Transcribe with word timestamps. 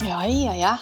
Ja, 0.00 0.20
ja, 0.26 0.54
ja. 0.56 0.74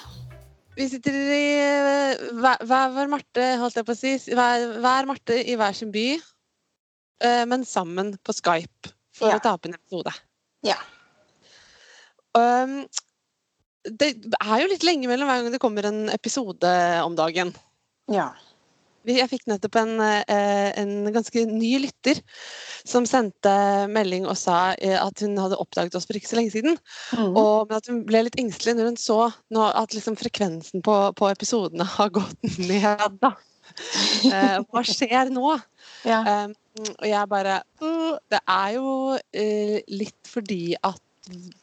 Vi 0.79 0.87
sitter 0.89 1.15
i 1.15 1.43
eh, 1.59 2.21
hver, 2.39 2.61
hver 2.69 3.09
Marte, 3.11 3.47
holdt 3.59 3.79
jeg 3.81 3.87
på 3.89 3.95
å 3.95 3.99
si, 3.99 4.13
hver, 4.31 4.77
hver 4.79 5.09
Marte 5.11 5.41
i 5.43 5.57
hver 5.59 5.75
sin 5.75 5.91
by, 5.95 6.05
eh, 7.27 7.43
men 7.51 7.67
sammen 7.67 8.15
på 8.23 8.35
Skype 8.37 8.93
for 9.19 9.33
Ja. 9.33 9.41
å 9.41 9.43
ta 9.43 9.57
opp 9.57 9.67
en 9.67 9.75
episode. 9.75 10.13
Ja. 10.67 10.77
Um, 12.39 12.85
det 13.89 14.13
er 14.39 14.61
jo 14.63 14.69
litt 14.71 14.87
lenge 14.87 15.11
mellom 15.11 15.27
hver 15.27 15.43
gang 15.43 15.55
det 15.55 15.63
kommer 15.63 15.89
en 15.89 16.05
episode 16.15 16.71
om 17.03 17.17
dagen. 17.19 17.51
Ja. 18.13 18.31
Vi- 19.09 19.17
Jeg 19.19 19.31
fikk 19.31 19.47
nettopp 19.49 19.77
en, 19.81 19.93
eh, 20.05 20.73
en 20.77 21.09
ganske 21.15 21.45
ny 21.49 21.79
lytter 21.87 22.21
som 22.85 23.07
sendte 23.09 23.53
melding 23.89 24.27
og 24.29 24.37
sa 24.37 24.75
eh, 24.77 24.97
at 25.01 25.21
hun 25.25 25.37
hadde 25.41 25.57
oppdaget 25.59 25.97
oss 25.97 26.05
for 26.09 26.19
ikke 26.19 26.29
så 26.29 26.37
lenge 26.39 26.53
siden. 26.53 26.77
Mm. 27.17 27.33
Og, 27.37 27.69
men 27.71 27.77
at 27.81 27.89
hun 27.89 28.03
ble 28.09 28.23
litt 28.27 28.37
engstelig 28.41 28.77
når 28.77 28.91
hun 28.93 29.01
så 29.01 29.21
at 29.73 29.97
liksom 29.97 30.19
frekvensen 30.21 30.85
på, 30.85 30.97
på 31.17 31.31
episodene 31.33 31.87
har 31.97 32.13
gått 32.13 32.59
ned. 32.61 33.19
Da. 33.23 33.33
Eh, 34.29 34.59
hva 34.69 34.85
skjer 34.87 35.33
nå? 35.33 35.57
ja. 36.09 36.23
Um, 36.45 36.55
og 36.79 37.05
jeg 37.09 37.29
bare 37.29 37.57
«Uh, 37.83 38.15
Det 38.31 38.39
er 38.49 38.75
jo 38.77 39.19
litt 39.91 40.31
fordi 40.31 40.77
at 40.87 41.01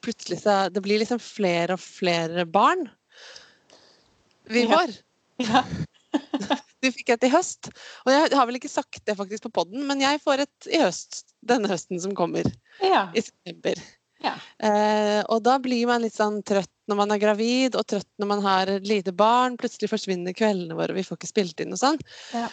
plutselig 0.03 0.41
så 0.43 0.67
Det 0.69 0.83
blir 0.83 0.99
liksom 1.01 1.21
flere 1.23 1.77
og 1.77 1.81
flere 1.81 2.43
barn 2.45 2.83
vi 4.45 4.65
Ja. 4.69 4.85
ja. 5.39 5.63
Du 6.85 6.91
fikk 6.93 7.15
et 7.15 7.27
i 7.27 7.33
høst. 7.33 7.71
Og 8.05 8.13
jeg 8.13 8.31
har 8.37 8.47
vel 8.47 8.59
ikke 8.59 8.71
sagt 8.71 9.01
det 9.07 9.17
faktisk 9.17 9.47
på 9.47 9.55
poden, 9.59 9.85
men 9.89 10.03
jeg 10.03 10.21
får 10.23 10.45
et 10.45 10.71
i 10.71 10.81
høst. 10.83 11.23
Denne 11.45 11.69
høsten 11.71 12.01
som 12.01 12.15
kommer, 12.17 12.47
ja. 12.81 13.07
i 13.13 13.23
september. 13.25 13.81
Ja. 14.23 14.33
Eh, 14.63 15.21
og 15.29 15.43
da 15.45 15.57
blir 15.61 15.85
man 15.89 16.01
litt 16.01 16.15
sånn 16.15 16.39
trøtt 16.47 16.71
når 16.89 16.99
man 17.01 17.13
er 17.13 17.21
gravid, 17.21 17.75
og 17.77 17.85
trøtt 17.89 18.09
når 18.21 18.29
man 18.29 18.45
har 18.45 18.71
et 18.77 18.87
lite 18.87 19.13
barn. 19.15 19.57
Plutselig 19.59 19.91
forsvinner 19.91 20.37
kveldene 20.37 20.77
våre, 20.77 20.93
og 20.93 20.99
vi 20.99 21.05
får 21.05 21.19
ikke 21.19 21.33
spilt 21.33 21.61
inn 21.65 21.75
og 21.75 21.81
sånn. 21.81 21.99
Ja. 22.33 22.47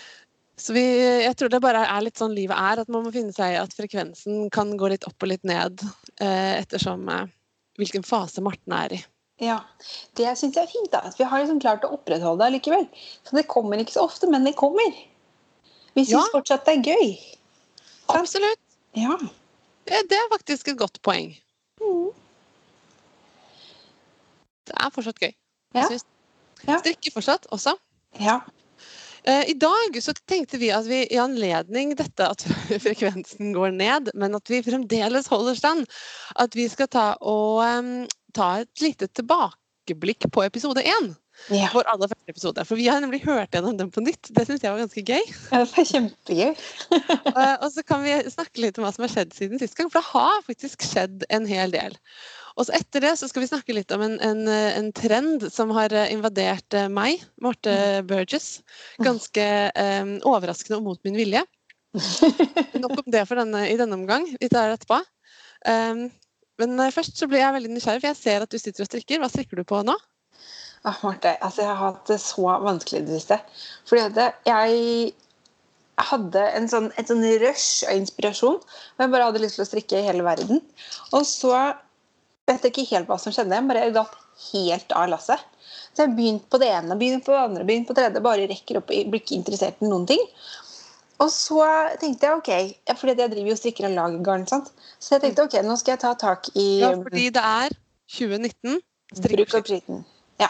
Så 0.60 0.74
vi, 0.76 0.82
jeg 1.24 1.34
tror 1.38 1.50
det 1.50 1.62
bare 1.64 1.86
er 1.88 2.04
litt 2.04 2.20
sånn 2.20 2.34
livet 2.36 2.58
er, 2.58 2.82
at 2.82 2.90
man 2.92 3.06
må 3.06 3.12
finne 3.14 3.32
seg 3.34 3.54
i 3.54 3.60
at 3.60 3.72
frekvensen 3.74 4.50
kan 4.52 4.74
gå 4.78 4.92
litt 4.92 5.06
opp 5.08 5.24
og 5.24 5.32
litt 5.32 5.46
ned 5.48 5.80
eh, 6.20 6.60
ettersom 6.60 7.08
eh, 7.10 7.30
hvilken 7.80 8.04
fase 8.06 8.44
Marten 8.44 8.76
er 8.76 8.98
i. 8.98 9.00
ja. 9.42 9.58
Det 10.18 10.32
syns 10.38 10.54
jeg 10.56 10.62
er 10.64 10.70
fint, 10.70 10.90
da. 10.92 11.00
At 11.08 11.18
vi 11.18 11.26
har 11.28 11.42
liksom 11.42 11.60
klart 11.62 11.84
å 11.86 11.92
opprettholde 11.96 12.44
det 12.46 12.54
likevel. 12.60 12.86
Så 13.26 13.36
det 13.36 13.46
kommer 13.50 13.82
ikke 13.82 13.96
så 13.96 14.04
ofte, 14.06 14.30
men 14.30 14.46
det 14.46 14.54
kommer. 14.60 14.94
Vi 15.96 16.04
syns 16.06 16.14
Ja. 16.14 16.24
fortsatt 16.32 16.64
det 16.68 16.78
er 16.78 16.94
gøy. 16.94 17.12
Så. 18.06 18.16
Absolutt. 18.20 18.60
Ja. 18.94 19.16
Det, 19.88 20.02
det 20.08 20.16
er 20.18 20.30
faktisk 20.32 20.68
et 20.72 20.78
godt 20.78 21.00
poeng. 21.02 21.32
Mm. 21.82 22.10
Det 24.70 24.74
er 24.78 24.90
fortsatt 24.94 25.18
gøy. 25.20 25.32
Ja. 25.74 25.88
Jeg. 25.90 26.00
Ja. 26.68 26.78
Strikker 26.78 27.14
fortsatt 27.18 27.46
også. 27.50 27.74
ja. 28.20 28.40
Eh, 29.24 29.50
I 29.50 29.54
dag 29.54 30.02
så 30.02 30.14
tenkte 30.26 30.58
vi 30.58 30.72
at 30.74 30.86
vi 30.90 31.04
i 31.06 31.18
anledning 31.20 31.94
dette 31.98 32.26
at 32.26 32.42
frekvensen 32.84 33.52
går 33.54 33.74
ned, 33.76 34.10
men 34.18 34.34
at 34.38 34.50
vi 34.50 34.62
fremdeles 34.66 35.30
holder 35.30 35.58
stand, 35.58 35.86
at 36.42 36.56
vi 36.58 36.66
skal 36.72 36.90
ta 36.90 37.12
og 37.20 37.62
um, 37.62 37.92
ta 38.34 38.54
et 38.64 38.82
lite 38.82 39.06
tilbakeblikk 39.14 40.26
på 40.34 40.46
episode 40.46 40.82
én. 40.82 41.12
ja. 41.54 41.70
Vår 41.72 41.86
aller 41.94 42.10
første 42.10 42.34
episode. 42.34 42.64
For 42.66 42.78
vi 42.80 42.88
har 42.90 43.00
nemlig 43.00 43.22
hørt 43.24 43.54
gjennom 43.54 43.78
den 43.78 43.90
på 43.94 44.02
nytt. 44.04 44.30
Det 44.34 44.44
syns 44.48 44.64
jeg 44.64 44.74
var 44.74 44.82
ganske 44.82 45.06
gøy. 45.06 45.22
Ja, 45.52 45.62
Det 45.64 45.84
er 45.84 45.90
kjempegøy. 45.94 46.52
Eh, 47.32 47.56
og 47.64 47.70
så 47.72 47.82
kan 47.86 48.02
vi 48.04 48.12
snakke 48.28 48.60
litt 48.60 48.76
om 48.78 48.84
hva 48.84 48.90
som 48.92 49.06
har 49.06 49.12
skjedd 49.14 49.30
siden 49.36 49.60
sist 49.62 49.78
gang, 49.78 49.88
for 49.88 50.02
det 50.02 50.10
har 50.12 50.42
faktisk 50.44 50.84
skjedd 50.84 51.22
en 51.32 51.46
hel 51.48 51.72
del. 51.72 51.94
Og 52.56 52.66
så 52.66 52.74
etter 52.76 53.04
det 53.04 53.12
så 53.20 53.28
skal 53.30 53.44
vi 53.44 53.50
snakke 53.50 53.76
litt 53.76 53.92
om 53.94 54.04
en, 54.04 54.18
en, 54.20 54.42
en 54.48 54.90
trend 54.96 55.46
som 55.52 55.72
har 55.76 55.94
eh, 55.96 56.12
invadert 56.14 56.76
eh, 56.76 56.90
meg, 56.92 57.22
Marte 57.42 57.74
Burgess, 58.08 58.60
ganske 59.02 59.46
um, 59.72 60.16
overraskende 60.28 60.80
og 60.80 60.90
mot 60.90 61.00
min 61.06 61.16
vilje. 61.18 61.44
Nok 62.82 63.02
om 63.02 63.08
det 63.12 63.24
for 63.28 63.40
denne, 63.40 63.66
i 63.68 63.78
denne 63.80 63.96
omgang. 63.98 64.26
Vi 64.40 64.50
tar 64.52 64.68
det 64.68 64.80
etterpå. 64.80 65.00
Um, 65.68 66.06
men 66.60 66.78
først 66.92 67.18
så 67.18 67.26
blir 67.30 67.40
jeg 67.42 67.56
veldig 67.56 67.72
nysgjerrig, 67.72 68.02
for 68.02 68.12
jeg 68.12 68.20
ser 68.20 68.44
at 68.44 68.52
du 68.52 68.60
sitter 68.60 68.84
og 68.84 68.90
strikker. 68.90 69.22
Hva 69.22 69.30
strikker 69.32 69.60
du 69.60 69.66
på 69.66 69.80
nå? 69.86 69.96
Ah, 70.82 70.98
Marte, 71.04 71.36
altså 71.40 71.62
jeg 71.62 71.70
har 71.70 71.80
hatt 71.80 72.08
det 72.10 72.18
så 72.20 72.54
vanskelig 72.62 73.00
i 73.00 73.04
det 73.06 73.20
siste. 73.20 73.38
Fordi 73.88 74.02
at 74.08 74.40
jeg 74.48 75.12
hadde 76.00 76.42
en 76.56 76.68
sånn, 76.70 76.88
et 76.98 77.10
sånn 77.10 77.22
rush 77.42 77.86
av 77.86 78.00
inspirasjon. 78.00 78.58
Og 78.58 79.04
jeg 79.04 79.12
bare 79.12 79.28
hadde 79.28 79.42
lyst 79.42 79.58
til 79.58 79.64
å 79.66 79.68
strikke 79.68 80.00
i 80.00 80.06
hele 80.06 80.26
verden. 80.26 80.62
Og 81.12 81.24
så 81.28 81.54
vet 82.50 82.68
ikke 82.68 82.86
helt 82.90 83.08
hva 83.10 83.18
som 83.20 83.34
skjedde. 83.34 83.54
Jeg 83.56 83.68
bare 83.68 83.88
datt 83.94 84.18
helt 84.50 84.94
av 84.98 85.08
lasset. 85.12 85.48
Så 85.92 86.06
jeg 86.06 86.14
begynte 86.16 86.48
på 86.50 86.60
det 86.60 86.70
ene, 86.72 86.96
begynte 86.98 87.26
på 87.28 87.34
det 87.34 87.42
andre, 87.42 87.64
begynte 87.68 87.90
på 87.90 87.96
det 87.96 88.06
tredje. 88.06 88.24
Bare 88.24 88.48
rekker 88.50 88.80
opp, 88.80 88.90
blir 88.90 89.20
ikke 89.20 89.36
interessert 89.38 89.82
i 89.82 89.90
noen 89.90 90.06
ting. 90.08 90.22
Og 91.22 91.30
så 91.30 91.62
tenkte 92.00 92.26
jeg 92.26 92.38
ok, 92.40 92.96
fordi 92.98 93.22
jeg 93.22 93.32
driver 93.34 93.50
jo 93.52 93.58
strikker 93.58 93.86
og 93.86 93.94
lager 93.94 94.24
garn. 94.26 94.46
sant? 94.50 94.72
Så 94.98 95.16
jeg 95.16 95.26
tenkte 95.26 95.46
ok, 95.46 95.58
nå 95.66 95.76
skal 95.78 95.94
jeg 95.94 96.02
ta 96.02 96.14
tak 96.18 96.48
i 96.56 96.66
Ja, 96.82 96.94
fordi 96.96 97.28
det 97.34 97.44
er 97.44 97.76
2019. 98.16 98.80
Bruk 99.22 99.54
opp 99.58 99.68
skitten. 99.68 100.02
Ja. 100.40 100.48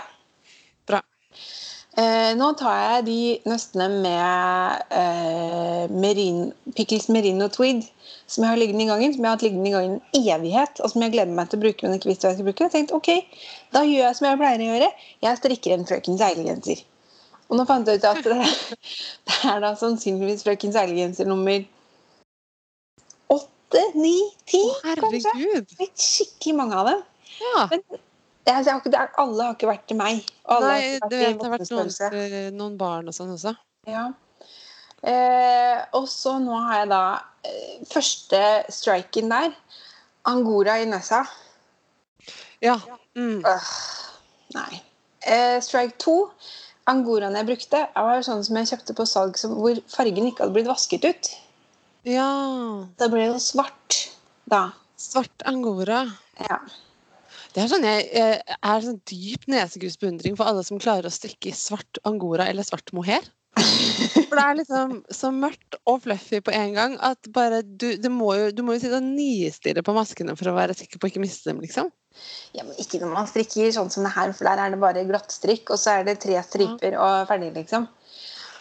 Bra. 0.88 1.02
Eh, 1.92 2.30
nå 2.41 2.47
tar 2.56 2.76
jeg 2.80 3.04
de 3.04 3.16
nøstene 3.50 3.86
med 4.00 4.84
eh, 4.97 5.91
merin, 5.92 6.47
Pickles 6.72 7.10
Merino 7.12 7.50
Tweed, 7.53 7.82
som 8.25 8.47
jeg 8.47 8.54
har 8.54 8.60
liggende 8.60 8.86
i 8.86 8.88
gangen, 8.88 9.12
som 9.12 9.20
jeg 9.20 9.28
har 9.28 9.36
hatt 9.36 9.44
liggende 9.44 9.69
i 9.69 9.75
gangen 9.75 9.98
en 10.00 10.28
evighet, 10.32 10.81
og 10.81 10.88
som 10.88 11.04
jeg 11.04 11.12
gleder 11.12 11.34
meg 11.36 11.50
til 11.50 11.60
å 11.60 11.64
bruke, 11.66 11.84
men 11.84 11.98
ikke 11.98 12.08
visste 12.08 12.25
hva 12.25 12.31
jeg 12.32 12.38
skulle 12.38 12.54
bruke. 12.54 12.69
Jeg 12.70 12.75
tenkte 12.78 12.97
ok, 12.97 13.42
da 13.76 13.82
gjør 13.84 14.06
jeg 14.06 14.19
som 14.19 14.28
jeg 14.28 14.41
pleier 14.41 14.64
å 14.64 14.69
gjøre. 14.70 14.88
Jeg 15.26 15.41
strikker 15.42 15.75
en 15.76 15.84
Frøken 15.91 16.16
Seilegenser. 16.22 16.81
Og 17.50 17.58
nå 17.60 17.66
fant 17.69 17.91
jeg 17.92 18.00
ut 18.00 18.08
at 18.08 18.25
det, 18.25 18.38
det 19.28 19.36
er 19.52 19.60
da 19.66 19.75
sannsynligvis 19.76 20.47
Frøken 20.47 20.72
Seilegenser 20.72 21.28
nummer 21.28 21.60
åtte, 23.36 23.84
ni, 24.00 24.16
ti, 24.48 24.62
kanskje. 24.81 25.26
Herregud. 25.28 25.76
Litt 25.84 26.08
skikkelig 26.08 26.56
mange 26.56 26.81
av 26.81 26.88
dem. 26.88 27.04
Ja. 27.42 27.69
Men 27.69 27.84
det, 28.42 28.54
jeg 28.54 28.72
har 28.72 28.80
ikke, 28.80 28.92
er, 28.98 29.12
alle 29.22 29.47
har 29.47 29.56
ikke 29.56 29.70
vært 29.70 29.84
til 29.91 29.98
meg. 30.00 30.25
alle 30.50 30.70
Nei, 30.72 30.80
har 30.98 31.10
du 31.10 31.16
vet 31.16 31.38
det 31.38 31.47
har 31.47 31.54
vært 31.54 31.70
noen, 31.70 31.92
eh, 32.08 32.48
noen 32.54 32.78
barn 32.80 33.10
og 33.10 33.14
sånn 33.14 33.34
også. 33.36 33.54
Ja. 33.91 34.08
Eh, 35.03 35.78
og 35.98 36.08
så 36.10 36.36
nå 36.42 36.58
har 36.66 36.82
jeg 36.82 36.91
da 36.92 37.04
eh, 37.47 37.78
første 37.91 38.42
striken 38.70 39.31
der. 39.31 39.54
Angora 40.31 40.78
i 40.82 40.88
nesa. 40.91 41.25
Ja. 42.62 42.76
Mm. 43.19 43.42
Øh, 43.47 43.70
nei. 44.54 44.82
Eh, 45.22 45.58
strike 45.62 45.98
2. 46.02 46.19
Angoraen 46.91 47.38
jeg 47.38 47.47
brukte, 47.47 47.81
var 47.94 48.22
sånn 48.26 48.42
som 48.47 48.58
jeg 48.58 48.72
kjøpte 48.72 48.94
på 48.98 49.06
salg 49.06 49.38
som, 49.38 49.54
hvor 49.58 49.78
fargen 49.91 50.26
ikke 50.26 50.44
hadde 50.44 50.56
blitt 50.56 50.70
vasket 50.70 51.06
ut. 51.06 51.34
ja. 52.06 52.31
Da 52.98 53.10
ble 53.10 53.26
det 53.26 53.34
jo 53.36 53.42
svart. 53.42 53.98
Da. 54.50 54.72
Svart 54.98 55.47
angora. 55.47 56.04
Ja. 56.42 56.58
Det 57.52 57.60
er 57.60 57.68
sånn 57.68 57.84
jeg, 57.84 58.08
jeg 58.16 58.56
er 58.64 58.84
sånn 58.86 59.00
dyp 59.08 59.46
nesegrusbeundring 59.52 60.36
for 60.38 60.48
alle 60.48 60.64
som 60.64 60.80
klarer 60.80 61.08
å 61.08 61.12
strikke 61.12 61.50
i 61.50 61.56
svart 61.56 62.00
angora 62.08 62.48
eller 62.48 62.64
svart 62.64 62.92
mohair. 62.96 63.26
For 64.32 64.38
det 64.38 64.44
er 64.46 64.56
liksom 64.56 64.92
så 65.12 65.28
mørkt 65.36 65.76
og 65.84 65.98
fluffy 66.06 66.40
på 66.44 66.54
en 66.56 66.72
gang 66.76 66.94
at 67.04 67.28
bare 67.34 67.60
du, 67.62 67.90
du 68.00 68.08
må 68.08 68.30
jo, 68.38 68.46
du 68.56 68.62
må 68.64 68.78
jo 68.78 68.80
sitte 68.80 68.96
og 68.96 69.04
nistirre 69.04 69.84
på 69.84 69.92
maskene 69.96 70.36
for 70.38 70.48
å 70.48 70.54
være 70.56 70.76
sikker 70.78 70.96
på 70.96 71.08
å 71.08 71.12
ikke 71.12 71.20
miste 71.20 71.50
dem, 71.50 71.60
liksom. 71.60 71.90
ja, 72.56 72.64
men 72.64 72.78
ikke 72.80 73.02
når 73.02 73.12
man 73.12 73.28
strikker 73.28 73.69
sånn 73.76 73.93
som 73.93 74.08
det 74.08 74.14
her, 74.16 74.32
for 74.32 74.48
der 74.48 74.64
er 74.64 74.72
det 74.72 74.81
bare 74.81 75.05
glattstrikk, 75.08 75.75
og 75.75 75.81
så 75.82 75.98
er 75.98 76.08
det 76.08 76.16
tre 76.25 76.40
striper 76.48 76.96
og 76.96 77.28
ferdig, 77.28 77.52
liksom. 77.58 77.84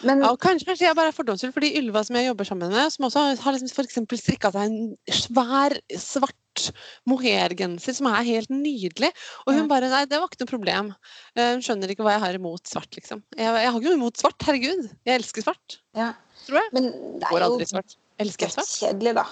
Men 0.02 0.22
Ja, 0.24 0.32
kanskje, 0.40 0.66
kanskje 0.66 0.86
jeg 0.88 0.96
bare 0.98 1.12
er 1.12 1.16
fordomsfull, 1.16 1.52
fordi 1.54 1.72
Ylva 1.78 2.02
som 2.06 2.16
jeg 2.18 2.26
jobber 2.26 2.48
sammen 2.48 2.72
med, 2.74 2.90
som 2.94 3.06
også 3.06 3.22
har, 3.42 3.54
liksom 3.56 3.84
eksempel 3.86 4.18
strikka 4.18 4.50
seg 4.54 4.66
en 4.66 4.96
svær, 5.14 5.74
svart 6.00 6.66
mohairgenser 7.08 7.94
som 7.96 8.08
er 8.10 8.26
helt 8.26 8.50
nydelig. 8.52 9.12
Og 9.46 9.54
hun 9.56 9.70
bare 9.70 9.88
Nei, 9.92 10.02
det 10.10 10.18
var 10.20 10.28
ikke 10.28 10.42
noe 10.42 10.50
problem. 10.50 10.90
Eh, 11.36 11.52
Hun 11.54 11.62
skjønner 11.64 11.92
ikke 11.94 12.04
hva 12.06 12.16
jeg 12.16 12.24
har 12.26 12.38
imot 12.38 12.66
svart, 12.68 12.90
liksom. 12.98 13.22
Jeg, 13.38 13.46
jeg 13.46 13.70
har 13.70 13.78
ikke 13.80 13.92
noe 13.92 14.00
imot 14.00 14.20
svart, 14.20 14.42
herregud. 14.48 14.90
Jeg 15.08 15.22
elsker 15.22 15.46
svart. 15.46 15.78
ja. 15.98 16.12
Tror 16.42 16.58
jeg. 16.58 16.70
Men 16.74 16.88
det 17.22 17.28
Går 17.30 17.38
er 17.38 17.44
aldri 17.46 17.62
jo 17.68 17.70
svart. 17.70 17.92
Elsker 18.18 18.48
jeg 18.48 18.54
svart? 18.56 18.70
Kjedelig, 18.80 19.12
da. 19.14 19.22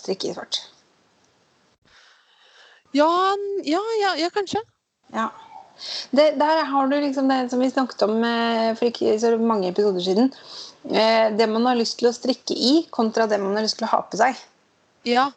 Strikke 0.00 0.30
i 0.32 0.34
svart. 0.34 0.58
Ja, 2.92 3.08
ja, 3.64 3.80
ja, 4.00 4.10
ja 4.20 4.28
kanskje. 4.34 4.60
Ja. 5.14 5.28
Det, 6.10 6.26
der 6.40 6.64
har 6.68 6.88
du 6.90 6.96
liksom 7.00 7.28
det 7.30 7.50
som 7.50 7.62
vi 7.62 7.70
snakket 7.70 8.04
om 8.06 8.22
eh, 8.26 8.72
for 8.78 8.88
ikke 8.90 9.16
så 9.20 9.34
mange 9.40 9.70
episoder 9.72 10.04
siden. 10.04 10.32
Eh, 10.90 11.28
det 11.36 11.48
man 11.50 11.66
har 11.70 11.78
lyst 11.78 11.98
til 12.00 12.10
å 12.10 12.14
strikke 12.16 12.56
i, 12.56 12.72
kontra 12.90 13.28
det 13.30 13.40
man 13.42 13.56
har 13.58 13.66
lyst 13.66 13.80
til 13.80 13.88
å 13.88 13.92
ha 13.94 14.02
på 14.06 14.20
seg. 14.20 14.38
Ja. 15.08 15.28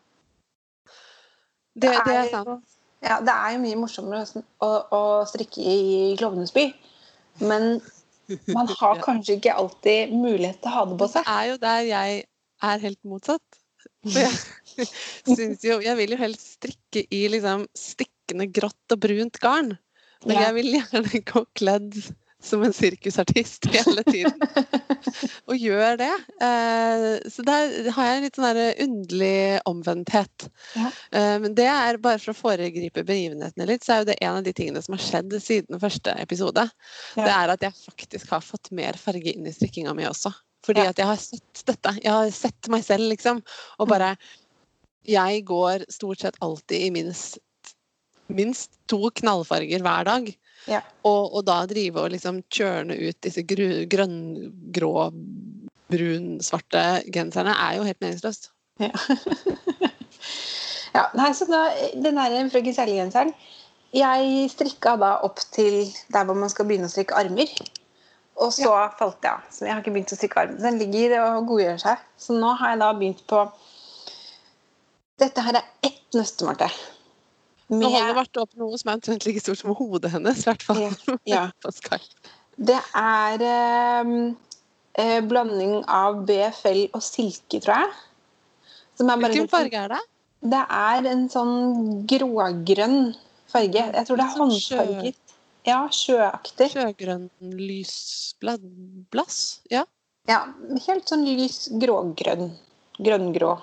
Det, 1.75 1.91
det 1.91 2.15
er 2.15 2.31
sant. 2.31 2.63
Ja, 3.05 3.19
det 3.21 3.33
er 3.33 3.53
jo 3.53 3.61
mye 3.61 3.77
morsommere 3.77 4.23
å, 4.25 4.41
å, 4.65 4.69
å 4.95 5.01
strikke 5.29 5.61
i 5.61 6.15
Klovnenes 6.17 6.53
by. 6.55 6.69
Men 7.43 7.77
man 8.53 8.71
har 8.79 9.03
kanskje 9.03 9.37
ikke 9.39 9.53
alltid 9.53 10.15
mulighet 10.15 10.61
til 10.63 10.71
å 10.71 10.75
ha 10.79 10.87
det 10.89 10.97
på 11.01 11.11
seg. 11.11 11.27
Det 11.27 11.35
er 11.35 11.51
jo 11.51 11.59
der 11.61 11.83
jeg 11.89 12.23
er 12.71 12.83
helt 12.87 13.01
motsatt. 13.05 13.61
For 14.05 14.21
jeg 14.21 14.87
syns 15.37 15.63
jo 15.65 15.77
Jeg 15.81 15.97
vil 15.97 16.13
jo 16.13 16.17
helst 16.19 16.55
strikke 16.57 17.05
i 17.13 17.25
liksom 17.33 17.65
stikkende 17.77 18.47
grått 18.53 18.95
og 18.95 19.01
brunt 19.01 19.39
garn. 19.41 19.75
Men 20.25 20.41
jeg 20.41 20.55
vil 20.59 20.71
gjerne 20.79 21.23
gå 21.31 21.43
kledd 21.57 21.99
som 22.45 22.61
en 22.63 22.73
sirkusartist 22.73 23.65
hele 23.73 24.03
tiden. 24.05 24.33
og 25.49 25.57
gjør 25.57 25.97
det. 25.97 26.11
Eh, 26.45 27.05
så 27.31 27.45
der 27.47 27.89
har 27.95 28.09
jeg 28.09 28.17
en 28.19 28.25
litt 28.25 28.37
sånn 28.37 28.45
der 28.57 28.81
underlig 28.85 29.37
omvendthet. 29.69 30.47
Ja. 30.77 30.91
Eh, 31.09 31.35
men 31.41 31.55
det 31.57 31.67
er 31.71 31.97
bare 32.03 32.21
for 32.21 32.35
å 32.35 32.37
foregripe 32.37 33.05
begivenhetene 33.07 33.65
litt, 33.69 33.85
så 33.85 33.95
er 33.95 34.03
jo 34.03 34.09
det 34.11 34.17
en 34.21 34.39
av 34.39 34.45
de 34.45 34.53
tingene 34.57 34.83
som 34.85 34.97
har 34.97 35.05
skjedd 35.05 35.33
siden 35.41 35.81
første 35.81 36.13
episode. 36.21 36.67
Ja. 37.15 37.23
Det 37.23 37.33
er 37.33 37.55
at 37.55 37.65
jeg 37.65 37.79
faktisk 37.79 38.35
har 38.35 38.45
fått 38.45 38.69
mer 38.77 38.99
farge 39.01 39.33
inn 39.33 39.49
i 39.49 39.55
strikkinga 39.55 39.95
mi 39.97 40.05
også. 40.09 40.33
Fordi 40.65 40.85
Ja. 40.85 40.93
at 40.93 41.01
jeg 41.01 41.09
har 41.09 41.21
sett 41.21 41.65
dette. 41.65 41.97
Jeg 42.01 42.11
har 42.13 42.29
sett 42.33 42.69
meg 42.73 42.85
selv, 42.85 43.09
liksom. 43.09 43.41
Og 43.79 43.89
bare 43.89 44.15
Jeg 45.05 45.43
går 45.45 45.83
stort 45.93 46.23
sett 46.23 46.37
alltid 46.41 46.81
i 46.81 46.89
minst 46.89 47.37
minst 48.27 48.79
to 48.89 49.09
knallfarger 49.19 49.83
hver 49.85 50.07
dag. 50.07 50.29
Ja. 50.69 50.81
Og, 51.05 51.35
og 51.35 51.45
da 51.45 51.61
drive 51.69 52.01
og 52.01 52.13
liksom 52.15 52.41
kjørne 52.53 52.97
ut 52.97 53.19
disse 53.25 53.43
grønn, 53.45 54.17
grå, 54.73 55.09
brun, 55.91 56.29
svarte 56.43 56.83
genserne 57.13 57.53
er 57.53 57.77
jo 57.77 57.85
helt 57.85 58.01
meningsløst. 58.01 58.49
Ja. 58.81 58.91
ja, 60.97 61.05
nei, 61.15 61.29
så 61.37 61.47
da, 61.47 61.67
den 61.93 62.17
der 62.19 62.49
Frøken 62.51 62.75
Særlig-genseren 62.75 63.29
Jeg 63.95 64.49
strikka 64.51 64.97
da 64.99 65.13
opp 65.23 65.39
til 65.55 65.85
der 66.11 66.25
hvor 66.27 66.35
man 66.35 66.51
skal 66.51 66.67
begynne 66.67 66.89
å 66.89 66.91
strikke 66.91 67.15
armer. 67.15 67.53
Og 68.35 68.51
så 68.51 68.73
falt 68.99 69.23
jeg 69.23 69.31
av. 69.31 69.45
Så 69.47 69.63
jeg 69.63 69.71
har 69.71 69.79
ikke 69.79 69.93
begynt 69.95 70.11
å 70.11 70.17
strikke 70.19 70.41
armer. 70.41 70.59
Den 70.59 70.81
ligger 70.81 71.15
og 71.21 71.47
godgjør 71.53 71.79
seg. 71.85 72.03
Så 72.19 72.35
nå 72.35 72.51
har 72.59 72.73
jeg 72.73 72.81
da 72.83 72.91
begynt 72.97 73.23
på 73.29 73.45
Dette 75.15 75.45
her 75.45 75.55
er 75.61 75.69
ett 75.87 76.17
nøstemarte. 77.69 77.81
Nå 77.81 77.91
holder 77.95 78.17
vært 78.19 78.39
opp 78.41 78.55
noe 78.61 78.77
som 78.77 78.89
er 78.91 78.99
omtrent 78.99 79.25
like 79.27 79.41
stort 79.43 79.61
som 79.61 79.75
hodet 79.75 80.11
hennes. 80.13 80.41
I 80.43 80.49
hvert 80.49 80.65
fall 80.65 80.81
Ja, 80.81 80.89
ja. 81.25 81.43
Det 82.71 82.79
er 82.95 83.41
eh, 83.43 84.11
eh, 85.01 85.21
blanding 85.27 85.81
av 85.91 86.21
BFL 86.27 86.85
og 86.95 87.01
silke, 87.03 87.59
tror 87.59 87.81
jeg. 87.81 87.95
Hvilken 89.01 89.49
farge 89.51 89.81
er 89.81 89.91
det? 89.91 90.01
Det 90.45 90.61
er 90.77 91.09
en 91.11 91.25
sånn 91.33 92.05
grågrønn 92.07 92.99
farge. 93.51 93.81
Jeg 93.91 94.07
tror 94.07 94.21
det 94.21 94.25
er 94.25 94.35
sånn 94.37 94.53
håndfarget. 94.53 95.21
Ja, 95.65 95.79
sjøaktig. 95.89 96.69
Sjøgrønn 96.75 97.27
lysblass? 97.59 99.39
Ja. 99.73 99.83
Ja, 100.29 100.43
helt 100.87 101.09
sånn 101.09 101.25
lys 101.27 101.65
grågrønn. 101.81 102.53
Grønngrå. 103.01 103.55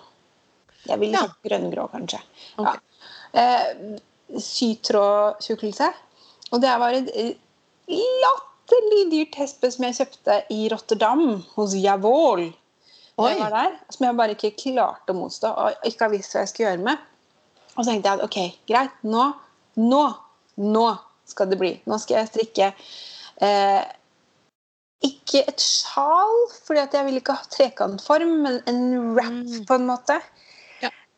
Jeg 0.90 0.98
ville 0.98 1.14
Ja. 1.16 1.26
sagt 1.28 1.42
grønngrå, 1.46 1.88
kanskje. 1.90 2.20
Ok. 2.58 2.66
Ja. 2.66 2.80
Eh, 3.32 3.98
sytrådtjukkelse. 4.38 5.88
Og 6.52 6.60
det 6.62 6.72
var 6.80 6.96
et 6.96 7.08
eh, 7.16 7.34
latterlig 8.24 9.04
dyrt 9.12 9.38
hespe 9.40 9.70
som 9.72 9.86
jeg 9.88 9.98
kjøpte 10.00 10.36
i 10.52 10.66
Rotterdam, 10.72 11.24
hos 11.56 11.76
Javol. 11.76 12.50
Jeg 13.22 13.38
var 13.38 13.52
der, 13.52 13.74
som 13.92 14.06
jeg 14.06 14.16
bare 14.18 14.34
ikke 14.34 14.54
klarte 14.56 15.12
å 15.12 15.16
motstå 15.18 15.50
og 15.52 15.84
ikke 15.86 16.06
har 16.06 16.12
visst 16.14 16.32
hva 16.32 16.42
jeg 16.42 16.50
skulle 16.50 16.70
gjøre 16.70 16.86
med. 16.86 17.02
Og 17.76 17.82
så 17.84 17.90
tenkte 17.90 18.08
jeg 18.08 18.18
at 18.18 18.24
ok, 18.24 18.38
greit, 18.68 18.94
nå, 19.04 19.26
nå, 19.80 20.04
nå 20.64 20.86
skal 21.28 21.50
det 21.52 21.58
bli. 21.60 21.72
Nå 21.88 21.98
skal 22.00 22.22
jeg 22.22 22.30
strikke 22.32 22.70
eh, 23.44 23.82
ikke 25.02 25.44
et 25.50 25.60
sjal, 25.62 26.34
fordi 26.66 26.84
jeg 26.84 27.06
vil 27.08 27.20
ikke 27.20 27.36
ha 27.36 27.52
trekantform, 27.52 28.34
men 28.46 28.60
en 28.70 28.82
wrap 29.16 29.32
Mm. 29.32 29.64
på 29.68 29.74
en 29.74 29.86
måte. 29.88 30.20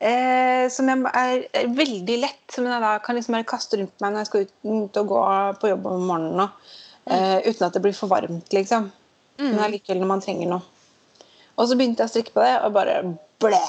Eh, 0.04 0.66
som 0.68 0.88
jeg, 0.90 1.00
er, 1.16 1.44
er 1.56 1.70
veldig 1.72 2.16
lett, 2.20 2.42
som 2.52 2.66
jeg 2.68 2.82
da 2.82 2.90
kan 3.00 3.16
liksom 3.16 3.36
bare 3.38 3.46
kaste 3.48 3.78
rundt 3.80 4.02
meg 4.04 4.12
når 4.12 4.20
jeg 4.24 4.28
skal 4.28 4.42
ut, 4.44 4.52
ut 4.68 4.98
og 5.00 5.12
gå 5.14 5.20
på 5.62 5.70
jobb 5.70 5.86
om 5.88 6.04
morgenen. 6.10 6.42
Og, 6.44 6.74
eh, 7.08 7.38
uten 7.48 7.64
at 7.68 7.78
det 7.78 7.82
blir 7.86 7.96
for 7.96 8.12
varmt, 8.12 8.52
liksom. 8.52 8.90
Men 9.40 9.56
Mm. 9.56 9.62
allikevel 9.64 9.98
når 9.98 10.06
man 10.12 10.20
trenger 10.22 10.46
noe. 10.52 10.62
Og 11.58 11.66
så 11.68 11.74
begynte 11.78 12.04
jeg 12.04 12.10
å 12.10 12.12
strikke 12.12 12.34
på 12.36 12.42
det, 12.44 12.52
og 12.66 12.72
bare 12.76 13.00
blæ. 13.42 13.62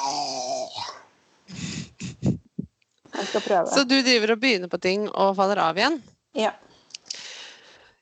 Jeg 3.16 3.28
skal 3.30 3.42
prøve. 3.42 3.72
Så 3.72 3.86
du 3.88 3.96
driver 4.04 4.36
og 4.36 4.42
begynner 4.44 4.70
på 4.72 4.80
ting 4.82 5.08
og 5.10 5.36
faller 5.38 5.62
av 5.64 5.78
igjen? 5.80 6.02
Ja. 6.36 6.52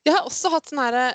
Jeg 0.03 0.15
har 0.15 0.25
også 0.27 0.51
hatt 0.51 0.67
sånn 0.71 0.81
herre 0.83 1.05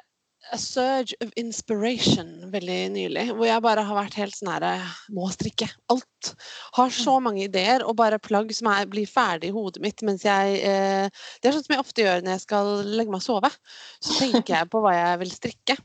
a 0.53 0.59
surge 0.61 1.17
of 1.25 1.33
inspiration 1.37 2.31
veldig 2.53 2.79
nylig. 2.95 3.27
Hvor 3.35 3.49
jeg 3.49 3.65
bare 3.65 3.85
har 3.85 3.99
vært 3.99 4.17
helt 4.21 4.37
sånn 4.37 4.51
herre 4.53 4.73
Må 5.15 5.29
strikke. 5.35 5.69
Alt. 5.93 6.33
Har 6.79 6.95
så 6.95 7.19
mange 7.23 7.45
ideer 7.47 7.85
og 7.87 7.99
bare 8.01 8.21
plagg 8.23 8.51
som 8.57 8.71
er, 8.73 8.89
blir 8.91 9.09
ferdig 9.09 9.53
i 9.53 9.55
hodet 9.55 9.83
mitt 9.85 10.03
mens 10.07 10.25
jeg 10.27 10.59
eh, 10.65 11.07
Det 11.39 11.51
er 11.51 11.57
sånn 11.57 11.67
som 11.67 11.77
jeg 11.77 11.85
ofte 11.85 12.05
gjør 12.05 12.25
når 12.25 12.37
jeg 12.37 12.47
skal 12.47 12.73
legge 12.89 13.13
meg 13.13 13.21
og 13.21 13.29
sove. 13.29 13.53
Så 14.01 14.19
tenker 14.23 14.57
jeg 14.57 14.73
på 14.73 14.83
hva 14.85 14.97
jeg 14.97 15.23
vil 15.25 15.35
strikke. 15.35 15.79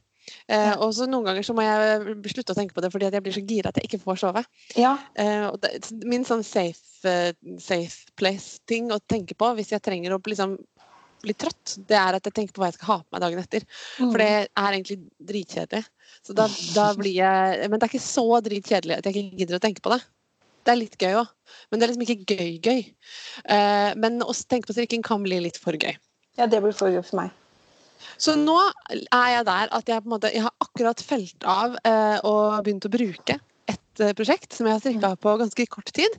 Eh, 0.48 0.74
og 0.80 0.94
så 0.96 1.08
noen 1.10 1.28
ganger 1.28 1.46
så 1.46 1.56
må 1.56 1.66
jeg 1.66 2.16
slutte 2.32 2.54
å 2.56 2.58
tenke 2.58 2.76
på 2.76 2.84
det 2.84 2.90
fordi 2.94 3.10
jeg 3.12 3.24
blir 3.26 3.36
så 3.36 3.44
gira 3.48 3.72
at 3.72 3.80
jeg 3.80 3.90
ikke 3.90 4.04
får 4.04 4.22
sove. 4.24 4.44
ja. 4.80 4.96
Eh, 5.20 5.48
det, 5.64 5.74
min 6.08 6.26
sånn 6.28 6.44
safe, 6.48 7.04
eh, 7.08 7.34
safe 7.62 8.14
place-ting 8.20 8.92
å 8.94 9.02
tenke 9.04 9.36
på 9.40 9.52
hvis 9.58 9.74
jeg 9.76 9.84
trenger 9.84 10.16
å 10.16 10.22
liksom 10.24 10.58
bli 11.24 11.36
trøtt, 11.40 11.78
det 11.90 11.98
er 11.98 12.18
at 12.18 12.28
jeg 12.28 12.36
tenker 12.36 12.56
på 12.56 12.64
hva 12.64 12.70
jeg 12.70 12.78
skal 12.78 12.90
ha 12.90 12.98
på 13.02 13.16
meg 13.16 13.24
dagen 13.24 13.42
etter. 13.44 13.66
For 14.00 14.22
det 14.22 14.32
er 14.46 14.70
egentlig 14.70 15.00
dritkjedelig. 15.32 15.84
Så 16.24 16.36
da, 16.38 16.48
da 16.76 16.90
blir 16.96 17.16
jeg 17.16 17.70
Men 17.70 17.80
det 17.80 17.88
er 17.88 17.92
ikke 17.92 18.06
så 18.06 18.26
dritkjedelig 18.46 18.98
at 18.98 19.08
jeg 19.08 19.16
ikke 19.16 19.40
gidder 19.42 19.58
å 19.58 19.64
tenke 19.64 19.84
på 19.84 19.94
det. 19.96 20.02
Det 20.64 20.72
er 20.72 20.80
litt 20.80 20.96
gøy 20.96 21.18
òg, 21.20 21.32
men 21.70 21.80
det 21.80 21.86
er 21.86 21.92
liksom 21.92 22.04
ikke 22.06 22.36
gøy-gøy. 22.38 22.84
Uh, 23.44 23.92
men 24.00 24.22
å 24.24 24.36
tenke 24.48 24.70
på 24.70 24.76
strikking 24.78 25.04
kan 25.04 25.24
bli 25.26 25.42
litt 25.44 25.60
for 25.60 25.76
gøy. 25.76 25.98
ja, 26.40 26.48
det 26.48 26.62
blir 26.64 26.76
for 26.76 26.94
gøy 26.94 27.04
for 27.04 27.20
meg. 27.20 27.34
Så 28.20 28.36
nå 28.40 28.56
er 28.92 29.30
jeg 29.38 29.48
der 29.48 29.72
at 29.76 29.90
jeg 29.90 30.04
på 30.04 30.10
en 30.10 30.14
måte 30.16 30.32
Jeg 30.34 30.44
har 30.44 30.52
akkurat 30.64 31.00
felt 31.02 31.46
av 31.48 31.78
eh, 31.88 32.18
og 32.28 32.58
begynt 32.66 32.88
å 32.88 32.92
bruke 32.92 33.38
et 33.72 34.02
eh, 34.04 34.14
prosjekt 34.18 34.54
som 34.58 34.68
jeg 34.68 34.76
har 34.76 34.82
strikka 34.84 35.12
på 35.24 35.34
ganske 35.40 35.66
kort 35.72 35.92
tid. 35.96 36.16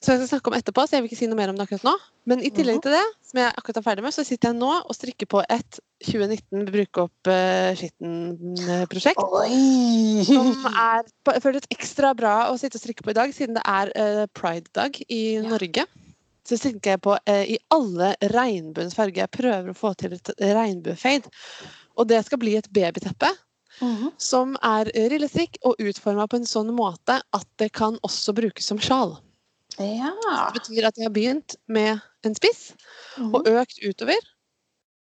Som 0.00 0.14
jeg 0.16 0.22
skal 0.24 0.30
snakke 0.34 0.50
om 0.52 0.56
etterpå, 0.58 0.84
så 0.88 0.96
jeg 0.96 1.04
vil 1.04 1.10
ikke 1.12 1.18
si 1.20 1.28
noe 1.30 1.38
mer 1.38 1.52
om 1.52 1.58
det 1.58 1.66
akkurat 1.68 1.86
nå. 1.90 1.94
Men 2.30 2.42
i 2.44 2.50
tillegg 2.54 2.82
til 2.84 2.92
det, 2.94 3.04
som 3.26 3.40
jeg 3.42 3.52
akkurat 3.56 3.78
er 3.80 3.86
ferdig 3.86 4.04
med, 4.04 4.14
så 4.16 4.24
sitter 4.26 4.50
jeg 4.52 4.58
nå 4.60 4.70
og 4.80 4.94
strikker 4.96 5.28
på 5.30 5.42
et 5.50 5.80
2019 6.06 6.66
bruke 6.72 7.02
opp 7.06 7.30
uh, 7.30 7.70
skitten-prosjekt. 7.76 9.20
Som 10.28 10.50
er 10.70 11.08
på- 11.26 11.36
føles 11.44 11.66
ekstra 11.74 12.12
bra 12.16 12.34
å 12.50 12.56
sitte 12.60 12.78
og 12.80 12.84
strikke 12.84 13.04
på 13.06 13.12
i 13.14 13.18
dag, 13.18 13.34
siden 13.36 13.56
det 13.58 13.64
er 13.68 13.92
eh, 13.96 14.26
pride-dag 14.36 15.00
i 15.08 15.20
Ja. 15.38 15.42
Norge. 15.48 15.86
Så 16.48 16.56
strikker 16.58 16.96
jeg 16.96 17.02
på 17.04 17.14
eh, 17.30 17.44
i 17.54 17.58
alle 17.70 18.14
regnbuens 18.32 18.94
farger. 18.96 19.26
Jeg 19.26 19.30
prøver 19.36 19.70
å 19.70 19.76
få 19.76 19.92
til 20.00 20.16
et 20.16 20.30
regnbuefade. 20.40 21.28
Og 22.00 22.08
det 22.08 22.22
skal 22.26 22.38
bli 22.40 22.56
et 22.56 22.68
babyteppe 22.72 23.28
Mhm. 23.80 24.12
som 24.18 24.56
er 24.62 24.84
rillestrikk 24.94 25.56
og 25.64 25.76
utforma 25.80 26.26
på 26.28 26.36
en 26.36 26.44
sånn 26.46 26.68
måte 26.76 27.20
at 27.32 27.46
det 27.58 27.72
kan 27.72 27.96
også 28.04 28.34
brukes 28.36 28.66
som 28.66 28.78
sjal. 28.78 29.18
Ja. 29.78 30.10
Det 30.52 30.60
betyr 30.60 30.86
at 30.88 30.96
jeg 30.98 31.06
har 31.06 31.14
begynt 31.14 31.56
med 31.68 32.00
en 32.24 32.34
spiss 32.34 32.74
Mhm. 33.16 33.34
og 33.34 33.46
økt 33.46 33.78
utover. 33.82 34.18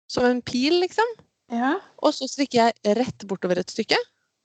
Som 0.08 0.26
en 0.26 0.42
pil, 0.42 0.80
liksom. 0.82 1.06
ja. 1.52 1.76
Og 2.02 2.14
så 2.14 2.28
strikker 2.30 2.54
jeg 2.72 2.96
rett 2.98 3.28
bortover 3.28 3.58
et 3.60 3.68
stykke. 3.70 3.98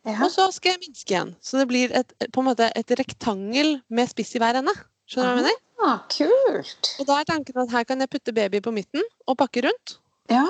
ja. 0.04 0.18
Og 0.24 0.30
så 0.30 0.50
skal 0.52 0.72
jeg 0.72 0.80
minske 0.80 1.10
igjen. 1.14 1.36
Så 1.40 1.58
det 1.58 1.68
blir 1.68 1.90
et, 1.94 2.12
på 2.32 2.40
en 2.42 2.48
måte 2.54 2.70
et 2.76 2.86
rektangel 2.98 3.80
med 3.88 4.08
spiss 4.10 4.34
i 4.34 4.38
hver 4.38 4.56
ende. 4.56 4.72
Skjønner 5.08 5.36
du 5.36 5.42
hva 5.42 5.44
jeg 5.44 5.44
mener? 5.44 5.60
Ah, 5.84 5.98
kult. 6.08 6.94
Og 7.00 7.06
da 7.06 7.20
er 7.20 7.24
tanken 7.24 7.56
at 7.62 7.70
her 7.70 7.84
kan 7.84 8.00
jeg 8.00 8.10
putte 8.10 8.32
baby 8.34 8.60
på 8.60 8.72
midten 8.72 9.02
og 9.28 9.36
pakke 9.38 9.62
rundt. 9.64 9.98
Ja. 10.30 10.46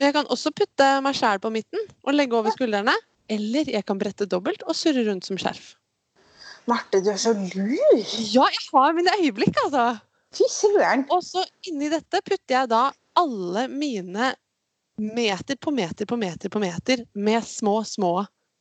Men 0.00 0.08
jeg 0.08 0.16
kan 0.16 0.30
også 0.32 0.50
putte 0.56 0.86
meg 1.04 1.16
sjæl 1.18 1.42
på 1.42 1.50
midten 1.52 1.82
og 2.08 2.14
legge 2.16 2.38
over 2.38 2.54
skuldrene. 2.54 2.94
Eller 3.30 3.68
jeg 3.68 3.84
kan 3.86 4.00
brette 4.00 4.26
dobbelt 4.26 4.64
og 4.64 4.74
surre 4.74 5.04
rundt 5.06 5.28
som 5.28 5.36
skjerf. 5.38 5.74
Marte, 6.70 7.02
du 7.04 7.10
er 7.12 7.18
så 7.20 7.34
lur. 7.36 8.00
Ja, 8.32 8.46
jeg 8.48 8.64
har 8.72 8.96
mine 8.96 9.12
øyeblikk, 9.20 9.60
altså! 9.66 10.00
Fy 10.34 10.46
søren. 10.48 11.04
Og 11.12 11.20
så 11.26 11.44
inni 11.68 11.90
dette 11.92 12.22
putter 12.24 12.56
jeg 12.56 12.70
da 12.70 12.82
alle 13.18 13.66
mine 13.68 14.32
meter 15.00 15.58
på 15.60 15.72
meter 15.74 16.08
på 16.08 16.18
meter 16.20 16.52
på 16.52 16.62
meter 16.62 17.04
med 17.14 17.44
små, 17.44 17.80
små 17.84 18.12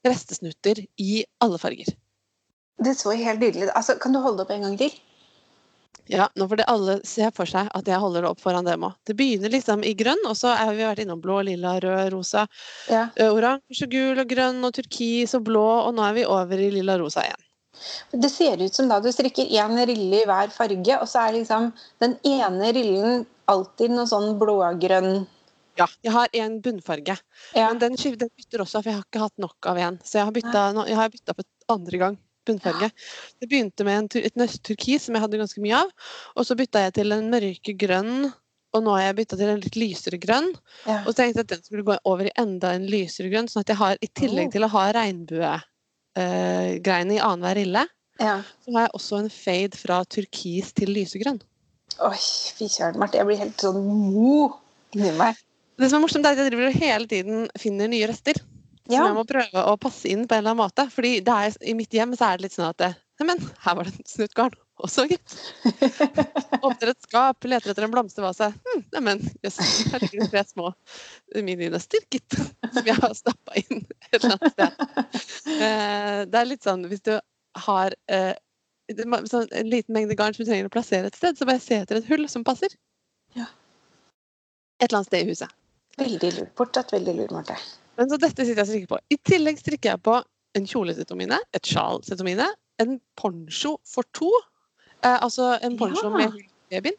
restesnutter 0.05 0.81
i 0.99 1.23
alle 1.43 1.59
farger. 1.61 1.93
Det 2.83 2.95
så 2.97 3.15
helt 3.15 3.39
nydelig 3.43 3.69
ut. 3.69 3.75
Altså, 3.75 3.95
kan 4.01 4.15
du 4.15 4.21
holde 4.23 4.43
opp 4.43 4.51
en 4.55 4.67
gang 4.67 4.77
til? 4.79 4.91
Ja, 6.09 6.25
nå 6.35 6.47
får 6.49 6.57
det 6.57 6.65
alle 6.71 6.95
se 7.05 7.27
for 7.37 7.45
seg 7.45 7.67
at 7.77 7.89
jeg 7.89 8.01
holder 8.01 8.25
det 8.25 8.29
opp 8.31 8.39
foran 8.41 8.65
dem 8.65 8.81
òg. 8.87 8.95
Det 9.05 9.13
begynner 9.17 9.51
liksom 9.53 9.83
i 9.85 9.91
grønn, 9.93 10.23
og 10.25 10.33
så 10.39 10.55
har 10.57 10.71
vi 10.73 10.81
vært 10.81 11.03
innom 11.03 11.21
blå, 11.21 11.37
lilla, 11.45 11.75
rød, 11.83 12.09
rosa, 12.15 12.47
Ja. 12.89 13.03
oransje, 13.29 13.85
gul 13.91 14.17
og 14.17 14.27
grønn 14.31 14.63
og 14.65 14.73
turkis 14.73 15.35
og 15.37 15.43
blå, 15.45 15.67
og 15.85 15.93
nå 15.93 16.07
er 16.09 16.15
vi 16.17 16.25
over 16.25 16.57
i 16.57 16.71
lilla, 16.73 16.97
rosa 16.97 17.21
igjen. 17.27 17.45
Det 18.11 18.29
ser 18.31 18.57
ut 18.57 18.73
som 18.73 18.89
da 18.89 18.99
du 18.99 19.11
strikker 19.13 19.45
én 19.53 19.77
rille 19.85 20.23
i 20.23 20.25
hver 20.25 20.49
farge, 20.51 20.97
og 20.99 21.07
så 21.07 21.27
er 21.27 21.37
liksom 21.37 21.71
den 22.01 22.17
ene 22.25 22.73
rillen 22.73 23.25
alltid 23.47 23.93
noe 23.93 24.09
sånn 24.09 24.33
blågrønn 24.39 25.27
Ja. 25.79 25.85
Jeg 26.03 26.11
har 26.11 26.27
en 26.33 26.57
bunnfarge, 26.59 27.15
ja. 27.55 27.67
men 27.69 27.79
den, 27.79 27.95
den 27.95 28.29
bytter 28.35 28.65
også, 28.65 28.81
for 28.81 28.89
jeg 28.89 28.97
har 28.97 29.05
ikke 29.05 29.21
hatt 29.21 29.37
nok 29.37 29.69
av 29.69 29.77
en. 29.77 29.99
Så 30.03 30.17
jeg 30.19 30.25
har 30.25 30.33
bytta, 30.35 30.63
nå, 30.75 30.87
jeg 30.89 30.97
har 30.99 31.13
bytta 31.13 31.37
på 31.37 31.45
andre 31.69 32.01
gang. 32.01 32.17
Bunnfarge. 32.49 32.91
Det 33.39 33.47
begynte 33.49 33.87
med 33.87 33.95
en, 34.03 34.09
et 34.19 34.37
nøst 34.39 34.61
turkis 34.67 35.07
som 35.07 35.15
jeg 35.15 35.23
hadde 35.25 35.41
ganske 35.41 35.63
mye 35.63 35.77
av. 35.85 35.89
Og 36.35 36.43
så 36.49 36.59
bytta 36.59 36.77
jeg 36.87 36.97
til 36.99 37.15
en 37.15 37.31
mørkegrønn 37.31 38.15
og 38.75 38.83
nå 38.85 38.91
har 38.93 39.07
jeg 39.07 39.15
bytta 39.17 39.35
til 39.39 39.49
en 39.49 39.61
litt 39.63 39.77
lysere 39.79 40.17
grønn. 40.21 40.49
Ja. 40.85 40.99
Og 41.01 41.09
så 41.11 41.17
tenkte 41.23 41.39
jeg 41.41 41.47
at 41.47 41.53
den 41.55 41.63
skulle 41.65 41.87
gå 41.87 41.95
over 42.09 42.23
i 42.29 42.35
enda 42.37 42.67
en 42.77 42.85
lysere 42.89 43.31
grønn, 43.31 43.49
sånn 43.49 43.63
at 43.65 43.71
jeg 43.73 43.79
har 43.79 43.95
i 43.97 44.09
tillegg 44.19 44.47
Oh. 44.49 44.53
til 44.53 44.65
å 44.67 44.73
ha 44.75 44.83
regnbuegreiene 44.99 47.15
i 47.17 47.23
annenhver 47.23 47.55
rille, 47.57 47.83
ja. 48.21 48.35
så 48.61 48.67
har 48.75 48.81
jeg 48.85 48.95
også 48.99 49.13
en 49.23 49.31
fade 49.33 49.75
fra 49.79 49.97
turkis 50.05 50.67
til 50.77 50.89
lysegrønn. 50.93 51.41
Oi, 52.05 52.21
fy 52.59 52.65
søren, 52.69 52.99
Marte. 53.01 53.17
Jeg 53.17 53.25
blir 53.27 53.41
helt 53.41 53.57
sånn 53.65 53.79
mo 53.81 54.53
inni 54.93 55.11
meg. 55.17 55.33
Det 55.79 55.87
som 55.89 55.97
er 55.99 56.03
morsomt, 56.05 56.25
er 56.27 56.35
at 56.35 56.41
jeg 56.43 56.51
driver 56.53 56.69
hele 56.75 57.05
tiden 57.09 57.35
finner 57.57 57.87
nye 57.89 58.07
røster. 58.11 58.35
Som 58.89 59.05
jeg 59.05 59.17
må 59.19 59.25
prøve 59.29 59.65
å 59.69 59.75
passe 59.81 60.09
inn 60.09 60.25
på 60.25 60.35
en 60.35 60.41
eller 60.41 60.55
annen 60.55 60.63
måte. 60.63 60.87
Fordi 60.93 61.19
det 61.25 61.35
er, 61.35 61.59
i 61.61 61.75
mitt 61.77 61.93
hjem 61.93 62.15
så 62.17 62.31
er 62.31 62.39
det 62.39 62.47
litt 62.47 62.57
sånn 62.57 62.71
at 62.71 62.89
Neimen, 63.19 63.41
her 63.65 63.75
var 63.75 63.83
det 63.83 63.97
en 63.97 64.05
snuttgarn 64.07 64.53
også, 64.79 65.03
gitt. 65.09 65.33
Åpner 66.63 66.91
et 66.93 67.01
skap, 67.03 67.43
leter 67.51 67.73
etter 67.73 67.83
en 67.83 67.91
blomstervase. 67.91 68.47
Hm, 68.55 68.83
Neimen, 68.93 69.23
jøss, 69.43 69.57
her 69.91 70.05
ligger 70.05 70.21
det 70.23 70.29
tre 70.31 70.43
små 70.47 70.69
mininøster, 71.35 72.05
gitt. 72.13 72.37
Som 72.71 72.87
jeg 72.87 72.95
har 72.95 73.15
stappa 73.17 73.57
inn 73.59 73.81
et 73.83 74.21
eller 74.21 74.37
annet 74.37 74.53
sted. 74.55 74.85
Eh, 75.59 76.21
Det 76.31 76.39
er 76.39 76.47
litt 76.47 76.63
sånn 76.63 76.87
hvis 76.87 77.03
du 77.09 77.11
har 77.65 77.95
eh, 78.07 78.31
sånn, 78.95 79.49
en 79.51 79.69
liten 79.73 79.97
mengde 79.97 80.15
garn 80.15 80.33
som 80.37 80.45
du 80.45 80.49
trenger 80.53 80.71
å 80.71 80.73
plassere 80.77 81.11
et 81.11 81.19
sted, 81.19 81.35
så 81.35 81.49
bare 81.49 81.59
se 81.63 81.81
etter 81.81 81.99
et 81.99 82.07
hull 82.07 82.23
som 82.31 82.47
passer. 82.47 82.71
Ja. 83.35 83.49
Et 84.79 84.87
eller 84.87 85.01
annet 85.01 85.11
sted 85.11 85.27
i 85.27 85.33
huset. 85.33 85.59
Veldig 85.99 86.31
lurt. 86.37 86.55
Fortsatt 86.55 86.95
veldig 86.95 87.19
lurt, 87.19 87.35
Marte. 87.35 87.59
Men 87.99 88.09
så 88.09 88.17
dette 88.21 88.45
sitter 88.47 88.61
jeg 88.61 88.65
og 88.65 88.69
strikker 88.71 88.91
på. 88.93 88.99
I 89.11 89.17
tillegg 89.27 89.59
strikker 89.59 89.91
jeg 89.93 90.01
på 90.07 90.15
en 90.57 90.65
kjole 90.69 90.95
til 90.97 91.05
Tomine, 91.09 91.37
et 91.53 91.67
sjal 91.67 91.99
til 92.05 92.17
Tomine, 92.19 92.47
en 92.79 92.95
poncho 93.19 93.75
for 93.87 94.07
to. 94.15 94.29
Eh, 95.03 95.17
altså 95.19 95.51
en 95.63 95.75
poncho 95.79 96.07
Ja. 96.07 96.15
med 96.15 96.37
babyen. 96.71 96.95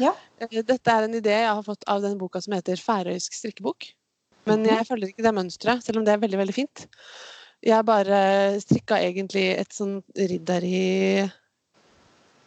Ja. 0.00 0.14
Eh, 0.40 0.62
dette 0.62 0.88
er 0.88 1.04
en 1.04 1.14
idé 1.18 1.34
jeg 1.36 1.50
har 1.52 1.62
fått 1.66 1.84
av 1.86 2.00
den 2.02 2.16
boka 2.18 2.40
som 2.40 2.54
heter 2.56 2.80
Færøysk 2.80 3.36
strikkebok. 3.36 3.92
Men 4.46 4.62
Mhm. 4.62 4.66
jeg 4.72 4.86
følger 4.88 5.08
ikke 5.12 5.22
det 5.22 5.34
mønsteret, 5.34 5.82
selv 5.84 5.98
om 5.98 6.04
det 6.04 6.14
er 6.14 6.18
veldig, 6.18 6.38
veldig 6.38 6.54
fint. 6.54 6.86
Jeg 7.62 7.84
bare 7.84 8.58
strikka 8.60 8.96
egentlig 8.98 9.58
et 9.58 9.68
sånn 9.70 10.02
ridderi... 10.16 11.30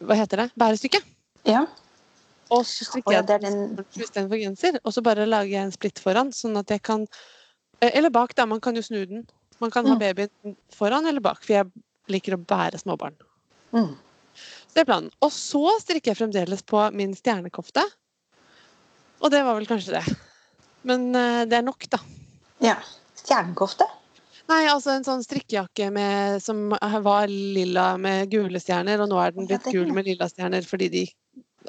Hva 0.02 0.14
heter 0.14 0.36
det? 0.36 0.50
Bærestykke. 0.58 1.00
Ja. 1.46 1.66
Og 2.50 2.64
så 2.66 2.84
strikker 2.84 3.12
ja, 3.12 3.22
jeg 3.22 3.40
den 3.40 3.78
istedenfor 3.96 4.36
genser. 4.38 4.78
Og 4.84 4.92
så 4.92 5.02
bare 5.02 5.24
lager 5.26 5.50
jeg 5.54 5.64
en 5.64 5.72
splitt 5.72 5.98
foran, 5.98 6.32
sånn 6.32 6.58
at 6.58 6.68
jeg 6.68 6.82
kan 6.82 7.06
Eller 7.80 8.10
bak, 8.10 8.34
da. 8.34 8.46
Man 8.46 8.60
kan 8.60 8.74
jo 8.76 8.82
snu 8.82 9.04
den. 9.06 9.26
Man 9.60 9.70
kan 9.70 9.86
ha 9.86 9.94
Mm. 9.94 10.00
babyen 10.00 10.56
foran 10.72 11.06
eller 11.06 11.20
bak, 11.20 11.42
for 11.44 11.52
jeg 11.52 11.70
liker 12.08 12.36
å 12.36 12.44
bære 12.44 12.78
småbarn. 12.80 13.14
mm. 13.72 13.96
Så 14.36 14.74
det 14.74 14.82
er 14.82 14.84
planen. 14.92 15.10
Og 15.22 15.30
så 15.32 15.62
strikker 15.80 16.12
jeg 16.12 16.18
fremdeles 16.18 16.62
på 16.62 16.92
min 16.92 17.14
stjernekofte. 17.16 17.82
Og 19.24 19.30
det 19.32 19.42
var 19.44 19.54
vel 19.56 19.66
kanskje 19.66 19.94
det. 19.96 20.16
Men 20.84 21.14
eh, 21.16 21.44
det 21.48 21.56
er 21.56 21.62
nok, 21.64 21.86
da. 21.88 21.98
Ja. 22.60 22.76
Stjernekofte? 23.16 23.86
Nei, 24.48 24.66
altså 24.70 24.92
en 24.94 25.02
sånn 25.06 25.24
strikkejakke 25.24 25.88
med, 25.90 26.42
som 26.44 26.68
var 27.02 27.26
lilla 27.32 27.96
med 27.98 28.28
gule 28.30 28.60
stjerner, 28.62 29.00
og 29.02 29.08
nå 29.10 29.18
er 29.18 29.32
den 29.34 29.48
blitt 29.48 29.64
gul 29.72 29.88
med 29.92 30.04
lilla 30.06 30.28
stjerner 30.28 30.62
fordi 30.68 30.88
de 30.92 31.06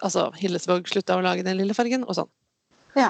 Altså 0.03 0.27
Hillesvåg 0.37 0.85
slutta 0.85 1.15
å 1.17 1.23
lage 1.25 1.41
den 1.41 1.57
lille 1.57 1.73
fargen, 1.73 2.03
og 2.05 2.13
sånn. 2.13 2.27
Ja. 2.95 3.07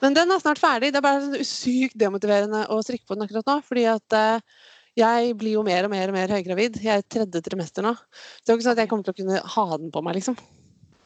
Men 0.00 0.16
den 0.16 0.32
er 0.32 0.40
snart 0.42 0.60
ferdig. 0.60 0.92
Det 0.92 1.00
er 1.00 1.04
bare 1.04 1.24
sånn 1.24 1.46
sykt 1.46 1.98
demotiverende 2.00 2.64
å 2.72 2.80
strikke 2.84 3.08
på 3.08 3.16
den 3.16 3.26
akkurat 3.26 3.50
nå. 3.50 3.56
Fordi 3.66 3.84
at 3.90 4.16
eh, 4.16 4.62
jeg 4.98 5.34
blir 5.40 5.58
jo 5.58 5.64
mer 5.66 5.86
og 5.86 5.92
mer 5.92 6.10
og 6.10 6.16
mer 6.16 6.32
høygravid. 6.34 6.80
Jeg 6.82 6.94
er 6.94 7.04
i 7.04 7.10
tredje 7.16 7.42
trimester 7.46 7.84
nå. 7.84 7.92
Så 7.94 8.46
det 8.46 8.52
er 8.52 8.56
jo 8.56 8.60
ikke 8.60 8.68
sånn 8.68 8.78
at 8.78 8.82
jeg 8.84 8.92
kommer 8.92 9.06
til 9.06 9.14
å 9.14 9.20
kunne 9.20 9.42
ha 9.54 9.66
den 9.76 9.92
på 9.94 10.02
meg, 10.06 10.18
liksom. 10.18 10.38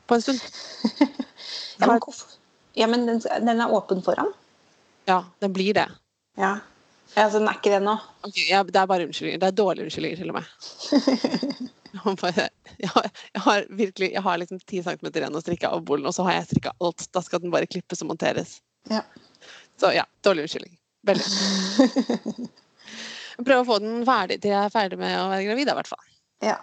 På 0.08 0.18
en 0.18 0.24
stund. 0.24 0.40
Ja, 1.74 1.88
men, 1.90 1.98
ja, 2.78 2.86
men 2.86 3.02
den, 3.08 3.18
den 3.20 3.60
er 3.60 3.72
åpen 3.74 3.98
foran? 4.06 4.28
Ja, 5.10 5.24
den 5.42 5.52
blir 5.52 5.74
det. 5.74 5.88
Ja. 6.38 6.52
ja 7.16 7.24
så 7.26 7.40
den 7.40 7.48
er 7.50 7.58
ikke 7.58 7.72
det 7.72 7.80
nå? 7.82 7.96
Okay, 8.22 8.44
ja, 8.46 8.60
det 8.62 8.78
er 8.78 8.86
bare 8.88 9.08
unnskyldninger. 9.08 9.40
Det 9.42 9.48
er 9.50 9.56
dårlige 9.58 9.88
unnskyldninger, 9.88 10.20
til 10.22 10.30
og 10.30 10.38
med. 10.38 11.72
Jeg 11.94 12.02
har, 12.02 12.16
bare, 12.18 12.44
jeg 12.82 12.90
har, 12.90 13.04
jeg 13.34 13.40
har 13.44 13.66
virkelig 13.70 14.08
Jeg 14.10 14.22
har 14.22 14.38
liksom 14.40 14.58
10 14.58 14.80
cm 14.82 15.10
igjen 15.12 15.36
å 15.38 15.42
strikke 15.44 15.68
av 15.70 15.84
bollen, 15.86 16.08
og 16.10 16.14
så 16.16 16.24
har 16.26 16.40
jeg 16.40 16.48
strikka 16.48 16.72
alt. 16.82 17.04
Da 17.14 17.22
skal 17.22 17.42
den 17.44 17.52
bare 17.54 17.68
klippes 17.70 18.02
og 18.02 18.08
monteres. 18.10 18.56
Ja. 18.92 19.02
Så 19.80 19.90
ja, 19.94 20.04
dårlig 20.24 20.46
unnskyldning. 20.46 20.78
Veldig. 21.04 21.24
Prøv 23.46 23.60
å 23.60 23.66
få 23.66 23.78
den 23.82 24.04
ferdig 24.06 24.38
til 24.42 24.52
jeg 24.54 24.62
er 24.68 24.72
ferdig 24.72 24.98
med 25.00 25.16
å 25.18 25.28
være 25.32 25.44
gravid, 25.48 25.68
i 25.70 25.76
hvert 25.80 25.90
fall. 25.90 26.04
Ja. 26.44 26.56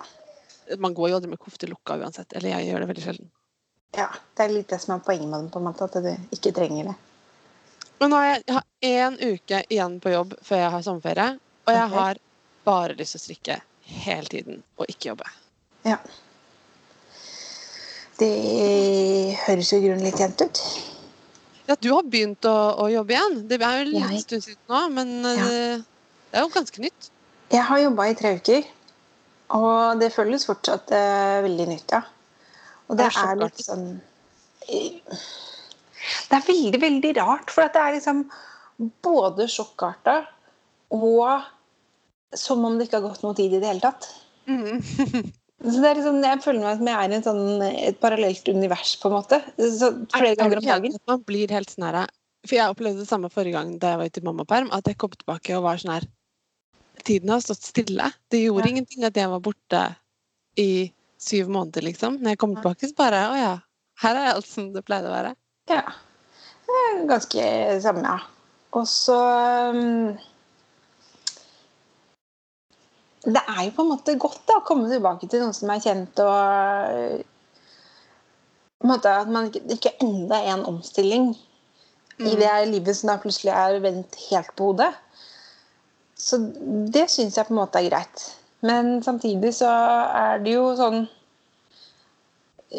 Man 0.80 0.96
går 0.96 1.12
jo 1.12 1.18
aldri 1.20 1.32
med 1.34 1.42
kofte 1.42 1.68
lukka 1.68 1.98
uansett. 2.00 2.34
Eller 2.38 2.54
jeg 2.56 2.70
gjør 2.70 2.84
det 2.84 2.90
veldig 2.94 3.06
sjelden. 3.06 3.32
ja. 3.98 4.08
Det 4.38 4.46
er 4.46 4.54
litt 4.56 4.70
det 4.72 4.80
som 4.82 4.96
er 4.96 5.04
poenget 5.06 5.28
med 5.28 5.40
den, 5.44 5.50
på 5.54 5.60
en 5.60 5.68
måte, 5.68 5.86
at 5.86 5.98
du 6.02 6.38
ikke 6.38 6.54
trenger 6.56 6.92
det. 6.92 6.98
Men 8.02 8.10
nå 8.10 8.18
har 8.18 8.30
jeg, 8.32 8.44
jeg 8.48 8.56
har 8.56 8.66
én 8.88 9.18
uke 9.22 9.64
igjen 9.70 10.00
på 10.02 10.14
jobb 10.16 10.32
før 10.42 10.64
jeg 10.64 10.72
har 10.74 10.86
sommerferie. 10.88 11.28
Og 11.68 11.76
jeg 11.76 11.90
har 11.94 12.22
bare 12.66 12.96
lyst 12.98 13.14
til 13.14 13.20
å 13.20 13.26
strikke 13.26 13.58
hele 14.02 14.32
tiden 14.32 14.64
og 14.80 14.90
ikke 14.90 15.12
jobbe. 15.12 15.28
Ja. 15.86 16.00
Det 18.22 18.32
høres 19.44 19.70
jo 19.74 19.82
i 19.82 19.86
grunnen 19.86 20.06
litt 20.06 20.22
jevnt 20.22 20.42
ut. 20.46 20.64
Ja, 21.70 21.76
du 21.80 21.90
har 21.94 22.04
begynt 22.04 22.46
å, 22.50 22.54
å 22.84 22.88
jobbe 22.92 23.14
igjen. 23.16 23.36
Det 23.48 23.60
er 23.62 23.78
jo 23.78 23.86
en 23.86 23.92
liten 23.94 24.20
stund 24.24 24.44
siden 24.44 24.62
nå, 24.72 24.82
men 24.96 25.12
Ja. 25.24 25.46
eh, 25.46 25.84
det 26.32 26.40
er 26.40 26.46
jo 26.46 26.52
ganske 26.54 26.82
nytt. 26.84 27.10
Jeg 27.52 27.64
har 27.68 27.80
jobba 27.84 28.06
i 28.10 28.16
tre 28.16 28.36
uker, 28.40 28.64
og 29.58 30.00
det 30.00 30.12
føles 30.16 30.46
fortsatt 30.48 30.92
eh, 30.96 31.42
veldig 31.46 31.68
nytt, 31.68 31.92
ja. 31.92 32.02
Og 32.90 32.98
det 32.98 33.06
Er 33.06 33.12
det 33.12 33.18
er 33.24 33.36
litt 33.40 33.60
sjokkartet? 33.60 33.66
sånn 33.66 34.02
Det 36.30 36.38
er 36.38 36.48
veldig, 36.48 36.80
veldig 36.82 37.12
rart, 37.20 37.52
for 37.54 37.68
det 37.68 37.82
er 37.82 37.94
liksom 37.98 38.24
både 39.04 39.48
sjokkarta 39.52 40.16
og 40.92 41.44
som 42.36 42.64
om 42.66 42.78
det 42.80 42.88
ikke 42.88 43.00
har 43.02 43.10
gått 43.10 43.24
noe 43.24 43.36
tid 43.38 43.54
i 43.54 43.60
det 43.62 43.68
hele 43.70 43.84
tatt. 43.84 44.08
Mhm. 44.48 45.32
Så 45.62 45.78
det 45.78 45.90
er 45.92 46.00
liksom, 46.00 46.22
Jeg 46.26 46.42
føler 46.42 46.64
meg 46.64 46.80
som 46.80 46.88
jeg 46.90 46.98
er 46.98 47.12
i 47.12 47.18
en 47.18 47.26
sånn, 47.26 47.66
et 47.68 48.00
parallelt 48.02 48.48
univers, 48.50 48.96
på 49.02 49.10
en 49.12 49.18
måte. 49.20 49.38
Så 49.60 49.92
flere 50.14 50.34
Er 50.34 50.40
ganger 50.40 50.62
om 50.62 50.70
dagen. 50.70 50.96
Man 51.08 51.22
blir 51.28 51.54
helt 51.54 51.70
sånn 51.70 51.86
her 51.86 52.00
For 52.48 52.58
jeg 52.58 52.74
opplevde 52.74 53.04
det 53.04 53.10
samme 53.12 53.30
forrige 53.30 53.54
gang 53.60 53.76
da 53.82 53.94
jeg 53.94 54.02
var 54.02 54.10
ute 54.10 54.24
i 54.24 54.26
mammaperm, 54.26 54.72
at 54.74 54.90
jeg 54.90 54.98
kom 54.98 55.14
tilbake 55.14 55.54
og 55.58 55.68
var 55.68 55.82
sånn 55.82 55.94
her 56.00 56.08
Tiden 57.06 57.32
har 57.34 57.42
stått 57.42 57.64
stille. 57.66 58.12
Det 58.30 58.44
gjorde 58.44 58.68
Ja. 58.68 58.72
ingenting 58.76 59.04
at 59.06 59.16
jeg 59.18 59.30
var 59.30 59.40
borte 59.42 59.96
i 60.58 60.92
syv 61.18 61.48
måneder, 61.50 61.82
liksom. 61.82 62.20
Når 62.22 62.34
jeg 62.36 62.38
kom 62.42 62.56
tilbake, 62.56 62.90
så 62.90 62.96
bare 62.98 63.22
Å 63.32 63.38
ja, 63.38 63.54
her 64.02 64.16
er 64.16 64.34
alt 64.34 64.46
som 64.46 64.72
det 64.74 64.84
pleide 64.86 65.10
å 65.10 65.14
være. 65.14 65.36
Ja. 65.70 65.82
Det 66.66 66.82
er 66.88 67.08
Ganske 67.10 67.46
samme, 67.82 68.04
ja. 68.06 68.20
Og 68.74 68.86
så 68.88 69.18
um, 69.74 70.18
Det 73.22 73.42
er 73.42 73.62
jo 73.68 73.76
på 73.76 73.84
en 73.86 73.92
måte 73.92 74.18
godt 74.18 74.42
da, 74.50 74.58
å 74.58 74.66
komme 74.66 74.90
tilbake 74.90 75.30
til 75.30 75.44
noe 75.44 75.54
som 75.54 75.70
er 75.70 75.84
kjent, 75.84 76.22
og 76.26 77.22
på 78.82 78.88
en 78.88 78.92
måte 78.96 79.14
at 79.14 79.30
man 79.30 79.52
ikke, 79.52 79.62
ikke 79.76 79.96
enda 80.02 80.40
er 80.42 80.56
en 80.56 80.66
omstilling 80.72 81.32
i 82.22 82.36
det 82.38 82.52
livet 82.70 82.98
som 82.98 83.12
da 83.12 83.20
plutselig 83.22 83.54
er 83.54 83.80
vendt 83.84 84.18
helt 84.30 84.54
på 84.58 84.72
hodet. 84.72 84.92
Så 86.18 86.38
det 86.94 87.08
syns 87.10 87.38
jeg 87.38 87.48
på 87.48 87.54
en 87.54 87.62
måte 87.62 87.82
er 87.82 87.90
greit. 87.90 88.26
Men 88.66 89.00
samtidig 89.06 89.56
så 89.58 89.70
er 89.70 90.44
det 90.44 90.58
jo 90.58 90.70
sånn 90.78 91.04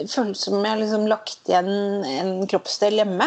Føles 0.08 0.40
som 0.40 0.54
jeg 0.56 0.70
har 0.70 0.78
liksom 0.80 1.02
lagt 1.04 1.50
igjen 1.50 2.06
en 2.08 2.46
kroppsdel 2.48 2.94
hjemme. 2.96 3.26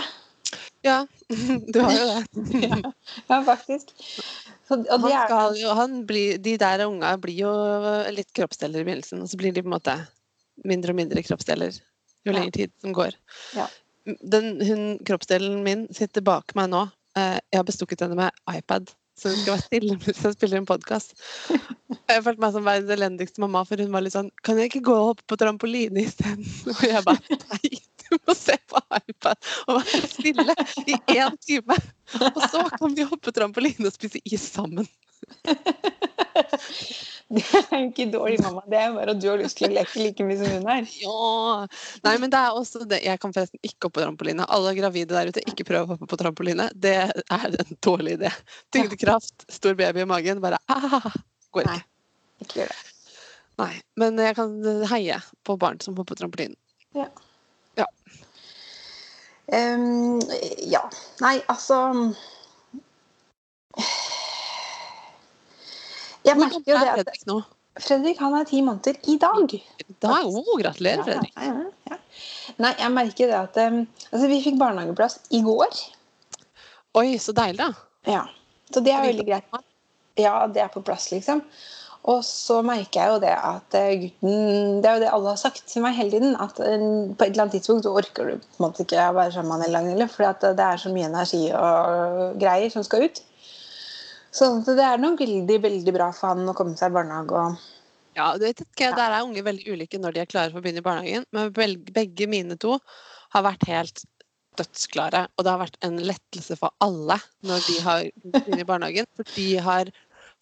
Ja, 0.82 1.04
du 1.74 1.78
har 1.78 1.92
jo 1.94 2.08
det. 2.10 2.80
Ja, 3.30 3.38
faktisk. 3.46 3.94
Så, 4.66 4.80
og 4.82 5.02
Han 5.04 5.12
er, 5.12 5.26
skal 5.28 5.58
jo, 5.62 5.74
han 5.78 5.98
blir, 6.10 6.38
de 6.42 6.56
der 6.58 6.86
unga 6.88 7.12
blir 7.22 7.38
jo 7.44 7.52
litt 8.16 8.32
kroppsdeler 8.34 8.82
i 8.82 8.88
begynnelsen, 8.88 9.22
og 9.22 9.30
så 9.30 9.38
blir 9.38 9.54
de 9.54 9.62
på 9.62 9.70
en 9.70 9.76
måte 9.76 9.94
mindre 10.66 10.94
og 10.96 10.98
mindre 10.98 11.22
kroppsdeler 11.26 11.76
jo 12.26 12.32
Ja. 12.32 12.40
lenger 12.40 12.52
tid 12.56 12.72
som 12.82 12.94
går. 12.98 13.14
Ja. 13.54 13.68
Den, 14.22 14.56
hun, 14.66 14.84
kroppsdelen 15.06 15.60
min 15.66 15.86
sitter 15.94 16.22
bak 16.26 16.56
meg 16.58 16.72
nå. 16.74 16.88
Eh, 17.18 17.38
Jeg 17.52 17.60
har 17.62 17.68
bestukket 17.68 18.02
henne 18.02 18.18
med 18.18 18.32
iPad, 18.50 18.90
så 19.16 19.32
hun 19.32 19.40
skal 19.40 19.54
være 19.54 19.64
stille 19.66 19.96
mens 20.02 20.22
jeg 20.24 20.36
spiller 20.36 20.60
en 20.60 20.68
podkast. 20.70 21.16
Jeg 22.10 22.24
følte 22.26 22.44
meg 22.44 22.56
som 22.56 22.68
verdens 22.68 22.94
elendigste 22.96 23.44
mamma, 23.44 23.64
for 23.68 23.82
hun 23.82 23.94
var 23.96 24.04
litt 24.06 24.16
sånn 24.16 24.32
Kan 24.46 24.60
jeg 24.60 24.72
ikke 24.72 24.86
gå 24.90 24.96
og 24.96 25.10
hoppe 25.14 25.28
på 25.32 25.40
trampoline 25.42 26.04
isteden? 26.04 26.46
Og 26.74 26.84
jeg 26.84 27.04
bare 27.08 27.40
Nei, 27.48 27.72
du 28.06 28.18
må 28.28 28.36
se 28.38 28.58
på 28.70 28.82
iPad 29.00 29.50
og 29.66 29.80
være 29.80 30.02
stille 30.12 30.56
i 30.86 31.00
én 31.16 31.40
time. 31.42 31.78
Og 32.30 32.42
så 32.52 32.68
kan 32.76 32.94
vi 32.98 33.08
hoppe 33.08 33.34
trampoline 33.34 33.90
og 33.90 33.96
spise 33.96 34.22
is 34.30 34.46
sammen. 34.54 34.88
det 37.36 37.42
er 37.50 37.80
jo 37.82 37.88
ikke 37.90 38.06
dårlig 38.14 38.38
mamma, 38.44 38.62
det 38.70 38.78
er 38.78 38.92
bare 38.94 39.14
at 39.16 39.22
du 39.22 39.28
har 39.32 39.40
lyst 39.42 39.58
til 39.58 39.72
å 39.72 39.74
leke 39.74 40.02
like 40.02 40.26
mye 40.28 40.38
som 40.38 40.52
hun 40.54 40.68
er. 40.70 40.90
Ja! 41.02 41.68
Nei, 42.06 42.16
men 42.22 42.34
det 42.34 42.42
er 42.42 42.58
også 42.60 42.84
det. 42.86 43.00
Jeg 43.02 43.22
kan 43.24 43.34
forresten 43.34 43.62
ikke 43.66 43.88
hoppe 43.88 43.98
på 43.98 44.04
trampoline. 44.04 44.46
Alle 44.54 44.76
gravide 44.78 45.16
der 45.16 45.32
ute, 45.34 45.46
ikke 45.50 45.66
prøv 45.68 45.88
å 45.88 45.96
hoppe 45.96 46.10
på 46.12 46.20
trampoline. 46.22 46.68
Det 46.78 46.94
er 47.10 47.16
en 47.50 47.80
dårlig 47.86 48.20
idé. 48.20 48.34
Tyngdekraft, 48.76 49.48
stor 49.52 49.78
baby 49.80 50.06
i 50.06 50.10
magen, 50.10 50.44
bare 50.44 50.62
ah, 50.70 51.10
går 51.56 51.66
Nei. 51.72 51.80
ikke. 51.80 51.92
Ikke 52.46 52.62
gjør 52.62 52.76
det. 52.76 52.84
Nei, 53.56 53.72
men 54.02 54.20
jeg 54.20 54.36
kan 54.38 54.56
heie 54.92 55.18
på 55.48 55.56
barn 55.58 55.80
som 55.82 55.96
hopper 55.96 56.14
på 56.14 56.22
trampolinen. 56.22 56.60
Um, 59.46 60.22
ja. 60.66 60.82
Nei, 61.22 61.36
altså 61.54 61.78
Jeg 66.26 66.42
merker 66.42 66.74
jo 66.74 66.80
det 66.82 67.06
at 67.06 67.54
Fredrik. 67.76 68.20
Han 68.24 68.38
er 68.38 68.48
ti 68.48 68.62
måneder 68.64 68.96
i 69.12 69.18
dag. 69.20 69.56
Da, 70.00 70.22
oh, 70.24 70.56
gratulerer, 70.60 71.04
Fredrik. 71.04 71.34
Ja, 71.36 71.52
ja, 71.52 71.92
ja. 71.92 71.98
Nei, 72.64 72.72
jeg 72.80 72.92
merker 72.96 73.32
det 73.32 73.36
at 73.36 73.58
um, 73.68 73.82
altså, 74.12 74.28
Vi 74.32 74.42
fikk 74.46 74.60
barnehageplass 74.62 75.20
i 75.36 75.42
går. 75.44 75.82
Oi, 76.96 77.08
så 77.20 77.36
deilig, 77.36 77.60
da. 77.60 77.74
Ja. 78.08 78.22
Så 78.72 78.84
det 78.84 78.94
er 78.96 79.04
veldig 79.04 79.26
greit. 79.28 79.66
Ja, 80.16 80.46
det 80.48 80.64
er 80.64 80.72
på 80.72 80.84
plass, 80.86 81.10
liksom. 81.12 81.44
Og 82.06 82.22
så 82.24 82.60
merker 82.62 83.02
jeg 83.02 83.14
jo 83.16 83.22
det 83.24 83.32
at 83.34 83.76
eh, 83.80 83.96
gutten 84.04 84.82
Det 84.84 84.90
er 84.90 84.98
jo 85.00 85.02
det 85.02 85.08
alle 85.10 85.32
har 85.32 85.40
sagt 85.42 85.64
til 85.72 85.82
meg 85.84 85.98
hele 85.98 86.14
tiden. 86.14 86.36
At 86.38 86.60
eh, 86.62 86.84
på 87.12 87.26
et 87.26 87.32
eller 87.32 87.48
annet 87.48 87.58
tidspunkt 87.58 87.88
så 87.88 87.96
orker 87.98 88.30
du 88.30 88.36
på 88.38 88.60
en 88.60 88.66
måte 88.68 88.86
ikke 88.86 89.08
å 89.10 89.16
være 89.18 89.34
sammen 89.36 89.52
med 89.52 89.66
han 89.74 89.90
hele 89.90 90.06
dagen. 90.06 90.12
For 90.14 90.46
det 90.46 90.68
er 90.68 90.82
så 90.82 90.94
mye 90.94 91.10
energi 91.10 91.42
og 91.58 92.38
greier 92.42 92.72
som 92.74 92.86
skal 92.86 93.10
ut. 93.10 93.24
Så 94.36 94.50
det 94.68 94.84
er 94.84 95.00
nok 95.00 95.22
veldig 95.24 95.58
veldig 95.64 95.94
bra 95.96 96.10
for 96.16 96.34
han 96.34 96.50
å 96.52 96.56
komme 96.58 96.76
seg 96.80 96.92
i 96.92 96.98
barnehage. 96.98 97.32
og 97.32 98.18
Ja, 98.18 98.34
du 98.38 98.46
vet 98.46 98.62
ikke, 98.66 98.92
Der 98.96 99.12
er 99.12 99.24
unge 99.24 99.44
veldig 99.44 99.68
ulike 99.72 100.00
når 100.00 100.14
de 100.16 100.24
er 100.24 100.32
klare 100.32 100.52
for 100.52 100.60
å 100.60 100.64
begynne 100.66 100.84
i 100.84 100.86
barnehagen. 100.86 101.26
Men 101.32 101.54
begge 101.96 102.28
mine 102.28 102.58
to 102.60 102.78
har 103.36 103.44
vært 103.44 103.64
helt 103.68 104.04
dødsklare. 104.60 105.28
Og 105.38 105.44
det 105.44 105.52
har 105.52 105.64
vært 105.64 105.80
en 105.84 105.98
lettelse 106.00 106.58
for 106.60 106.72
alle 106.84 107.18
når 107.44 107.64
de 107.68 107.78
har 107.84 108.04
begynt 108.24 108.60
i 108.60 108.68
barnehagen. 108.68 109.08
For 109.16 109.32
de 109.36 109.48
har 109.64 109.92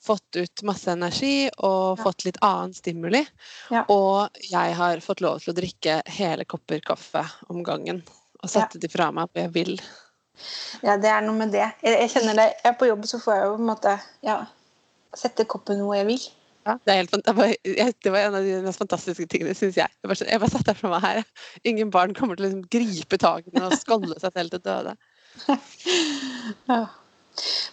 fått 0.04 0.36
ut 0.36 0.64
masse 0.68 0.92
energi 0.92 1.50
og 1.64 1.98
Ja. 1.98 2.04
fått 2.04 2.26
litt 2.26 2.38
annen 2.42 2.74
stimuli. 2.74 3.28
Ja. 3.72 3.86
Og 3.90 4.30
jeg 4.50 4.74
har 4.76 4.98
fått 5.00 5.22
lov 5.22 5.40
til 5.42 5.54
å 5.54 5.58
drikke 5.58 6.02
hele 6.08 6.46
kopper 6.46 6.82
kaffe 6.82 7.24
om 7.50 7.64
gangen. 7.64 8.04
Og 8.44 8.50
sette 8.50 8.80
de 8.80 8.90
fra 8.92 9.12
meg 9.12 9.30
hvor 9.32 9.42
jeg 9.46 9.54
vil. 9.54 9.80
Ja, 10.84 10.98
det 11.02 11.10
er 11.12 11.26
noe 11.26 11.38
med 11.38 11.54
det. 11.56 11.66
Jeg, 11.84 11.98
jeg 12.06 12.14
kjenner 12.16 12.40
det. 12.40 12.48
Jeg 12.60 12.72
er 12.72 12.78
på 12.80 12.90
jobb, 12.90 13.06
så 13.10 13.20
får 13.24 13.36
jeg 13.38 13.50
jo 13.50 13.58
på 13.58 13.62
en 13.64 13.70
måte 13.70 13.98
ja, 14.26 14.38
sette 15.18 15.46
koppen 15.50 15.84
hvor 15.84 15.98
jeg 15.98 16.10
vil. 16.10 16.26
Ja, 16.64 16.78
det, 16.88 16.94
helt, 16.96 17.16
det, 17.26 17.34
var, 17.36 17.54
det 18.04 18.12
var 18.12 18.20
en 18.20 18.36
av 18.40 18.46
de 18.46 18.60
mest 18.64 18.80
fantastiske 18.80 19.28
tingene, 19.32 19.56
syns 19.58 19.78
jeg. 19.82 19.92
Jeg 20.00 20.10
bare, 20.10 20.28
jeg 20.30 20.40
bare 20.40 20.54
setter 20.54 20.78
fra 20.80 20.92
meg 20.94 21.04
her. 21.04 21.24
Ingen 21.68 21.92
barn 21.92 22.16
kommer 22.16 22.40
til 22.40 22.46
å 22.46 22.50
liksom 22.50 22.68
gripe 22.72 23.20
tak 23.20 23.50
i 23.50 23.52
den 23.52 23.68
og 23.68 23.76
skålde 23.80 24.16
seg 24.16 24.32
selv 24.32 24.56
til 24.56 24.64
døde. 24.70 24.98
Ja. 26.70 26.84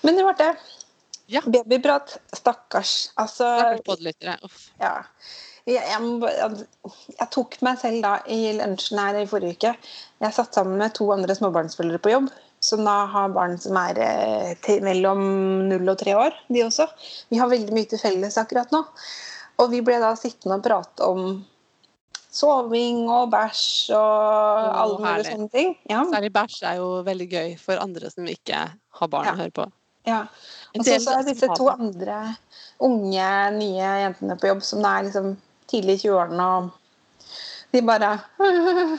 Men 0.01 0.17
det 0.17 0.25
det. 0.39 0.53
Ja. 1.31 1.43
Babyprat. 1.45 2.17
Stakkars. 2.33 3.13
Altså 3.21 3.45
Stakkars 3.45 3.83
podlyttere. 3.87 4.37
Uff. 4.47 4.71
Ja. 4.81 4.95
Jeg, 5.69 5.83
jeg, 5.85 6.07
jeg, 6.25 6.67
jeg 7.19 7.29
tok 7.35 7.59
meg 7.63 7.79
selv 7.79 8.01
da 8.03 8.15
i 8.33 8.55
lunsjen 8.57 8.99
her 8.99 9.19
i 9.21 9.27
forrige 9.29 9.59
uke. 9.59 9.75
Jeg 10.25 10.35
satt 10.37 10.57
sammen 10.57 10.81
med 10.81 10.95
to 10.97 11.07
andre 11.15 11.37
småbarnsforeldre 11.37 12.01
på 12.03 12.15
jobb, 12.15 12.31
som 12.61 12.83
da 12.85 13.05
har 13.09 13.33
barn 13.33 13.57
som 13.61 13.77
er 13.81 13.99
eh, 14.05 14.51
til, 14.65 14.83
mellom 14.85 15.21
null 15.71 15.89
og 15.89 15.99
tre 16.01 16.15
år, 16.19 16.37
de 16.53 16.65
også. 16.67 16.87
Vi 17.33 17.39
har 17.41 17.49
veldig 17.51 17.73
mye 17.77 17.89
til 17.89 18.01
felles 18.03 18.37
akkurat 18.41 18.73
nå. 18.75 18.83
Og 19.61 19.71
vi 19.73 19.81
ble 19.85 19.97
da 20.01 20.13
sittende 20.17 20.59
og 20.61 20.65
prate 20.65 21.09
om 21.09 21.41
soving 22.31 23.09
og 23.11 23.31
bæsj 23.33 23.91
og 23.97 24.69
alle 24.79 24.99
mulige 25.03 25.33
sånne 25.33 25.49
ting. 25.53 25.75
Ja. 25.91 26.05
Særlig 26.13 26.31
bæsj 26.37 26.61
er 26.71 26.79
jo 26.79 26.89
veldig 27.07 27.29
gøy 27.33 27.55
for 27.61 27.81
andre 27.83 28.13
som 28.13 28.29
ikke 28.31 28.61
har 29.01 29.11
barn 29.13 29.27
Ja. 29.27 29.35
å 29.35 29.41
høre 29.43 29.57
på. 29.57 29.67
ja. 30.07 30.21
Og 30.77 30.85
så 30.87 31.01
så 31.03 31.17
er 31.19 31.25
disse 31.27 31.49
to 31.59 31.67
andre 31.69 32.37
unge, 32.81 33.31
nye 33.57 33.89
jentene 34.05 34.37
på 34.39 34.47
jobb 34.53 34.63
som 34.63 34.85
er 34.87 35.09
liksom 35.09 35.33
tidlig 35.71 35.97
i 35.99 36.09
20-årene, 36.09 36.47
og 36.57 36.71
de 37.73 37.83
bare 37.83 38.13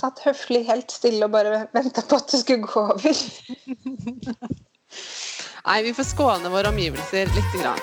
satt 0.00 0.20
høflig 0.24 0.64
helt 0.68 0.90
stille 0.92 1.26
og 1.26 1.32
bare 1.34 1.66
venta 1.76 2.00
på 2.06 2.14
at 2.20 2.28
det 2.32 2.38
skulle 2.42 2.66
gå 2.66 2.80
over. 2.94 3.14
Nei, 5.66 5.78
vi 5.84 5.92
får 5.94 6.06
skåne 6.08 6.48
våre 6.52 6.68
omgivelser 6.72 7.24
lite 7.36 7.56
grann. 7.60 7.82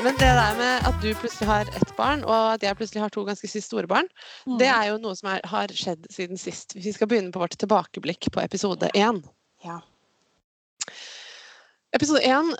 Men 0.00 0.14
det 0.16 0.30
der 0.32 0.54
med 0.56 0.86
at 0.88 0.96
du 1.02 1.10
plutselig 1.20 1.48
har 1.48 1.68
ett 1.76 1.90
barn, 1.96 2.22
og 2.24 2.54
at 2.54 2.62
jeg 2.64 2.76
plutselig 2.78 3.02
har 3.02 3.12
to 3.12 3.24
ganske 3.26 3.48
store 3.60 3.88
barn, 3.88 4.08
det 4.60 4.68
er 4.72 4.84
jo 4.88 4.96
noe 5.00 5.16
som 5.18 5.28
er, 5.34 5.40
har 5.44 5.68
skjedd 5.76 6.06
siden 6.12 6.36
sist. 6.40 6.72
Vi 6.76 6.92
skal 6.96 7.08
begynne 7.10 7.32
på 7.34 7.42
vårt 7.42 7.58
tilbakeblikk 7.60 8.22
på 8.32 8.40
episode 8.40 8.88
én. 8.96 9.20
Ja. 9.64 9.80
Episode 11.92 12.22
én 12.24 12.54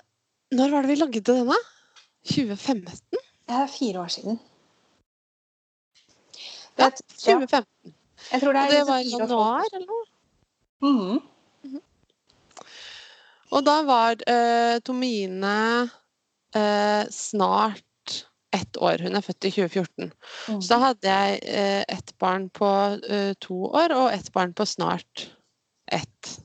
Når 0.51 0.69
var 0.69 0.79
det 0.83 0.91
vi 0.91 0.95
lagde 0.99 1.21
denne? 1.25 1.55
da? 1.55 1.57
2015? 2.27 3.21
Det 3.49 3.55
er 3.57 3.67
fire 3.71 3.99
år 4.03 4.09
siden. 4.13 4.37
Det, 6.77 6.85
er 6.85 6.89
2015. 6.95 7.93
jeg 8.31 8.41
tror 8.41 8.53
det 8.53 8.61
Og 8.61 8.65
er 8.65 8.69
det 8.71 8.79
liksom 8.79 8.89
var 8.89 8.99
i 9.01 9.13
og 9.13 9.19
januar, 9.19 9.63
eller 9.73 9.87
noe? 9.87 10.05
Mhm. 10.81 11.21
Og 13.51 13.65
da 13.67 13.81
var 13.83 14.15
uh, 14.23 14.79
Tomine 14.87 15.89
uh, 16.55 17.03
snart 17.11 17.83
ett 18.55 18.77
år. 18.79 18.97
Hun 19.03 19.15
er 19.15 19.21
født 19.25 19.47
i 19.47 19.51
2014. 19.51 20.11
Mhm. 20.47 20.61
Så 20.61 20.67
da 20.71 20.77
hadde 20.85 21.11
jeg 21.11 21.41
uh, 21.43 21.83
ett 21.97 22.13
barn 22.19 22.49
på 22.49 22.69
to 23.43 23.65
år 23.67 23.91
og 23.95 24.13
ett 24.13 24.31
barn 24.31 24.53
på 24.53 24.65
snart 24.65 25.29
ett. 25.91 26.39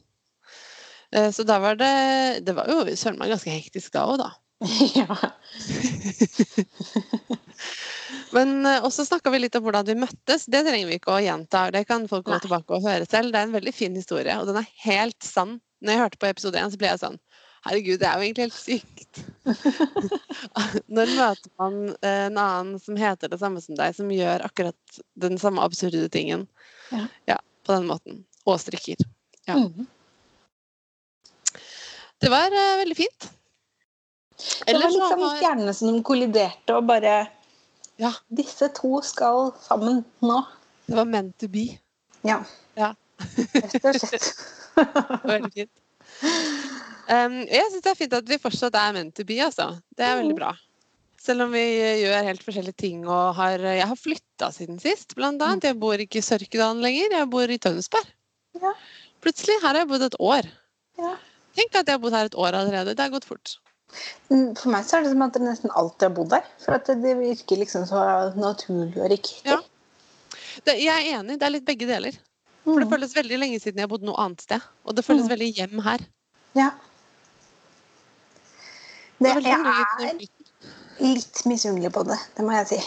Så 1.32 1.42
da 1.46 1.58
var 1.62 1.74
det 1.78 2.42
Det 2.44 2.52
var 2.52 2.66
jo 2.68 2.96
søren 2.98 3.18
meg 3.20 3.30
ganske 3.30 3.50
hektisk 3.54 3.92
da 3.94 4.02
òg, 4.10 4.18
da. 4.20 4.30
ja. 4.98 5.16
Men 8.36 8.66
eh, 8.68 8.84
også 8.84 9.06
snakka 9.08 9.32
vi 9.32 9.40
litt 9.44 9.56
om 9.58 9.64
hvordan 9.66 9.86
vi 9.88 9.96
møttes. 10.02 10.46
Det 10.52 10.62
trenger 10.66 10.90
vi 10.90 10.98
ikke 11.00 11.14
å 11.16 11.22
gjenta. 11.24 11.66
Det 11.74 11.86
kan 11.88 12.04
folk 12.10 12.26
gå 12.28 12.38
tilbake 12.44 12.76
og 12.76 12.84
høre 12.86 13.06
selv. 13.08 13.32
Det 13.32 13.40
er 13.40 13.48
en 13.48 13.56
veldig 13.56 13.72
fin 13.74 13.96
historie, 13.96 14.34
og 14.40 14.50
den 14.50 14.60
er 14.60 14.68
helt 14.84 15.18
sann. 15.24 15.56
Når 15.84 15.92
jeg 15.92 16.02
hørte 16.02 16.20
på 16.22 16.28
episode 16.30 16.60
én, 16.60 16.72
så 16.72 16.80
ble 16.80 16.92
jeg 16.92 17.02
sånn 17.02 17.18
Herregud, 17.66 17.98
det 17.98 18.06
er 18.06 18.20
jo 18.20 18.26
egentlig 18.28 18.44
helt 18.44 18.54
sykt. 18.54 19.18
Når 20.96 21.10
møter 21.16 21.50
man 21.58 21.78
eh, 21.96 22.20
en 22.28 22.38
annen 22.38 22.76
som 22.78 22.98
heter 23.00 23.32
det 23.32 23.40
samme 23.40 23.58
som 23.64 23.74
deg, 23.78 23.96
som 23.96 24.12
gjør 24.14 24.44
akkurat 24.46 25.00
den 25.18 25.34
samme 25.42 25.64
absurde 25.66 26.06
tingen 26.14 26.44
Ja. 27.26 27.40
på 27.66 27.74
den 27.74 27.88
måten. 27.90 28.20
Og 28.46 28.60
strikker. 28.62 29.02
Ja. 29.50 29.56
Mm. 29.58 29.88
Det 32.22 32.30
var 32.30 32.54
uh, 32.54 32.76
veldig 32.84 32.96
fint. 32.96 33.26
Det 34.38 34.76
var 34.76 34.86
liksom 34.86 35.24
har- 35.26 35.36
stjernene 35.40 35.74
som 35.74 35.98
kolliderte 36.06 36.78
og 36.78 36.86
bare 36.86 37.16
Ja. 38.02 38.12
Disse 38.28 38.68
to 38.76 39.00
skal 39.02 39.52
sammen 39.64 40.04
nå. 40.20 40.42
Det 40.86 40.96
var 40.98 41.08
meant 41.08 41.36
to 41.40 41.48
be. 41.48 41.78
Ja. 42.26 42.42
Ja. 42.76 42.92
Rett 43.54 43.84
og 43.84 43.96
slett. 44.02 44.28
Veldig 45.24 45.52
fint. 45.54 45.82
Um, 47.06 47.36
jeg 47.46 47.64
syns 47.70 47.82
det 47.84 47.90
er 47.92 47.98
fint 47.98 48.14
at 48.18 48.28
vi 48.28 48.38
fortsatt 48.42 48.74
er 48.78 48.92
meant 48.96 49.14
to 49.16 49.24
be, 49.26 49.38
altså. 49.44 49.70
Det 49.96 50.04
er 50.06 50.16
veldig 50.20 50.34
Mhm. 50.34 50.40
bra. 50.40 50.52
Selv 51.26 51.42
om 51.46 51.50
vi 51.54 51.62
gjør 52.04 52.22
helt 52.28 52.42
forskjellige 52.44 52.76
ting 52.78 53.06
og 53.08 53.34
har 53.34 53.58
Jeg 53.58 53.86
har 53.88 53.96
flytta 53.98 54.50
siden 54.54 54.78
sist, 54.80 55.14
blant 55.18 55.42
annet. 55.42 55.64
Jeg 55.64 55.78
bor 55.80 55.94
ikke 55.98 56.18
i 56.20 56.22
Sørkedalen 56.22 56.82
lenger, 56.84 57.16
jeg 57.18 57.30
bor 57.30 57.50
i 57.50 57.58
Tønsberg. 57.58 58.06
Ja. 58.62 58.72
Plutselig. 59.22 59.56
Her 59.62 59.68
har 59.72 59.80
jeg 59.82 59.88
bodd 59.88 60.02
et 60.06 60.14
år. 60.20 60.46
Ja. 60.98 61.16
Tenk 61.56 61.74
at 61.74 61.86
jeg 61.88 61.94
har 61.96 61.98
bodd 62.04 62.12
her 62.12 62.26
et 62.28 62.34
år 62.36 62.52
allerede. 62.54 62.94
Det 62.94 63.00
har 63.00 63.10
gått 63.10 63.24
fort. 63.26 63.56
Mm, 64.30 64.56
For 64.58 64.68
meg 64.74 64.84
så 64.84 64.98
er 64.98 65.04
det 65.06 65.12
som 65.12 65.22
at 65.22 65.32
dere 65.36 65.46
nesten 65.46 65.70
alltid 65.78 66.08
har 66.08 66.14
bodd 66.16 66.30
der. 66.34 66.46
For 66.64 66.74
at 66.76 66.86
det 66.90 66.96
det 67.04 67.14
virker 67.20 67.60
liksom 67.62 67.86
så 67.86 68.02
naturlig 68.36 68.96
og 68.98 69.10
riktig. 69.12 69.44
Ja. 69.46 69.60
Det, 70.66 70.74
jeg 70.82 70.90
er 71.12 71.18
enig, 71.20 71.38
det 71.38 71.46
er 71.46 71.54
litt 71.54 71.66
begge 71.68 71.86
deler. 71.86 72.16
For 72.64 72.80
det 72.82 72.88
Mm. 72.88 72.92
føles 72.96 73.14
veldig 73.14 73.38
lenge 73.38 73.60
siden 73.62 73.78
jeg 73.78 73.86
har 73.86 73.92
bodd 73.92 74.02
noe 74.02 74.18
annet 74.18 74.40
sted. 74.42 74.60
Og 74.84 74.96
det 74.96 75.04
føles 75.06 75.24
Mm. 75.28 75.30
veldig 75.30 75.50
hjem 75.54 75.82
her. 75.84 76.00
Ja. 76.54 76.70
Det, 79.18 79.34
det 79.34 79.44
jeg 79.44 79.60
er 79.60 80.18
litt 81.00 81.42
misunnelig 81.46 81.92
på 81.92 82.02
det, 82.08 82.18
det 82.36 82.44
må 82.44 82.52
jeg 82.52 82.66
si. 82.68 82.80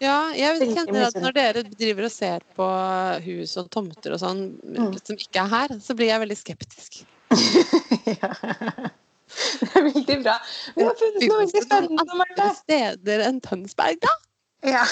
Ja, 0.00 0.30
jeg 0.30 0.60
kjenner 0.60 1.08
at 1.08 1.14
når 1.18 1.32
dere 1.34 1.62
driver 1.66 2.04
og 2.06 2.12
ser 2.14 2.44
på 2.54 2.66
hus 3.24 3.56
og 3.58 3.70
tomter 3.74 4.12
og 4.14 4.20
sånn 4.20 4.42
Mm. 4.62 4.92
som 5.04 5.16
ikke 5.16 5.40
er 5.42 5.48
her, 5.48 5.68
så 5.80 5.96
blir 5.96 6.06
jeg 6.12 6.20
veldig 6.20 6.36
skeptisk. 6.38 7.00
ja. 8.22 8.30
Det 9.28 9.68
er 9.76 9.82
veldig 9.88 10.16
bra. 10.24 10.36
Vi 10.76 10.84
har 10.86 10.94
funnet 10.98 11.24
noe 11.28 11.40
veldig 11.42 11.62
spennende, 11.64 12.04
Marte. 12.20 12.34
andre 12.36 12.48
steder 12.58 13.24
enn 13.28 13.40
Tønsberg, 13.44 13.98
da? 14.04 14.14
Ja. 14.66 14.84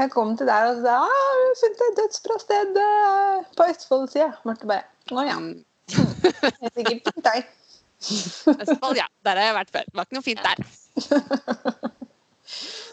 Jeg 0.00 0.10
kom 0.14 0.36
til 0.38 0.48
deg 0.48 0.68
og 0.70 0.78
sa 0.84 0.94
ah, 1.04 1.32
vi 1.36 1.46
har 1.48 1.56
funnet 1.60 1.82
et 1.86 1.98
dødsbra 2.00 2.36
sted 2.40 2.78
på 3.58 3.66
Østfold-sida. 3.72 4.28
Marte 4.48 4.68
bare 4.70 4.84
Å 5.12 5.24
ja. 5.26 5.38
Det 5.90 6.44
er 6.46 6.74
sikkert 6.76 7.10
fint 7.10 7.26
der. 7.26 7.42
Østfold, 8.54 8.96
ja. 9.00 9.08
Der 9.26 9.40
har 9.40 9.50
jeg 9.50 9.56
vært 9.58 9.74
før. 9.74 9.88
Det 9.90 9.98
var 9.98 10.08
ikke 10.08 10.18
noe 10.20 10.28
fint 10.28 10.44
der. 10.46 10.56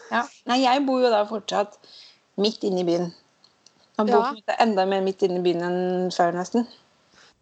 Ja. 0.08 0.22
Nei, 0.48 0.60
jeg 0.64 0.84
bor 0.88 1.02
jo 1.04 1.08
da 1.12 1.22
fortsatt 1.28 1.78
midt 2.40 2.62
inne 2.64 2.80
i 2.80 2.86
byen. 2.88 3.08
Og 3.98 4.06
bor 4.08 4.28
Ja. 4.28 4.54
enda 4.64 4.84
mer 4.88 5.02
midt 5.04 5.22
inne 5.26 5.40
i 5.40 5.44
byen 5.44 5.64
enn 5.66 5.80
før, 6.14 6.32
nesten. 6.36 6.64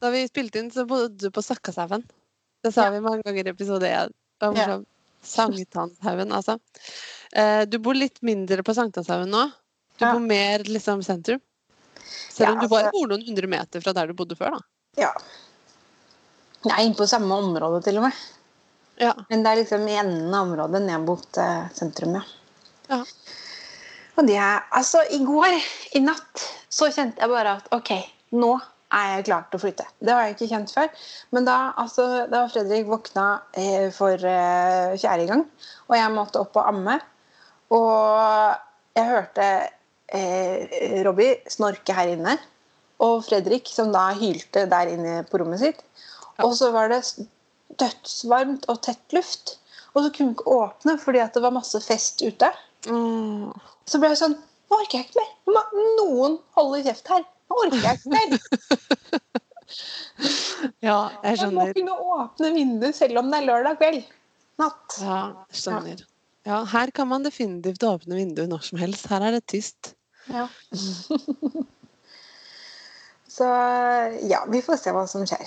Da 0.02 0.10
vi 0.12 0.26
spilte 0.28 0.60
inn, 0.60 0.70
så 0.70 0.84
bodde 0.88 1.16
du 1.16 1.30
på 1.32 1.42
Sakkashaugen. 1.44 2.04
Det 2.64 2.72
sa 2.74 2.84
Ja. 2.84 2.90
vi 2.90 3.00
mange 3.00 3.22
ganger 3.24 3.46
i 3.46 3.50
episode 3.50 3.86
én. 3.88 4.12
Ja. 4.40 4.80
Sankthanshaugen, 5.22 6.32
altså. 6.32 6.58
Eh, 7.32 7.64
du 7.64 7.78
bor 7.78 7.94
litt 7.94 8.20
mindre 8.22 8.62
på 8.62 8.74
Sankthanshaugen 8.74 9.30
nå. 9.30 9.46
Du 9.98 10.04
Ja. 10.04 10.12
bor 10.12 10.20
mer 10.20 10.58
liksom 10.64 11.02
sentrum. 11.02 11.40
Selv 12.30 12.46
Ja, 12.48 12.52
om 12.52 12.60
du 12.60 12.68
bare 12.68 12.84
altså- 12.84 12.92
bor 12.92 13.06
noen 13.08 13.26
hundre 13.26 13.46
meter 13.46 13.80
fra 13.80 13.92
der 13.92 14.06
du 14.06 14.14
bodde 14.14 14.36
før, 14.36 14.50
da. 14.50 14.58
Ja. 14.96 15.12
Jeg 16.64 16.72
er 16.78 16.84
inne 16.84 16.94
på 16.94 17.08
samme 17.08 17.32
område, 17.32 17.82
til 17.84 17.96
og 17.96 18.02
med. 18.04 18.12
Ja. 18.98 19.12
Men 19.30 19.42
det 19.42 19.46
er 19.52 19.62
liksom 19.64 19.88
i 19.88 19.96
enden 19.96 20.34
av 20.34 20.46
området 20.46 20.82
ned 20.82 21.00
mot 21.06 21.38
eh, 21.38 21.68
sentrum, 21.70 22.14
ja. 22.14 22.22
Ja. 22.88 23.04
Og 24.18 24.26
det 24.26 24.36
er 24.36 24.62
Altså, 24.72 25.02
i 25.10 25.18
går, 25.24 25.60
i 25.94 26.00
natt, 26.00 26.34
så 26.70 26.88
kjente 26.92 27.16
jeg 27.18 27.28
bare 27.28 27.56
at 27.56 27.68
ok, 27.72 27.90
nå 28.32 28.60
er 28.96 29.12
jeg 29.12 29.26
klar 29.28 29.46
til 29.50 29.58
å 29.58 29.62
flytte. 29.62 29.86
Det 30.00 30.12
har 30.14 30.26
jeg 30.26 30.36
ikke 30.36 30.50
kjent 30.50 30.72
før. 30.74 31.06
Men 31.36 31.48
da, 31.48 31.56
altså, 31.82 32.06
da 32.32 32.44
Fredrik 32.50 32.88
våkna 32.90 33.26
eh, 33.58 33.88
for 33.94 34.16
eh, 34.16 34.96
fjerde 35.00 35.28
gang, 35.30 35.44
og 35.88 35.96
jeg 35.98 36.14
måtte 36.14 36.42
opp 36.42 36.58
og 36.58 36.70
amme, 36.72 36.98
og 37.76 38.96
jeg 38.96 39.10
hørte 39.10 39.46
eh, 40.14 41.02
Robbie 41.06 41.40
snorke 41.50 41.96
her 41.96 42.14
inne, 42.14 42.36
og 43.02 43.26
Fredrik 43.26 43.68
som 43.68 43.92
da 43.92 44.08
hylte 44.16 44.64
der 44.70 44.92
inne 44.92 45.20
på 45.28 45.42
rommet 45.42 45.60
sitt, 45.60 45.82
og 46.44 46.54
så 46.56 46.70
var 46.72 46.92
det 46.92 47.02
dødsvarmt 47.80 48.68
og 48.72 48.82
tett 48.84 49.16
luft. 49.16 49.58
Og 49.96 50.04
så 50.04 50.10
kunne 50.12 50.32
vi 50.32 50.36
ikke 50.36 50.56
åpne 50.58 50.96
fordi 51.00 51.22
at 51.24 51.36
det 51.36 51.42
var 51.44 51.54
masse 51.56 51.80
fest 51.80 52.20
ute. 52.20 52.50
Mm. 52.88 53.48
Så 53.88 54.00
ble 54.00 54.12
jeg 54.12 54.20
sånn 54.20 54.36
Nå 54.66 54.80
orker 54.82 54.98
jeg 54.98 55.06
ikke 55.06 55.20
mer. 55.20 55.28
Nå 55.46 55.52
må 55.54 55.82
noen 55.96 56.32
holde 56.56 56.80
kjeft 56.82 57.06
her. 57.12 57.22
Nå 57.46 57.58
orker 57.62 57.82
jeg 57.84 57.98
ikke 58.00 58.10
mer. 58.14 58.28
ja, 60.86 60.98
jeg 61.22 61.36
Jeg 61.36 61.36
må 61.36 61.40
skjønner. 61.42 61.72
kunne 61.76 61.96
åpne 62.16 62.52
vinduet 62.56 62.98
selv 62.98 63.20
om 63.22 63.30
det 63.32 63.40
er 63.40 63.48
lørdag 63.50 63.78
kveld. 63.80 64.02
Natt. 64.62 64.98
Ja, 65.02 65.20
skjønner. 65.52 66.04
Ja, 66.46 66.60
her 66.70 66.90
kan 66.94 67.08
man 67.10 67.26
definitivt 67.26 67.82
åpne 67.84 68.18
vinduet 68.20 68.48
når 68.50 68.62
som 68.68 68.78
helst. 68.80 69.08
Her 69.10 69.24
er 69.28 69.36
det 69.36 69.44
tyst. 69.50 69.94
Ja. 70.30 70.46
Så 73.36 73.44
ja, 74.30 74.44
vi 74.48 74.62
får 74.64 74.78
se 74.80 74.92
hva 74.96 75.02
som 75.10 75.26
skjer. 75.28 75.44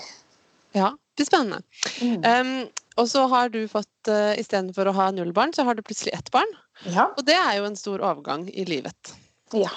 Ja, 0.76 0.92
det 0.94 1.24
blir 1.24 1.26
spennende. 1.26 1.62
Mm. 1.98 2.22
Um, 2.22 2.68
og 3.00 3.08
så 3.10 3.24
har 3.32 3.48
du 3.50 3.64
fått, 3.70 3.90
uh, 4.06 4.30
istedenfor 4.38 4.86
å 4.86 4.94
ha 4.94 5.08
null 5.10 5.32
barn, 5.34 5.50
så 5.56 5.64
har 5.66 5.74
du 5.74 5.82
plutselig 5.82 6.12
ett 6.14 6.30
barn. 6.30 6.52
Ja. 6.86 7.08
Og 7.18 7.24
det 7.26 7.34
er 7.34 7.56
jo 7.58 7.64
en 7.66 7.78
stor 7.80 7.98
overgang 8.04 8.46
i 8.52 8.64
livet. 8.68 9.14
ja. 9.56 9.72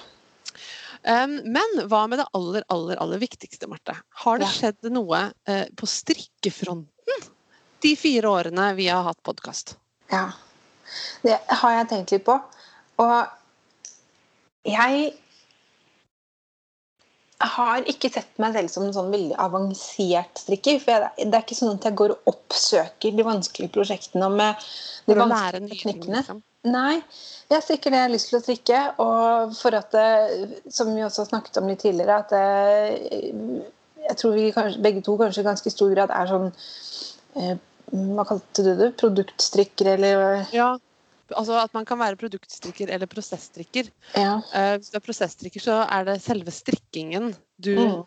Men 1.04 1.82
hva 1.92 2.06
med 2.08 2.22
det 2.22 2.26
aller, 2.38 2.64
aller, 2.72 3.00
aller 3.04 3.20
viktigste, 3.20 3.68
Marte? 3.68 3.96
Har 4.24 4.40
det 4.40 4.48
skjedd 4.54 4.88
noe 4.94 5.26
uh, 5.50 5.66
på 5.76 5.90
strikkefronten 5.90 7.26
de 7.84 7.96
fire 8.00 8.30
årene 8.32 8.70
vi 8.78 8.88
har 8.88 9.04
hatt 9.04 9.20
podkast? 9.28 9.76
Ja. 10.14 10.30
Det 11.26 11.36
har 11.50 11.76
jeg 11.76 11.90
tenkt 11.92 12.14
litt 12.16 12.26
på. 12.28 12.38
Og 13.04 13.18
jeg 14.68 15.12
har 17.44 17.90
ikke 17.92 18.12
sett 18.14 18.40
meg 18.40 18.56
selv 18.56 18.72
som 18.72 18.86
en 18.88 18.96
sånn 18.96 19.12
veldig 19.12 19.36
avansert 19.42 20.44
strikker. 20.46 20.80
For 20.84 20.96
jeg, 20.96 21.28
det 21.28 21.40
er 21.40 21.46
ikke 21.46 21.60
sånn 21.60 21.76
at 21.76 21.90
jeg 21.90 21.98
går 22.00 22.16
og 22.16 22.34
oppsøker 22.34 23.18
de 23.18 23.28
vanskelige 23.28 23.74
prosjektene 23.76 24.30
med 24.32 24.68
de 25.10 25.18
vanskelige 25.20 25.74
teknikkene. 25.74 26.22
liksom? 26.22 26.44
Nei, 26.64 27.02
jeg 27.52 27.64
strikker 27.66 27.92
det 27.92 27.98
jeg 28.00 28.08
har 28.08 28.14
lyst 28.14 28.30
til 28.32 28.38
å 28.40 28.44
strikke. 28.44 28.80
Og 29.04 29.56
for 29.58 29.76
at 29.76 29.92
det, 29.92 30.62
som 30.72 30.94
vi 30.96 31.04
også 31.04 31.26
snakket 31.28 31.60
om 31.60 31.68
litt 31.68 31.82
tidligere, 31.84 32.22
at 32.24 32.32
det, 32.32 33.20
jeg 34.08 34.16
tror 34.20 34.36
vi 34.38 34.48
kanskje, 34.56 34.80
begge 34.84 35.04
to 35.04 35.18
kanskje 35.20 35.44
i 35.44 35.48
ganske 35.50 35.74
stor 35.74 35.92
grad 35.96 36.14
er 36.16 36.32
sånn 36.32 36.50
eh, 37.40 37.60
Hva 37.94 38.26
kalte 38.28 38.64
du 38.66 38.72
det? 38.80 38.90
Produktstrikker, 39.00 39.94
eller 39.98 40.48
Ja. 40.56 40.74
Altså 41.34 41.56
at 41.58 41.72
man 41.74 41.86
kan 41.88 41.98
være 41.98 42.20
produktstrikker 42.20 42.90
eller 42.94 43.10
prosessstrikker. 43.10 43.88
Ja. 44.20 44.36
Uh, 44.54 44.76
hvis 44.78 44.92
du 44.92 44.98
er 45.00 45.04
prosessstrikker, 45.06 45.64
så 45.64 45.78
er 45.88 46.04
det 46.06 46.18
selve 46.22 46.52
strikkingen 46.54 47.32
du 47.64 47.74
Mm. 47.80 48.02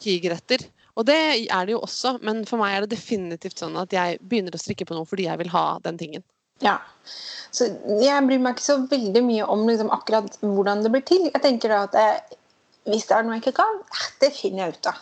higer 0.00 0.36
etter. 0.38 0.64
Og 0.96 1.04
det 1.06 1.16
er 1.50 1.66
det 1.66 1.74
jo 1.74 1.80
også, 1.82 2.14
men 2.22 2.44
for 2.48 2.58
meg 2.62 2.76
er 2.76 2.86
det 2.86 2.94
definitivt 2.96 3.58
sånn 3.60 3.76
at 3.80 3.92
jeg 3.92 4.18
begynner 4.22 4.54
å 4.54 4.60
strikke 4.62 4.86
på 4.88 4.94
noe 4.96 5.04
fordi 5.08 5.26
jeg 5.26 5.38
vil 5.42 5.50
ha 5.52 5.64
den 5.84 5.98
tingen. 6.00 6.24
Ja. 6.64 6.78
Så 7.50 7.66
jeg 7.98 8.26
bryr 8.28 8.42
meg 8.42 8.54
ikke 8.56 8.66
så 8.66 8.76
veldig 8.90 9.22
mye 9.26 9.46
om 9.50 9.64
liksom, 9.66 9.90
akkurat 9.90 10.36
hvordan 10.44 10.84
det 10.84 10.92
blir 10.94 11.02
til. 11.08 11.24
Jeg 11.32 11.42
tenker 11.42 11.72
da 11.72 11.80
at 11.88 11.96
jeg, 11.98 12.38
hvis 12.90 13.08
det 13.08 13.16
er 13.16 13.26
noe 13.26 13.38
jeg 13.38 13.44
ikke 13.44 13.58
kan, 13.58 13.80
eh, 13.90 14.04
det 14.22 14.32
finner 14.36 14.64
jeg 14.66 14.76
ut 14.76 14.90
av. 14.92 15.00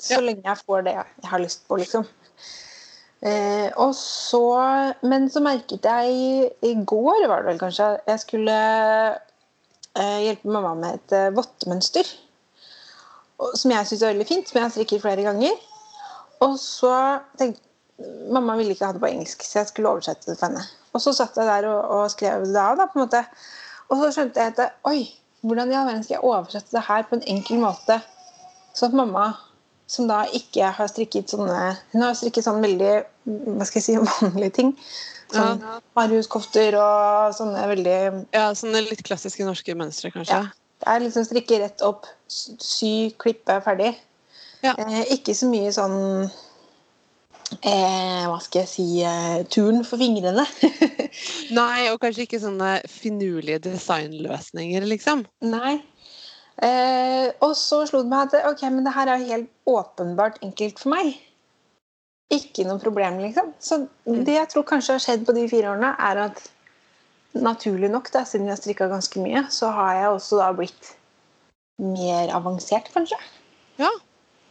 Så 0.00 0.16
Ja. 0.16 0.20
lenge 0.24 0.46
jeg 0.46 0.62
får 0.64 0.84
det 0.86 0.94
jeg 0.96 1.28
har 1.28 1.42
lyst 1.42 1.66
på, 1.68 1.76
liksom. 1.76 2.06
Eh, 3.24 3.70
og 3.80 3.94
så, 3.96 4.44
men 5.02 5.28
så 5.32 5.40
merket 5.44 5.84
jeg 5.84 6.50
i 6.62 6.74
går, 6.84 7.26
var 7.28 7.42
det 7.42 7.52
vel 7.52 7.60
kanskje, 7.60 7.86
jeg 8.06 8.20
skulle 8.20 8.56
eh, 9.96 10.18
hjelpe 10.24 10.48
mamma 10.52 10.74
med 10.74 10.98
et 10.98 11.12
eh, 11.16 11.30
vottemønster. 11.36 12.08
Som 13.54 13.72
jeg 13.72 13.86
syns 13.88 14.02
er 14.02 14.12
veldig 14.12 14.28
fint, 14.28 14.48
som 14.48 14.60
jeg 14.60 14.72
strikker 14.74 15.02
flere 15.02 15.24
ganger. 15.26 15.56
Og 16.44 16.58
så 16.60 16.94
tenkte 17.38 17.60
Mamma 18.34 18.56
ville 18.58 18.74
ikke 18.74 18.88
ha 18.88 18.94
det 18.96 19.00
på 19.04 19.06
engelsk, 19.06 19.44
så 19.46 19.60
jeg 19.60 19.68
skulle 19.68 19.92
oversette 19.92 20.26
det 20.26 20.34
for 20.40 20.48
henne. 20.50 20.64
Og 20.94 21.02
så 21.02 21.12
satt 21.16 21.36
jeg 21.38 21.48
der 21.50 21.68
og, 21.70 21.80
og 21.96 22.10
skrev 22.12 22.46
det 22.46 22.60
av, 22.60 22.78
da, 22.78 22.86
på 22.90 22.98
en 22.98 23.06
måte. 23.06 23.24
Og 23.90 24.00
så 24.00 24.10
skjønte 24.14 24.40
jeg 24.40 24.54
at 24.54 24.76
oi, 24.88 25.00
hvordan 25.44 25.72
i 25.72 25.76
all 25.76 25.88
verden 25.88 26.04
skal 26.06 26.16
jeg 26.16 26.24
oversette 26.24 26.72
det 26.72 26.84
her 26.86 27.08
på 27.08 27.18
en 27.18 27.26
enkel 27.34 27.60
måte? 27.62 27.98
Sånn 28.74 28.92
at 28.92 28.98
mamma, 29.02 29.26
som 29.90 30.08
da 30.08 30.22
ikke 30.34 30.70
har 30.74 30.88
strikket 30.88 31.30
sånne 31.30 31.74
Hun 31.92 32.02
har 32.02 32.14
strikket 32.16 32.46
sånn 32.46 32.62
veldig 32.64 32.94
hva 33.58 33.66
skal 33.68 33.80
jeg 33.80 33.86
si, 33.86 33.98
vanlige 34.22 34.56
ting. 34.60 34.72
Sånn 35.34 35.60
Ja. 35.60 35.76
Mariuskofter 35.98 36.78
og 36.80 37.34
sånne 37.36 37.66
veldig 37.70 37.98
Ja, 38.34 38.48
Sånne 38.56 38.84
litt 38.86 39.04
klassiske 39.06 39.46
norske 39.46 39.76
mønstre, 39.78 40.12
kanskje. 40.14 40.40
Ja. 40.40 40.52
Det 40.84 40.90
er 40.90 41.04
liksom 41.04 41.24
strikke 41.24 41.60
rett 41.62 41.84
opp, 41.86 42.08
sy, 42.28 43.12
klippe, 43.20 43.56
ferdig. 43.64 43.94
Ja. 44.64 44.74
Eh, 44.80 45.14
ikke 45.16 45.32
så 45.36 45.48
mye 45.48 45.70
sånn 45.72 46.28
eh, 47.62 48.24
Hva 48.30 48.38
skal 48.42 48.64
jeg 48.64 48.70
si 48.70 48.86
eh, 49.06 49.42
turen 49.52 49.82
for 49.86 50.00
fingrene. 50.00 50.44
Nei, 51.58 51.88
og 51.92 52.00
kanskje 52.02 52.26
ikke 52.26 52.40
sånne 52.42 52.76
finurlige 52.90 53.60
designløsninger, 53.68 54.86
liksom. 54.90 55.24
Nei. 55.46 55.76
Eh, 56.62 57.28
og 57.42 57.54
så 57.58 57.82
slo 57.88 58.04
det 58.04 58.12
meg 58.12 58.28
at 58.28 58.50
ok, 58.52 58.64
men 58.70 58.86
det 58.86 58.94
her 58.94 59.10
er 59.10 59.22
jo 59.22 59.30
helt 59.32 59.70
åpenbart 59.70 60.42
enkelt 60.46 60.82
for 60.82 60.94
meg. 60.94 61.14
Ikke 62.34 62.66
noe 62.66 62.82
problem, 62.82 63.20
liksom. 63.22 63.52
Så 63.62 63.84
det 64.06 64.38
jeg 64.38 64.50
tror 64.52 64.66
kanskje 64.68 64.96
har 64.96 65.04
skjedd 65.04 65.26
på 65.26 65.36
de 65.36 65.46
fire 65.50 65.74
årene, 65.74 65.92
er 65.98 66.24
at 66.28 66.42
naturlig 67.34 67.90
nok, 67.90 68.10
da, 68.14 68.22
siden 68.26 68.46
jeg 68.48 68.54
har 68.54 68.62
strikka 68.62 68.88
ganske 68.90 69.22
mye, 69.22 69.44
så 69.50 69.72
har 69.74 69.98
jeg 69.98 70.12
også 70.14 70.40
da 70.40 70.50
blitt 70.56 70.94
mer 71.82 72.30
avansert, 72.34 72.90
kanskje. 72.94 73.18
Ja, 73.80 73.90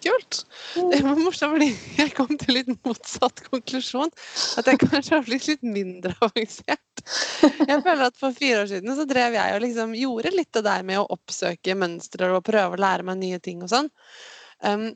kult. 0.04 0.40
Det 0.76 1.02
var 1.06 1.20
morsomt, 1.20 1.56
fordi 1.56 1.70
jeg 2.00 2.14
kom 2.18 2.32
til 2.40 2.58
litt 2.60 2.72
motsatt 2.86 3.44
konklusjon. 3.50 4.12
At 4.60 4.70
jeg 4.70 4.82
kanskje 4.84 5.18
har 5.18 5.28
blitt 5.28 5.48
litt 5.50 5.66
mindre 5.66 6.14
avansert. 6.20 7.06
Jeg 7.44 7.80
føler 7.84 8.06
at 8.08 8.20
For 8.20 8.36
fire 8.38 8.64
år 8.64 8.72
siden 8.72 8.96
så 8.98 9.08
drev 9.10 9.38
jeg 9.38 9.56
og 9.56 9.64
liksom 9.66 9.96
gjorde 9.98 10.36
litt 10.36 10.52
det 10.56 10.66
der 10.66 10.86
med 10.88 11.02
å 11.02 11.08
oppsøke 11.16 11.78
mønstre 11.78 12.32
og 12.34 12.46
prøve 12.48 12.78
å 12.78 12.84
lære 12.84 13.08
meg 13.08 13.22
nye 13.22 13.42
ting 13.44 13.64
og 13.66 13.72
sånn. 13.74 13.90
Um, 14.64 14.92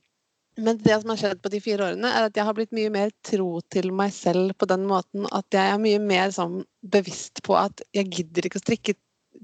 men 0.58 0.80
det 0.82 0.96
som 1.02 1.12
har 1.13 1.20
skjedd 1.22 1.41
på 1.43 1.52
de 1.54 1.60
fire 1.62 1.91
årene, 1.91 2.10
er 2.10 2.28
at 2.28 2.38
jeg 2.38 2.46
har 2.48 2.56
blitt 2.58 2.74
mye 2.74 2.89
mer 2.93 3.12
tro 3.26 3.60
til 3.74 3.91
meg 3.93 4.13
selv 4.15 4.56
på 4.58 4.65
den 4.70 4.88
måten 4.89 5.28
at 5.30 5.46
jeg 5.54 5.74
er 5.74 5.82
mye 5.82 6.00
mer 6.02 6.34
sånn 6.34 6.63
bevisst 6.82 7.43
på 7.46 7.54
at 7.60 7.84
jeg 7.93 8.10
gidder 8.15 8.48
ikke 8.48 8.58
å 8.58 8.63
strikke 8.63 8.96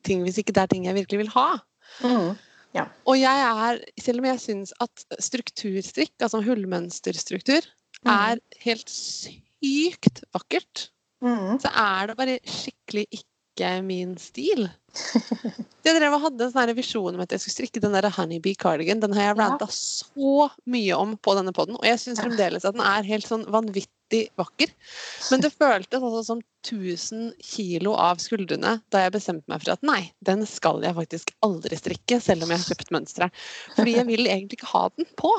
ting 0.08 0.24
hvis 0.26 0.40
ikke 0.42 0.56
det 0.56 0.64
er 0.64 0.72
ting 0.72 0.88
jeg 0.88 0.98
virkelig 0.98 1.22
vil 1.22 1.32
ha. 1.36 1.48
Mm. 2.02 2.34
Og 3.06 3.20
jeg 3.20 3.42
er, 3.46 3.80
selv 4.02 4.20
om 4.20 4.26
jeg 4.26 4.40
syns 4.42 4.74
at 4.82 5.06
strukturstrikk, 5.22 6.16
altså 6.22 6.42
hullmønsterstruktur, 6.42 7.62
Mm. 8.04 8.10
er 8.12 8.40
helt 8.66 8.90
sykt 8.90 10.24
vakkert, 10.34 10.90
Mm. 11.24 11.60
så 11.62 11.70
er 11.72 12.08
det 12.08 12.18
bare 12.18 12.40
skikkelig 12.46 13.06
ikke 13.12 13.33
min 13.84 14.18
stil. 14.18 14.70
Jeg 15.84 15.98
drev 15.98 16.14
og 16.16 16.22
hadde 16.22 16.46
en 16.46 16.52
sånn 16.54 16.76
visjon 16.78 17.16
om 17.16 17.22
at 17.22 17.32
jeg 17.34 17.42
skulle 17.42 17.56
strikke 17.68 17.82
den 17.82 17.94
der 17.94 18.10
honeybee 18.10 18.56
cardigan. 18.56 19.00
Den 19.02 19.14
har 19.14 19.34
jeg 19.34 19.38
Ja. 19.38 19.50
ranta 19.50 19.68
så 19.68 20.50
mye 20.66 20.94
om 20.98 21.18
på 21.18 21.36
denne 21.36 21.54
poden, 21.54 21.76
og 21.76 21.84
jeg 21.84 22.00
syns 22.00 22.20
fremdeles 22.20 22.66
at 22.66 22.74
den 22.74 22.82
er 22.82 23.04
helt 23.04 23.26
sånn 23.26 23.46
vanvittig 23.46 24.30
vakker. 24.38 24.70
Men 25.32 25.42
det 25.42 25.52
føltes 25.54 26.02
altså 26.02 26.24
som 26.26 26.42
1000 26.64 27.34
kilo 27.42 27.94
av 27.96 28.18
skuldrene 28.18 28.82
da 28.92 29.00
jeg 29.04 29.12
bestemte 29.12 29.48
meg 29.48 29.62
for 29.62 29.74
at 29.74 29.84
nei, 29.84 30.12
den 30.24 30.46
skal 30.46 30.82
jeg 30.82 30.96
faktisk 30.96 31.32
aldri 31.44 31.76
strikke, 31.76 32.22
selv 32.22 32.44
om 32.44 32.50
jeg 32.50 32.60
har 32.60 32.76
kjøpt 32.76 32.92
mønsteret. 32.92 33.32
Fordi 33.76 33.96
jeg 33.98 34.06
vil 34.08 34.26
egentlig 34.26 34.60
ikke 34.62 34.74
ha 34.74 34.90
den 34.96 35.06
på. 35.18 35.34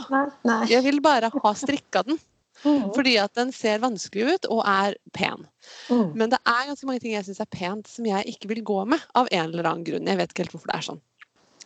Jeg 0.69 0.83
vil 0.83 1.01
bare 1.01 1.31
ha 1.31 1.55
strikka 1.55 2.05
den. 2.05 2.19
Mm. 2.65 2.93
Fordi 2.97 3.15
at 3.21 3.35
den 3.37 3.53
ser 3.53 3.83
vanskelig 3.83 4.37
ut 4.37 4.47
og 4.53 4.63
er 4.69 4.97
pen. 5.17 5.47
Mm. 5.91 6.15
Men 6.17 6.33
det 6.33 6.41
er 6.43 6.69
ganske 6.71 6.89
mange 6.89 7.03
ting 7.05 7.17
jeg 7.17 7.27
syns 7.29 7.43
er 7.45 7.51
pent 7.53 7.91
som 7.91 8.09
jeg 8.09 8.35
ikke 8.35 8.51
vil 8.55 8.63
gå 8.67 8.79
med 8.89 9.05
av 9.19 9.29
en 9.31 9.51
eller 9.51 9.69
annen 9.69 9.85
grunn. 9.87 10.09
Jeg 10.09 10.21
vet 10.21 10.33
ikke 10.33 10.47
helt 10.47 10.57
hvorfor 10.57 10.73
det 10.73 10.79
er 10.79 10.89
sånn. 10.89 11.03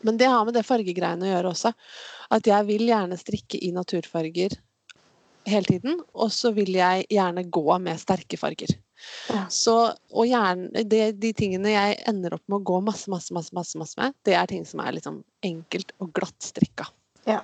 Men 0.07 0.19
det 0.19 0.31
har 0.31 0.45
med 0.47 0.55
det 0.55 0.67
fargegreiene 0.67 1.27
å 1.27 1.31
gjøre 1.33 1.53
også. 1.55 1.73
At 2.35 2.47
jeg 2.47 2.67
vil 2.69 2.85
gjerne 2.87 3.19
strikke 3.19 3.61
i 3.63 3.73
naturfarger 3.75 4.59
hele 5.49 5.71
tiden. 5.71 6.03
Og 6.15 6.31
så 6.35 6.53
vil 6.57 6.75
jeg 6.77 7.09
gjerne 7.15 7.47
gå 7.51 7.67
med 7.83 8.03
sterke 8.03 8.39
farger. 8.41 8.75
Ja. 9.31 9.45
Så, 9.53 9.75
og 10.11 10.27
gjerne, 10.27 10.83
det, 10.91 11.03
de 11.23 11.31
tingene 11.37 11.71
jeg 11.71 12.01
ender 12.11 12.35
opp 12.35 12.45
med 12.51 12.61
å 12.61 12.67
gå 12.73 12.81
masse, 12.83 13.11
masse, 13.11 13.35
masse, 13.35 13.55
masse, 13.55 13.79
masse 13.79 14.01
med, 14.01 14.17
det 14.27 14.35
er 14.35 14.51
ting 14.51 14.65
som 14.67 14.83
er 14.83 14.97
liksom 14.97 15.21
enkelt 15.47 15.95
og 16.03 16.11
glatt 16.19 16.43
strikka. 16.43 16.89
Ja. 17.29 17.43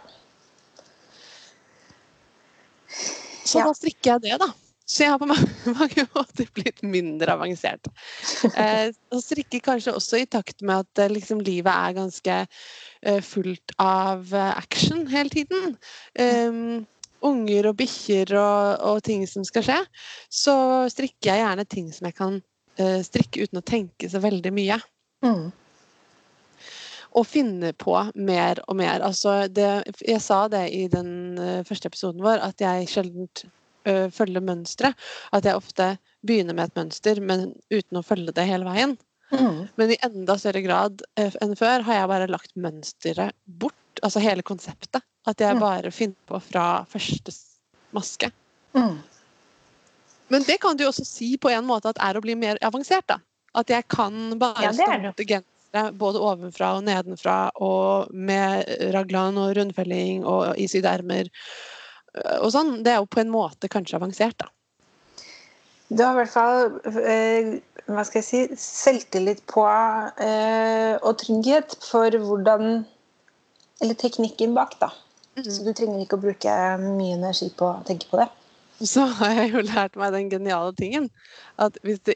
Så 3.45 3.61
Ja. 3.61 3.69
da 3.69 3.75
strikker 3.77 4.15
jeg 4.15 4.23
det, 4.25 4.39
da. 4.41 4.51
Så 4.85 5.05
jeg 5.05 5.15
har 5.15 5.21
på 5.21 5.29
mange, 5.81 6.05
måter 6.13 6.49
blitt 6.57 6.83
mindre 6.85 7.33
avansert. 7.33 7.89
Eh, 8.53 8.91
og 9.13 9.23
strikker 9.25 9.63
kanskje 9.65 9.95
også 9.97 10.21
i 10.21 10.27
takt 10.29 10.61
med 10.61 10.85
at 10.85 11.05
eh, 11.05 11.13
liksom, 11.13 11.41
livet 11.45 11.73
er 11.73 11.97
ganske 11.97 12.37
eh, 12.45 13.21
fullt 13.25 13.73
av 13.81 14.29
eh, 14.35 14.51
action 14.59 15.07
hele 15.09 15.33
tiden. 15.33 15.79
Um, 16.21 16.85
unger 17.25 17.71
og 17.71 17.79
bikkjer 17.81 18.35
og, 18.37 18.85
og 18.85 19.03
ting 19.07 19.25
som 19.29 19.47
skal 19.49 19.65
skje. 19.65 19.81
Så 20.29 20.55
strikker 20.93 21.33
jeg 21.33 21.41
gjerne 21.41 21.65
ting 21.65 21.89
som 21.95 22.11
jeg 22.11 22.19
kan 22.21 22.41
eh, 22.77 23.01
strikke 23.07 23.47
uten 23.47 23.63
å 23.63 23.65
tenke 23.65 24.11
så 24.13 24.21
veldig 24.21 24.53
mye. 24.53 24.77
Mm. 25.25 25.47
Og 27.15 27.27
finne 27.31 27.73
på 27.79 27.95
mer 28.15 28.59
og 28.67 28.77
mer. 28.81 29.05
Altså 29.07 29.45
det, 29.47 29.69
jeg 30.03 30.23
sa 30.23 30.49
det 30.51 30.65
i 30.75 30.89
den 30.91 31.39
eh, 31.39 31.63
første 31.67 31.91
episoden 31.91 32.25
vår, 32.25 32.41
at 32.43 32.61
jeg 32.61 32.89
sjelden 32.91 33.29
uh, 33.87 34.09
følger 34.11 34.43
mønstre. 34.43 34.91
At 35.31 35.47
jeg 35.47 35.55
ofte 35.55 35.93
begynner 36.27 36.57
med 36.57 36.73
et 36.73 36.81
mønster, 36.81 37.21
men 37.23 37.53
uten 37.71 38.01
å 38.01 38.05
følge 38.07 38.35
det 38.35 38.49
hele 38.49 38.67
veien. 38.67 38.97
Mm. 39.31 39.65
Men 39.79 39.95
i 39.95 39.99
enda 40.05 40.37
større 40.39 40.63
grad 40.65 41.03
eh, 41.21 41.33
enn 41.43 41.57
før 41.59 41.85
har 41.87 42.01
jeg 42.01 42.11
bare 42.11 42.31
lagt 42.31 42.55
mønsteret 42.61 43.35
bort. 43.47 43.79
Altså 44.03 44.23
hele 44.23 44.43
konseptet. 44.43 45.03
At 45.27 45.41
jeg 45.41 45.57
Mm. 45.57 45.61
bare 45.63 45.91
finner 45.95 46.29
på 46.29 46.41
fra 46.43 46.85
første 46.91 47.33
maske. 47.95 48.31
Mm. 48.75 48.99
Men 50.29 50.43
det 50.43 50.59
kan 50.61 50.77
du 50.77 50.85
også 50.85 51.05
si 51.07 51.37
på 51.37 51.51
en 51.53 51.65
måte 51.65 51.89
at 51.89 52.01
er 52.03 52.19
å 52.19 52.23
bli 52.25 52.35
mer 52.35 52.59
avansert, 52.63 53.07
da. 53.07 53.19
At 53.55 53.71
jeg 53.71 53.87
kan 53.89 54.39
bare 54.39 54.63
Ja, 54.63 55.13
det 55.17 55.27
er 55.75 55.83
gensere 55.83 55.99
både 55.99 56.21
ovenfra 56.21 56.77
og 56.79 56.85
nedenfra, 56.85 57.51
og 57.57 58.13
med 58.13 58.65
raglan 58.95 59.39
og 59.39 59.57
rundfelling 59.57 60.25
og 60.25 60.57
i 60.59 60.67
sydermer 60.69 61.29
øh, 61.29 62.39
og 62.43 62.53
sånn. 62.53 62.83
Det 62.85 62.93
er 62.93 63.01
jo 63.01 63.07
på 63.11 63.21
en 63.21 63.31
måte 63.31 63.69
kanskje 63.69 63.97
avansert, 63.97 64.39
da. 64.39 64.51
Du 65.91 66.03
har 66.03 66.15
i 66.15 66.23
hvert 66.23 66.33
fall 66.33 66.81
eh, 67.05 67.61
hva 67.87 68.05
skal 68.05 68.23
jeg 68.23 68.27
si, 68.27 68.57
selvtillit 68.57 69.43
på 69.47 69.65
eh, 70.25 70.97
og 71.03 71.19
trygghet 71.21 71.77
for 71.85 72.11
hvordan 72.11 72.85
Eller 73.83 73.95
teknikken 73.99 74.55
bak, 74.55 74.79
da. 74.81 74.93
Så 75.43 75.65
du 75.67 75.73
trenger 75.75 75.99
ikke 76.01 76.17
å 76.17 76.23
bruke 76.23 76.53
mye 76.79 77.17
energi 77.17 77.49
på 77.59 77.67
å 77.67 77.83
tenke 77.85 78.07
på 78.09 78.21
det. 78.21 78.29
Så 78.87 79.03
har 79.19 79.33
jeg 79.35 79.51
jo 79.51 79.65
lært 79.67 79.99
meg 79.99 80.15
den 80.15 80.31
geniale 80.31 80.71
tingen 80.79 81.09
at 81.59 81.77
hvis 81.83 81.99
det 82.07 82.15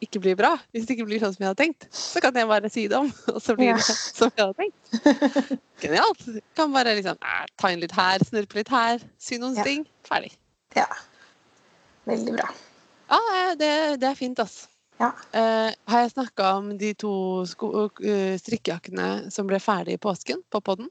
ikke 0.00 0.20
blir 0.24 0.36
bra, 0.38 0.54
hvis 0.72 0.86
det 0.88 0.96
ikke 0.96 1.06
blir 1.10 1.20
sånn 1.22 1.34
som 1.34 1.42
jeg 1.44 1.50
hadde 1.50 1.60
tenkt, 1.62 1.86
så 1.94 2.22
kan 2.24 2.36
jeg 2.36 2.48
bare 2.48 2.70
si 2.72 2.86
det 2.88 2.96
om, 2.98 3.10
og 3.34 3.40
så 3.44 3.54
blir 3.58 3.70
Ja. 3.72 3.76
det 3.76 3.84
som 3.88 4.30
jeg 4.32 4.46
hadde 4.46 4.56
tenkt. 4.62 5.60
Genialt. 5.82 6.24
Kan 6.58 6.72
bare 6.74 6.94
liksom 6.98 7.18
eh, 7.20 7.44
ta 7.60 7.70
inn 7.74 7.80
litt 7.84 7.94
her, 7.96 8.24
snurpe 8.26 8.58
litt 8.60 8.72
her, 8.72 9.04
sy 9.20 9.38
noen 9.38 9.56
Ja. 9.60 9.66
ting. 9.68 9.84
Ferdig. 10.08 10.32
Ja. 10.76 10.88
Veldig 12.08 12.34
bra. 12.38 12.48
Ja, 13.12 13.54
det, 13.60 13.72
det 14.00 14.08
er 14.10 14.16
fint, 14.18 14.40
altså. 14.40 14.68
Ja. 14.98 15.12
Uh, 15.30 15.70
har 15.86 16.00
jeg 16.02 16.10
snakka 16.16 16.46
om 16.58 16.72
de 16.80 16.88
to 16.98 17.10
eh, 17.46 18.34
strikkejakkene 18.40 19.28
som 19.30 19.46
ble 19.46 19.60
ferdig 19.62 19.94
i 19.94 20.00
påsken 20.02 20.40
på 20.50 20.60
podden? 20.66 20.88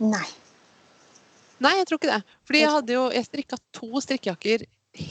Nei. 0.00 0.24
Nei, 1.60 1.74
jeg 1.76 1.90
tror 1.90 2.00
ikke 2.00 2.14
det. 2.14 2.22
Fordi 2.48 2.62
jeg 2.62 2.72
hadde 2.72 2.94
jo 2.94 3.02
Jeg 3.12 3.26
strikka 3.28 3.58
to 3.76 4.00
strikkejakker 4.00 4.64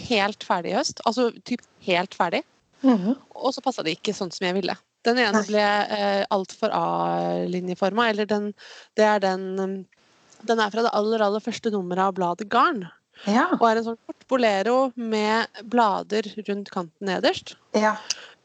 helt 0.10 0.44
ferdig 0.48 0.72
i 0.74 0.78
høst. 0.80 1.04
Altså 1.06 1.28
typ 1.46 1.62
helt 1.86 2.18
ferdig. 2.18 2.42
Mhm. 2.86 3.16
Og 3.36 3.54
så 3.56 3.64
passa 3.64 3.84
det 3.84 3.98
ikke 3.98 4.16
sånn 4.16 4.32
som 4.32 4.48
jeg 4.48 4.56
ville. 4.60 4.76
Den 5.08 5.20
ene 5.22 5.40
Nei. 5.40 5.48
ble 5.48 5.64
eh, 5.64 6.26
altfor 6.32 6.74
A-linjeforma, 6.76 8.10
eller 8.12 8.28
den 8.28 8.54
Det 8.98 9.06
er 9.08 9.20
den 9.24 9.86
Den 10.40 10.60
er 10.60 10.72
fra 10.72 10.84
det 10.86 10.94
aller, 10.96 11.22
aller 11.24 11.44
første 11.44 11.72
nummeret 11.72 12.10
av 12.10 12.16
bladet 12.16 12.48
Garn. 12.52 12.86
Ja. 13.28 13.50
Og 13.60 13.66
er 13.68 13.80
en 13.80 13.90
sånn 13.90 14.00
kort 14.08 14.24
bolero 14.32 14.94
med 14.96 15.48
blader 15.68 16.24
rundt 16.48 16.72
kanten 16.72 17.12
nederst. 17.12 17.58
ja. 17.76 17.98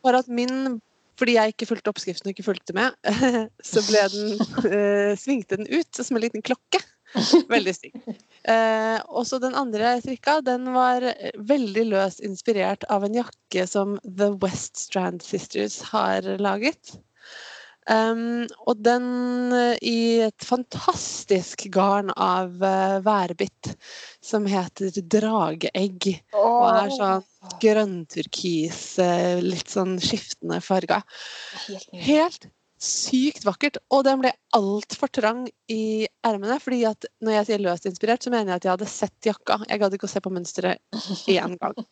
Bare 0.04 0.18
at 0.20 0.28
min 0.28 0.80
fordi 1.16 1.36
jeg 1.36 1.52
ikke 1.52 1.68
fulgte 1.70 1.92
oppskriften 1.92 2.28
og 2.28 2.34
ikke 2.34 2.46
fulgte 2.48 2.74
med, 2.74 2.94
så 3.62 3.82
ble 3.86 4.02
den, 4.10 4.32
eh, 4.74 5.12
svingte 5.18 5.60
den 5.60 5.68
ut 5.70 6.00
som 6.00 6.18
en 6.18 6.24
liten 6.24 6.42
klokke. 6.42 6.80
Veldig 7.54 7.74
stygg. 7.76 7.96
Eh, 8.44 8.98
også 9.08 9.38
den 9.42 9.54
andre 9.56 9.94
jeg 9.96 10.44
den 10.44 10.68
var 10.74 11.06
veldig 11.38 11.86
løst 11.92 12.20
inspirert 12.26 12.84
av 12.92 13.06
en 13.06 13.16
jakke 13.16 13.66
som 13.70 13.96
The 14.04 14.32
West 14.42 14.76
Strand 14.80 15.22
Sisters 15.24 15.80
har 15.94 16.26
laget. 16.42 16.96
Um, 17.84 18.46
og 18.64 18.78
den 18.80 19.52
eh, 19.52 19.74
i 19.84 19.98
et 20.24 20.44
fantastisk 20.48 21.66
garn 21.68 22.08
av 22.16 22.54
uh, 22.64 22.96
værbitt 23.04 23.74
som 24.24 24.46
heter 24.48 24.94
drageegg. 25.12 26.08
Og 26.32 26.64
er 26.70 26.94
sånn 26.96 27.26
grønnturkis, 27.60 28.80
uh, 29.04 29.36
litt 29.44 29.68
sånn 29.68 29.98
skiftende 30.00 30.62
farger. 30.64 31.04
Helt 31.92 32.48
sykt 32.84 33.44
vakkert. 33.46 33.78
Og 33.94 34.04
den 34.06 34.20
ble 34.22 34.32
altfor 34.54 35.10
trang 35.12 35.44
i 35.72 36.06
ermene. 36.26 36.58
fordi 36.62 36.82
at 36.88 37.06
når 37.24 37.36
jeg 37.38 37.46
sier 37.48 37.62
løst 37.64 37.88
inspirert, 37.88 38.24
så 38.24 38.32
mener 38.32 38.52
jeg 38.52 38.60
at 38.60 38.66
jeg 38.66 38.72
hadde 38.74 38.90
sett 38.90 39.28
jakka. 39.28 39.58
Jeg 39.68 39.80
gadd 39.82 39.96
ikke 39.96 40.08
å 40.08 40.12
se 40.12 40.22
på 40.24 40.32
mønsteret 40.34 40.80
én 41.32 41.56
gang. 41.60 41.78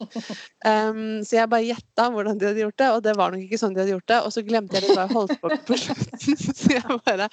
Um, 0.62 1.24
så 1.26 1.36
jeg 1.40 1.50
bare 1.50 1.66
gjetta 1.66 2.04
hvordan 2.14 2.38
de 2.38 2.46
hadde 2.46 2.62
gjort 2.62 2.76
det, 2.78 2.88
og 2.94 3.00
det 3.02 3.12
var 3.18 3.32
nok 3.32 3.40
ikke 3.42 3.58
sånn 3.58 3.72
de 3.74 3.80
hadde 3.82 3.94
gjort 3.96 4.10
det. 4.12 4.18
Og 4.22 4.34
så 4.34 4.44
glemte 4.46 4.76
jeg 4.76 4.84
litt 4.84 4.94
hva 4.94 5.06
jeg 5.08 5.16
holdt 5.16 5.34
på 5.42 5.50
med 5.50 5.64
på 5.66 5.78
slutten, 5.80 6.36
så 6.60 6.76
jeg 6.76 6.98
bare 7.08 7.28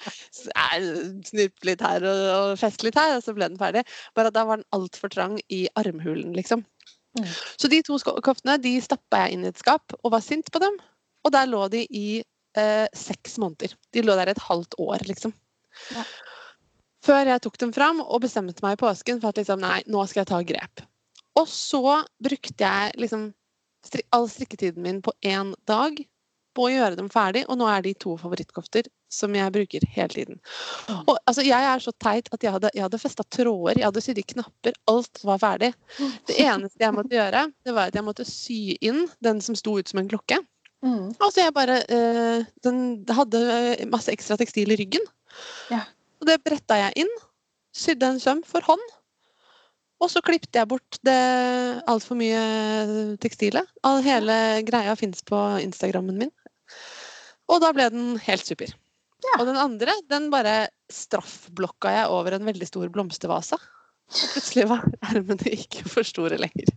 snurpet 1.28 1.68
litt 1.68 1.84
her 1.84 2.06
og, 2.10 2.22
og 2.34 2.54
festet 2.58 2.88
litt 2.88 2.98
her, 2.98 3.14
og 3.18 3.24
så 3.24 3.34
ble 3.36 3.50
den 3.52 3.60
ferdig. 3.60 3.84
Bare 4.18 4.32
at 4.32 4.36
da 4.36 4.44
var 4.48 4.60
den 4.60 4.68
altfor 4.74 5.12
trang 5.14 5.38
i 5.46 5.62
armhulen, 5.78 6.34
liksom. 6.34 6.64
Mm. 7.18 7.30
Så 7.58 7.70
de 7.70 7.80
to 7.86 7.98
koftene 8.22 8.58
de 8.62 8.76
stappa 8.82 9.24
jeg 9.24 9.36
inn 9.36 9.46
i 9.46 9.50
et 9.50 9.62
skap 9.62 9.94
og 10.00 10.12
var 10.14 10.24
sint 10.24 10.50
på 10.52 10.62
dem. 10.62 10.76
Og 11.26 11.34
der 11.34 11.48
lå 11.50 11.66
de 11.72 11.84
i 11.86 12.20
eh, 12.58 12.86
seks 12.96 13.38
måneder. 13.42 13.74
De 13.94 14.04
lå 14.04 14.16
der 14.18 14.32
et 14.32 14.44
halvt 14.48 14.76
år, 14.78 15.04
liksom. 15.08 15.34
Ja. 15.94 16.04
Før 17.04 17.32
jeg 17.32 17.42
tok 17.44 17.58
dem 17.62 17.72
fram 17.72 18.02
og 18.04 18.22
bestemte 18.24 18.64
meg 18.64 18.76
i 18.76 18.80
påsken 18.82 19.20
for 19.22 19.32
at 19.32 19.40
liksom, 19.40 19.62
nei, 19.62 19.80
nå 19.88 20.04
skal 20.08 20.22
jeg 20.22 20.30
ta 20.32 20.40
grep. 20.44 20.82
Og 21.40 21.46
så 21.48 22.00
brukte 22.22 22.66
jeg 22.66 22.96
liksom 23.00 23.30
all 24.12 24.26
strikketiden 24.28 24.82
min 24.84 25.00
på 25.02 25.14
én 25.24 25.54
dag 25.70 25.96
på 26.56 26.66
å 26.66 26.70
gjøre 26.72 26.98
dem 26.98 27.08
ferdig, 27.12 27.44
og 27.48 27.60
nå 27.60 27.68
er 27.70 27.84
de 27.84 27.92
to 28.02 28.16
favorittkofter 28.18 28.88
som 29.10 29.34
jeg 29.34 29.54
bruker 29.54 29.84
hele 29.94 30.12
tiden. 30.12 30.40
Mm. 30.88 31.02
Og 31.06 31.14
altså, 31.14 31.44
jeg 31.46 31.66
er 31.72 31.82
så 31.82 31.92
teit 32.02 32.30
at 32.34 32.44
jeg 32.44 32.54
hadde, 32.54 32.72
jeg 32.74 32.84
hadde 32.84 33.00
festa 33.00 33.26
tråder, 33.36 33.78
jeg 33.78 33.86
hadde 33.86 34.02
sydd 34.04 34.20
i 34.22 34.26
knapper, 34.34 34.78
alt 34.90 35.22
var 35.26 35.42
ferdig. 35.42 35.70
Det 36.28 36.38
eneste 36.42 36.82
jeg 36.82 36.96
måtte 36.96 37.16
gjøre, 37.16 37.44
det 37.66 37.76
var 37.76 37.90
at 37.90 37.98
jeg 37.98 38.06
måtte 38.06 38.26
sy 38.28 38.60
inn 38.82 39.04
den 39.24 39.42
som 39.44 39.58
sto 39.58 39.78
ut 39.78 39.90
som 39.90 40.02
en 40.02 40.10
klokke. 40.10 40.40
Mm. 40.80 41.10
Altså 41.20 41.42
jeg 41.42 41.52
bare 41.52 41.82
eh, 41.92 42.46
Den 42.64 42.78
hadde 43.12 43.40
eh, 43.52 43.82
masse 43.92 44.12
ekstra 44.12 44.38
tekstil 44.40 44.72
i 44.72 44.78
ryggen. 44.80 45.04
Ja. 45.72 45.84
Og 46.20 46.28
det 46.28 46.40
bretta 46.44 46.78
jeg 46.80 47.04
inn. 47.04 47.12
Sydde 47.76 48.14
en 48.14 48.22
søm 48.22 48.40
for 48.46 48.64
hånd. 48.66 48.82
Og 50.00 50.08
så 50.08 50.22
klippte 50.24 50.56
jeg 50.56 50.68
bort 50.70 50.98
det 51.04 51.20
altfor 51.90 52.16
mye 52.16 53.16
tekstilet. 53.20 53.68
All 53.84 54.00
hele 54.04 54.34
greia 54.64 54.94
fins 54.96 55.20
på 55.26 55.38
Instagrammen 55.60 56.16
min. 56.22 56.32
Og 57.50 57.60
da 57.60 57.72
ble 57.76 57.90
den 57.92 58.14
helt 58.24 58.46
super. 58.46 58.72
Ja. 59.20 59.34
Og 59.36 59.44
den 59.50 59.58
andre, 59.60 59.92
den 60.08 60.30
bare 60.32 60.70
straffblokka 60.92 61.92
jeg 61.92 62.08
over 62.14 62.36
en 62.36 62.48
veldig 62.48 62.68
stor 62.68 62.88
blomstervase. 62.94 63.58
Og 64.10 64.22
plutselig 64.32 64.66
var 64.70 64.86
ermene 65.12 65.52
ikke 65.58 65.84
for 65.90 66.06
store 66.06 66.40
lenger. 66.40 66.72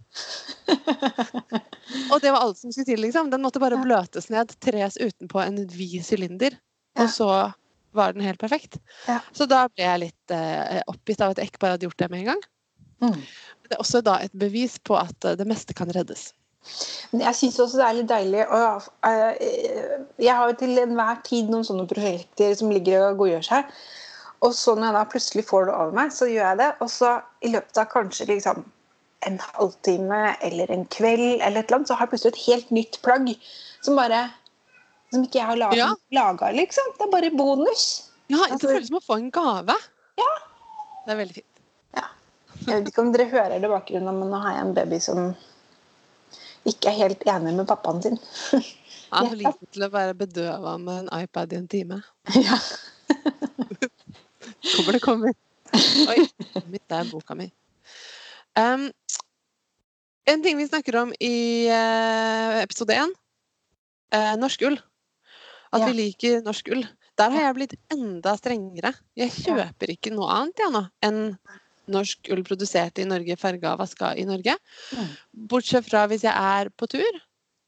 Og 2.11 2.21
det 2.23 2.31
var 2.31 2.45
alt 2.45 2.59
som 2.59 2.71
skulle 2.71 2.87
til, 2.87 3.01
liksom. 3.03 3.31
Den 3.33 3.43
måtte 3.43 3.61
bare 3.63 3.79
bløtes 3.81 4.29
ned, 4.33 4.53
tres 4.63 4.97
utenpå 5.01 5.41
en 5.43 5.59
vid 5.73 6.03
sylinder. 6.05 6.55
Og 6.99 7.09
så 7.11 7.29
var 7.93 8.13
den 8.13 8.25
helt 8.25 8.39
perfekt. 8.39 8.77
Ja. 9.07 9.19
Så 9.31 9.45
da 9.49 9.65
ble 9.69 9.85
jeg 9.85 10.03
litt 10.07 10.33
eh, 10.33 10.81
oppgitt 10.89 11.21
av 11.21 11.33
at 11.33 11.41
jeg 11.41 11.51
ikke 11.51 11.61
bare 11.63 11.77
hadde 11.77 11.87
gjort 11.87 11.99
det 12.01 12.09
med 12.11 12.23
en 12.23 12.31
gang. 12.33 12.45
Mm. 13.03 13.17
Men 13.17 13.69
det 13.69 13.77
er 13.77 13.83
også 13.83 14.01
da 14.05 14.19
et 14.23 14.33
bevis 14.37 14.79
på 14.81 14.97
at 14.97 15.27
eh, 15.27 15.37
det 15.39 15.47
meste 15.49 15.75
kan 15.77 15.91
reddes. 15.93 16.31
Men 17.11 17.25
jeg 17.25 17.37
syns 17.37 17.59
også 17.59 17.81
det 17.81 17.87
er 17.87 17.97
litt 17.97 18.07
deilig 18.07 18.43
å 18.47 18.59
eh, 19.03 19.97
Jeg 20.23 20.35
har 20.37 20.47
jo 20.47 20.55
til 20.61 20.79
enhver 20.79 21.19
tid 21.27 21.51
noen 21.51 21.65
sånne 21.67 21.85
prosjekter 21.89 22.53
som 22.55 22.71
ligger 22.71 23.09
og 23.09 23.23
godgjør 23.23 23.49
seg. 23.49 23.73
Og 24.43 24.55
så 24.55 24.75
når 24.75 24.89
jeg 24.89 24.95
da 24.97 25.03
plutselig 25.11 25.45
får 25.47 25.67
det 25.67 25.75
over 25.75 25.97
meg, 25.99 26.15
så 26.15 26.27
gjør 26.27 26.47
jeg 26.49 26.61
det. 26.63 26.71
Og 26.83 26.89
så 26.91 27.17
i 27.43 27.51
løpet 27.53 27.79
av 27.79 27.91
kanskje 27.91 28.29
liksom 28.31 28.63
en 29.27 29.39
halvtime 29.39 30.21
eller 30.41 30.71
en 30.71 30.85
kveld, 30.85 31.41
eller 31.41 31.59
et 31.59 31.65
eller 31.67 31.77
annet, 31.79 31.87
så 31.91 31.95
har 31.97 32.05
jeg 32.07 32.13
plutselig 32.13 32.33
et 32.33 32.45
helt 32.47 32.71
nytt 32.71 32.99
plagg 33.05 33.29
som 33.83 33.95
bare 33.99 34.25
som 35.13 35.23
ikke 35.27 35.37
jeg 35.39 35.45
har 35.45 35.57
laga, 35.59 35.77
Ja. 35.77 36.51
liksom. 36.51 36.83
Det 36.97 37.05
er 37.07 37.11
bare 37.11 37.29
bonus. 37.37 38.09
Ja, 38.29 38.37
det 38.37 38.51
Altså- 38.51 38.67
føles 38.67 38.87
som 38.87 38.97
å 38.97 39.05
få 39.05 39.17
en 39.19 39.29
gave. 39.31 39.75
Ja. 40.17 40.31
Det 41.05 41.11
er 41.13 41.17
veldig 41.25 41.33
fint. 41.35 41.45
Jeg 42.67 42.79
vet 42.83 42.87
ikke 42.93 43.01
om 43.01 43.11
dere 43.11 43.25
hører 43.29 43.59
det 43.59 43.67
i 43.67 43.73
bakgrunnen, 43.73 44.19
men 44.19 44.29
nå 44.29 44.39
har 44.41 44.53
jeg 44.53 44.61
en 44.61 44.73
baby 44.73 44.99
som 44.99 45.35
ikke 46.65 46.87
er 46.87 46.97
helt 46.97 47.23
enig 47.27 47.53
med 47.57 47.67
pappaen 47.67 48.01
sin. 48.01 48.17
Han 49.11 49.25
er 49.25 49.29
for 49.29 49.35
liten 49.35 49.67
til 49.73 49.83
å 49.83 49.89
være 49.91 50.13
bedøva 50.15 50.77
med 50.79 51.03
en 51.11 51.23
iPad 51.23 51.53
i 51.53 51.55
en 51.57 51.67
time. 51.67 52.03
ja. 52.35 52.57
Kommer 54.75 54.91
det 54.93 55.01
kommer. 55.01 55.33
Oi, 56.09 56.29
mitt 56.71 56.91
er 56.91 57.03
boka 57.11 57.35
mi. 57.35 57.51
Um, 58.59 58.91
en 60.29 60.43
ting 60.43 60.57
vi 60.59 60.67
snakker 60.69 60.95
om 61.01 61.13
i 61.19 61.67
uh, 61.73 62.59
episode 62.61 62.95
én, 62.95 63.11
uh, 64.15 64.33
norsk 64.39 64.61
ull. 64.69 64.77
At 65.73 65.81
Ja. 65.81 65.87
vi 65.89 65.93
liker 65.97 66.43
norsk 66.45 66.69
ull. 66.71 66.83
Der 67.17 67.29
har 67.33 67.41
jeg 67.47 67.55
blitt 67.57 67.73
enda 67.93 68.35
strengere. 68.37 68.93
Jeg 69.17 69.31
kjøper 69.31 69.89
ikke 69.93 70.13
noe 70.13 70.29
annet 70.33 70.57
ja, 70.61 70.69
nå 70.73 70.83
enn 71.05 71.37
norsk 71.93 72.29
ull 72.31 72.43
produsert 72.45 72.97
i 73.01 73.05
Norge, 73.09 73.35
farga 73.37 73.73
og 73.73 73.79
vaska 73.83 74.13
i 74.17 74.23
Norge. 74.25 74.55
Mm. 74.95 75.09
Bortsett 75.49 75.85
fra 75.89 76.05
hvis 76.07 76.23
jeg 76.23 76.33
er 76.33 76.69
på 76.69 76.87
tur. 76.89 77.19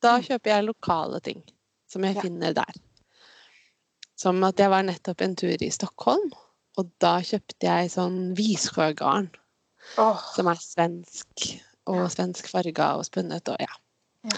Da 0.01 0.17
Mm. 0.19 0.23
kjøper 0.23 0.45
jeg 0.53 0.65
lokale 0.65 1.19
ting 1.21 1.43
som 1.89 2.03
jeg 2.03 2.15
Ja. 2.15 2.21
finner 2.21 2.53
der. 2.53 2.73
Som 4.15 4.43
at 4.43 4.55
jeg 4.57 4.69
var 4.69 4.83
nettopp 4.83 5.21
en 5.21 5.35
tur 5.35 5.57
i 5.59 5.69
Stockholm, 5.69 6.31
og 6.77 6.89
da 6.99 7.17
kjøpte 7.21 7.61
jeg 7.67 7.89
sånn 7.91 8.35
Vissjøgarn, 8.35 9.29
Åh, 9.97 10.23
som 10.35 10.47
er 10.51 10.59
svensk, 10.61 11.45
og 11.85 12.01
Ja. 12.03 12.07
svensk 12.09 12.47
farga 12.51 12.93
og 12.97 13.05
spunnet, 13.05 13.47
og 13.49 13.57
ja. 13.59 13.71
Ja. 14.25 14.37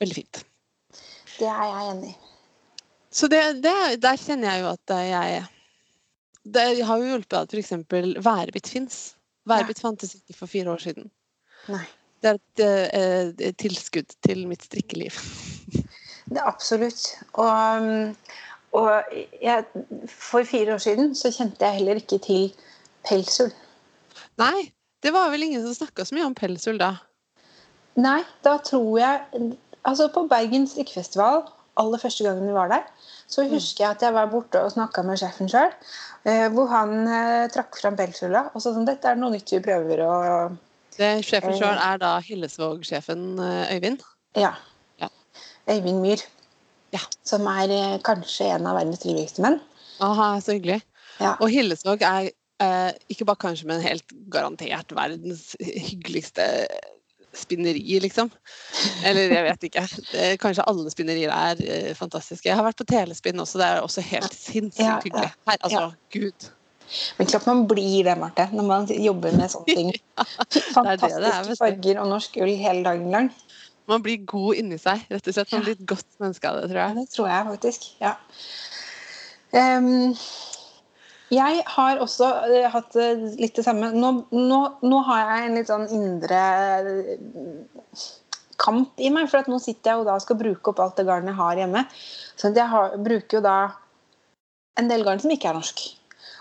Veldig 0.00 0.14
fint. 0.14 0.44
det 1.38 1.48
er 1.48 1.64
jeg 1.64 1.90
enig 1.90 2.10
i. 2.10 2.16
Så 3.10 3.28
det, 3.28 3.40
det, 3.62 4.02
der 4.02 4.16
kjenner 4.16 4.52
jeg 4.54 4.62
jo 4.62 4.68
at 4.68 4.94
jeg 5.08 5.46
Det 6.44 6.84
har 6.84 6.96
jo 6.98 7.04
hjulpet 7.04 7.36
at 7.38 7.52
f.eks. 7.54 7.72
Værbit 8.24 8.68
fins. 8.68 9.16
Værbit 9.46 9.80
fantes 9.80 10.14
ikke 10.14 10.34
for 10.38 10.46
fire 10.46 10.70
år 10.72 10.78
siden. 10.78 11.10
Nei. 11.68 11.84
Det 12.22 12.30
er 12.30 12.34
et, 12.34 12.62
eh, 12.64 13.48
et 13.48 13.56
tilskudd 13.58 14.14
til 14.26 14.46
mitt 14.48 14.62
strikkeliv. 14.64 15.10
Det 16.28 16.38
er 16.38 16.46
absolutt. 16.46 17.18
Og, 17.32 17.50
um, 17.82 18.16
og 18.72 19.02
jeg, 19.42 19.64
for 20.08 20.44
fire 20.44 20.74
år 20.74 20.78
siden 20.78 21.14
så 21.14 21.30
kjente 21.30 21.64
jeg 21.64 21.74
heller 21.74 21.94
ikke 22.00 22.18
til 22.18 22.54
pelsull. 23.08 23.52
Nei, 24.38 24.72
det 25.02 25.12
var 25.14 25.30
vel 25.32 25.42
ingen 25.48 25.62
som 25.64 25.74
snakka 25.74 26.04
så 26.08 26.14
mye 26.16 26.28
om 26.28 26.34
pelsull 26.38 26.78
da. 26.80 26.92
Nei, 28.00 28.22
da 28.46 28.56
tror 28.64 28.98
jeg 29.00 29.56
Altså, 29.82 30.06
på 30.14 30.22
Bergen 30.30 30.62
strikkefestival, 30.70 31.40
aller 31.82 31.98
første 31.98 32.22
gangen 32.22 32.46
vi 32.46 32.52
var 32.54 32.68
der, 32.70 32.84
så 33.26 33.42
husker 33.50 33.82
jeg 33.82 33.96
at 33.96 34.02
jeg 34.06 34.14
var 34.14 34.28
borte 34.30 34.60
og 34.62 34.70
snakka 34.70 35.02
med 35.02 35.18
sjefen 35.18 35.48
sjøl, 35.50 35.72
hvor 36.54 36.68
han 36.70 36.92
eh, 37.10 37.48
trakk 37.50 37.74
fram 37.80 37.96
pelsulla 37.98 38.44
og 38.52 38.62
sa 38.62 38.70
sånn 38.76 38.86
Dette 38.86 39.10
er 39.10 39.18
noe 39.18 39.32
nytt 39.34 39.50
vi 39.50 39.58
prøver 39.64 40.04
å 40.06 40.12
Det, 40.94 41.08
sjefen 41.26 41.50
Eh. 41.50 41.58
sjøl 41.58 41.80
er 41.82 41.98
da 41.98 42.12
Hillesvåg-sjefen 42.22 43.24
eh, 43.42 43.72
Øyvind. 43.74 44.04
Ja. 44.38 44.52
Ja. 45.02 45.08
Øyvind 45.66 45.98
Myhr. 46.04 46.22
Ja. 46.94 47.02
Som 47.26 47.48
er 47.50 47.72
eh, 47.74 47.98
kanskje 48.06 48.52
en 48.54 48.68
av 48.70 48.78
verdens 48.78 49.02
triveligste 49.02 49.42
menn. 49.42 49.58
Aha, 49.98 50.36
så 50.44 50.54
hyggelig. 50.54 50.78
Ja. 51.18 51.34
Og 51.40 51.48
Hillesvåg 51.50 52.06
er 52.06 52.28
eh, 52.30 52.36
ikke 53.12 53.26
bare 53.28 53.42
kanskje, 53.48 53.68
men 53.70 53.84
helt 53.84 54.16
garantert 54.32 54.92
verdens 54.96 55.52
hyggeligste 55.60 56.46
spinneri, 57.32 57.98
liksom. 58.04 58.30
Eller 59.08 59.32
jeg 59.32 59.44
vet 59.46 59.68
ikke. 59.68 59.84
Det, 60.10 60.24
kanskje 60.42 60.66
alle 60.68 60.92
spinnerier 60.92 61.32
er 61.32 61.62
eh, 61.64 61.92
fantastiske. 61.96 62.48
Jeg 62.48 62.58
har 62.58 62.66
vært 62.66 62.80
på 62.80 62.88
telespinn 62.88 63.40
også, 63.40 63.60
det 63.60 63.68
er 63.68 63.84
også 63.84 64.04
helt 64.04 64.34
sinnssykt 64.36 64.84
Ja, 64.84 64.98
ja, 64.98 64.98
hyggelig. 65.04 65.30
Her, 65.48 65.56
altså, 65.60 65.86
gud. 66.12 66.50
Men 67.16 67.30
klart 67.30 67.48
man 67.48 67.64
blir 67.70 68.04
det, 68.04 68.18
Marte, 68.20 68.48
når 68.52 68.68
man 68.68 68.90
jobber 68.92 69.36
med 69.38 69.52
sånne 69.52 69.76
ting. 69.78 69.92
Fantastiske 70.76 71.22
det, 71.48 71.56
farger 71.60 72.02
og 72.02 72.10
norsk 72.12 72.36
ull 72.42 72.52
hele 72.60 72.84
dagen 72.84 73.08
lang. 73.14 73.32
Man 73.90 74.04
blir 74.04 74.20
god 74.28 74.60
inni 74.60 74.78
seg, 74.78 75.00
rett 75.10 75.26
og 75.26 75.34
slett. 75.34 75.54
Man 75.56 75.64
blir 75.64 75.78
et 75.78 75.86
godt 75.88 76.20
menneske 76.22 76.50
av 76.50 76.60
det, 76.60 76.68
tror 76.70 76.82
jeg. 76.82 76.98
det 77.00 77.06
tror 77.16 77.30
jeg 77.32 77.48
faktisk. 77.48 77.88
Ja. 78.02 78.12
Ehm, 79.58 80.12
jeg 81.32 81.62
har 81.74 82.00
også 82.02 82.28
eh, 82.52 82.66
hatt 82.72 82.96
eh, 83.00 83.22
litt 83.40 83.56
det 83.56 83.64
samme. 83.64 83.92
Nå, 83.96 84.10
nå, 84.36 84.58
nå 84.84 84.98
har 85.08 85.22
jeg 85.22 85.46
en 85.46 85.56
litt 85.56 85.70
sånn 85.70 85.86
indre 85.94 86.40
eh, 86.82 88.02
kamp 88.60 89.00
i 89.00 89.08
meg. 89.14 89.30
For 89.30 89.40
at 89.40 89.48
nå 89.50 89.60
sitter 89.62 89.94
jeg 89.94 90.02
og 90.02 90.10
da 90.10 90.18
skal 90.22 90.40
bruke 90.40 90.72
opp 90.72 90.82
alt 90.84 91.00
det 91.00 91.06
garnet 91.08 91.32
jeg 91.32 91.40
har 91.40 91.62
hjemme. 91.62 91.84
Så 92.36 92.52
jeg 92.52 92.68
har, 92.74 92.98
bruker 93.00 93.38
jo 93.38 93.44
da 93.46 93.56
en 94.80 94.88
del 94.92 95.04
garn 95.06 95.22
som 95.22 95.32
ikke 95.32 95.50
er 95.52 95.58
norsk. 95.58 95.82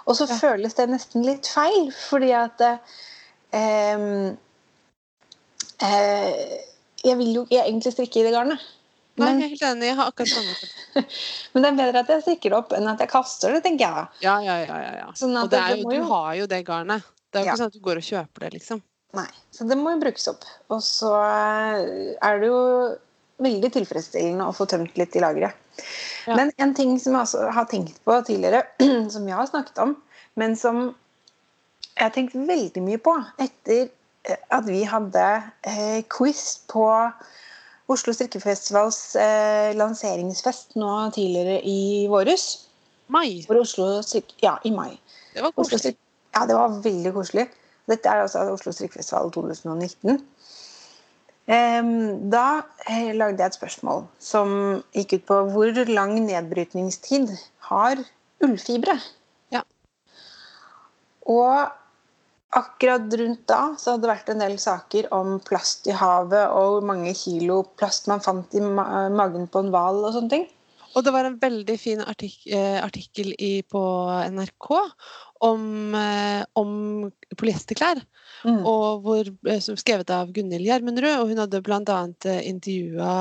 Og 0.10 0.18
så 0.18 0.28
Ja. 0.28 0.36
føles 0.42 0.76
det 0.76 0.90
nesten 0.90 1.24
litt 1.26 1.48
feil, 1.48 1.92
fordi 1.94 2.32
at 2.36 2.62
eh, 2.66 4.34
eh, 5.88 6.60
Jeg 7.02 7.18
vil 7.18 7.34
jo 7.34 7.42
ikke 7.48 7.64
egentlig 7.64 7.92
strikke 7.96 8.20
i 8.22 8.24
det 8.28 8.34
garnet. 8.36 8.62
Nei, 9.22 9.30
Men- 9.30 9.42
jeg 9.42 9.48
er 9.48 9.54
helt 9.56 9.66
enig. 9.70 9.88
Jeg 9.92 9.98
har 10.00 10.12
akkurat 10.12 10.34
samme 10.34 11.06
Men 11.54 11.64
det 11.64 11.70
er 11.72 11.78
bedre 11.80 12.04
at 12.06 12.12
jeg 12.16 12.24
stikker 12.26 12.56
opp 12.58 12.74
enn 12.78 12.88
at 12.92 13.04
jeg 13.04 13.12
kaster 13.12 13.54
det, 13.56 13.62
tenker 13.66 13.86
jeg. 13.88 14.08
Ja, 14.26 14.36
ja, 14.44 14.58
ja. 14.66 14.80
ja, 14.86 14.94
ja. 15.06 15.10
Sånn 15.18 15.36
og 15.38 15.52
jo, 15.54 15.90
du 15.90 15.96
jo- 15.98 16.08
har 16.12 16.34
jo 16.42 16.48
det 16.52 16.64
garnet. 16.68 17.06
Det 17.32 17.40
er 17.40 17.46
jo 17.46 17.52
ikke 17.52 17.62
sånn 17.62 17.72
at 17.72 17.78
du 17.78 17.84
går 17.86 18.02
og 18.02 18.08
kjøper 18.10 18.46
det, 18.46 18.54
liksom. 18.60 18.82
Nei, 19.16 19.28
Så 19.52 19.68
det 19.68 19.76
må 19.80 19.92
jo 19.94 20.00
brukes 20.04 20.28
opp. 20.32 20.44
Og 20.72 20.80
så 20.84 21.12
eh, 21.20 22.16
er 22.24 22.40
det 22.40 22.48
jo 22.48 22.60
veldig 23.44 23.72
tilfredsstillende 23.74 24.46
å 24.48 24.54
få 24.56 24.68
tømt 24.70 24.96
litt 25.00 25.16
i 25.16 25.24
lageret. 25.24 25.56
Ja. 26.28 26.36
Men 26.38 26.52
en 26.62 26.74
ting 26.78 26.98
som 27.02 27.16
jeg 27.18 27.26
også 27.26 27.48
har 27.56 27.66
tenkt 27.72 27.98
på 28.06 28.18
tidligere, 28.28 28.64
som 29.14 29.28
jeg 29.28 29.36
har 29.36 29.50
snakket 29.50 29.80
om, 29.84 29.96
men 30.40 30.56
som 30.60 30.84
jeg 31.98 32.04
har 32.06 32.14
tenkt 32.16 32.36
veldig 32.38 32.84
mye 32.86 33.00
på 33.04 33.16
etter 33.42 33.90
eh, 34.30 34.38
at 34.54 34.68
vi 34.70 34.84
hadde 34.88 35.26
eh, 35.68 36.02
quiz 36.12 36.62
på 36.72 36.86
Oslo 37.92 38.14
strikkefestivals 38.16 39.00
eh, 39.20 39.72
lanseringsfest 39.78 40.78
nå 40.80 40.92
tidligere 41.16 41.60
i 41.68 42.08
våres. 42.12 42.46
Mai. 43.12 43.42
Strikk... 43.44 44.36
Ja, 44.44 44.56
i 44.64 44.72
mai. 44.72 44.96
Det 45.36 45.44
var 45.44 45.52
koselig. 45.56 45.98
Ja, 46.36 46.46
det 46.48 46.56
var 46.56 46.80
veldig 46.84 47.12
koselig. 47.14 47.50
Dette 47.92 48.10
er 48.10 48.24
altså 48.24 48.46
Oslo 48.54 48.72
Strikkefestival 48.72 49.32
2019. 49.36 50.22
Em, 51.52 52.30
Da 52.32 52.62
eh, 52.88 53.12
lagde 53.18 53.42
jeg 53.42 53.52
et 53.52 53.58
spørsmål 53.58 54.06
som 54.22 54.54
gikk 54.96 55.18
ut 55.18 55.28
på 55.28 55.40
hvor 55.52 55.84
lang 55.90 56.14
nedbrytningstid 56.24 57.34
har 57.68 58.00
ullfibre? 58.46 58.96
Ja. 59.52 59.66
Og 61.28 61.81
akkurat 62.52 63.14
rundt 63.22 63.46
da 63.48 63.60
så 63.80 63.94
hadde 63.94 64.06
det 64.06 64.12
vært 64.12 64.32
en 64.34 64.42
del 64.44 64.58
saker 64.60 65.08
om 65.16 65.38
plast 65.46 65.88
i 65.88 65.96
havet 65.96 66.50
og 66.52 66.78
hvor 66.78 66.88
mange 66.90 67.14
kilo 67.16 67.62
plast 67.80 68.10
man 68.12 68.24
fant 68.24 68.54
i 68.58 68.64
ma 68.64 69.08
magen 69.14 69.48
på 69.52 69.64
en 69.64 69.72
hval 69.72 70.02
og 70.04 70.16
sånne 70.18 70.34
ting. 70.34 70.48
Og 70.92 71.06
det 71.08 71.14
var 71.16 71.24
en 71.24 71.38
veldig 71.40 71.78
fin 71.80 72.02
artik 72.04 72.42
eh, 72.52 72.76
artikkel 72.84 73.32
i, 73.40 73.62
på 73.64 73.82
NRK 74.36 74.68
om, 75.48 75.62
eh, 75.96 76.42
om 76.60 76.74
polyesterklær. 77.40 78.02
Mm. 78.44 78.58
Og 78.68 79.06
hvor, 79.06 79.30
eh, 79.48 79.62
som 79.64 79.80
skrevet 79.80 80.12
av 80.12 80.34
Gunhild 80.36 80.68
Gjermundrud. 80.68 81.14
Og 81.22 81.32
hun 81.32 81.40
hadde 81.40 81.64
bl.a. 81.64 82.02
intervjua 82.44 83.14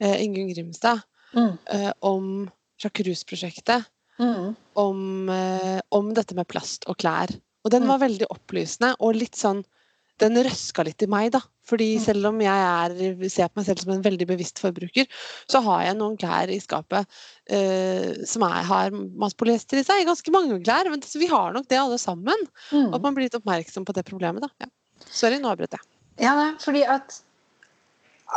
eh, 0.00 0.16
Ingunn 0.24 0.50
Grimstad 0.50 1.04
Mm. 1.36 1.58
eh, 1.68 1.90
om 2.00 2.48
Sjakrus-prosjektet. 2.80 3.84
Mm. 4.18 4.54
Om, 4.80 5.28
eh, 5.28 5.80
om 5.92 6.14
dette 6.16 6.34
med 6.34 6.48
plast 6.48 6.88
og 6.88 6.96
klær. 6.98 7.28
Og 7.68 7.74
den 7.74 7.88
var 7.88 8.00
veldig 8.00 8.30
opplysende 8.32 8.94
og 9.04 9.18
litt 9.20 9.36
sånn 9.36 9.60
Den 10.18 10.34
røska 10.42 10.82
litt 10.82 11.02
i 11.04 11.06
meg, 11.06 11.28
da. 11.30 11.38
Fordi 11.68 11.86
selv 12.02 12.26
om 12.32 12.40
jeg 12.42 12.62
er, 12.64 12.94
ser 13.30 13.50
på 13.52 13.60
meg 13.60 13.68
selv 13.68 13.84
som 13.84 13.92
en 13.94 14.00
veldig 14.02 14.26
bevisst 14.26 14.58
forbruker, 14.58 15.06
så 15.46 15.60
har 15.62 15.84
jeg 15.84 15.98
noen 16.00 16.16
klær 16.18 16.50
i 16.50 16.56
skapet 16.58 17.06
eh, 17.54 18.16
som 18.26 18.42
er, 18.48 18.64
har 18.66 18.96
masse 18.96 19.38
polyester 19.38 19.78
i 19.78 19.84
seg. 19.86 20.02
Ganske 20.08 20.34
mange 20.34 20.58
klær. 20.64 20.90
Men 20.90 21.04
vi 21.06 21.30
har 21.30 21.54
nok 21.54 21.68
det 21.70 21.78
alle 21.78 22.00
sammen. 22.02 22.42
Mm. 22.72 22.90
At 22.96 23.04
man 23.04 23.14
blir 23.14 23.28
litt 23.28 23.38
oppmerksom 23.38 23.86
på 23.86 23.94
det 23.94 24.02
problemet, 24.08 24.42
da. 24.42 24.50
Ja. 24.66 25.06
Sorry, 25.06 25.38
nå 25.38 25.52
avbrøt 25.52 25.78
jeg. 25.78 25.86
Ja, 26.24 26.34
nei, 26.34 26.50
fordi 26.58 26.82
at 26.82 27.20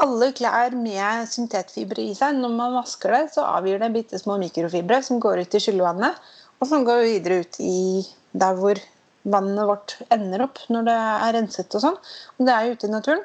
alle 0.05 0.29
klær 0.37 0.75
med 0.77 1.27
syntetfibre 1.31 2.05
i 2.11 2.13
seg, 2.15 2.37
når 2.37 2.55
man 2.55 2.77
vasker 2.77 3.15
det, 3.15 3.25
så 3.33 3.43
avgir 3.57 3.81
det 3.81 3.89
bitte 3.95 4.21
små 4.21 4.37
mikrofibre 4.43 5.01
som 5.03 5.19
går 5.23 5.43
ut 5.43 5.57
i 5.57 5.61
skyllevannet, 5.65 6.19
og 6.61 6.69
som 6.69 6.85
går 6.87 7.07
videre 7.09 7.41
ut 7.41 7.57
i 7.63 8.03
der 8.37 8.55
hvor 8.59 8.79
vannet 9.23 9.67
vårt 9.69 9.97
ender 10.13 10.45
opp 10.47 10.61
når 10.73 10.87
det 10.87 10.97
er 11.01 11.35
renset 11.37 11.77
og 11.77 11.83
sånn. 11.85 11.99
Og 12.37 12.47
det 12.47 12.55
er 12.55 12.65
jo 12.65 12.77
ute 12.77 12.87
i 12.87 12.93
naturen. 12.95 13.23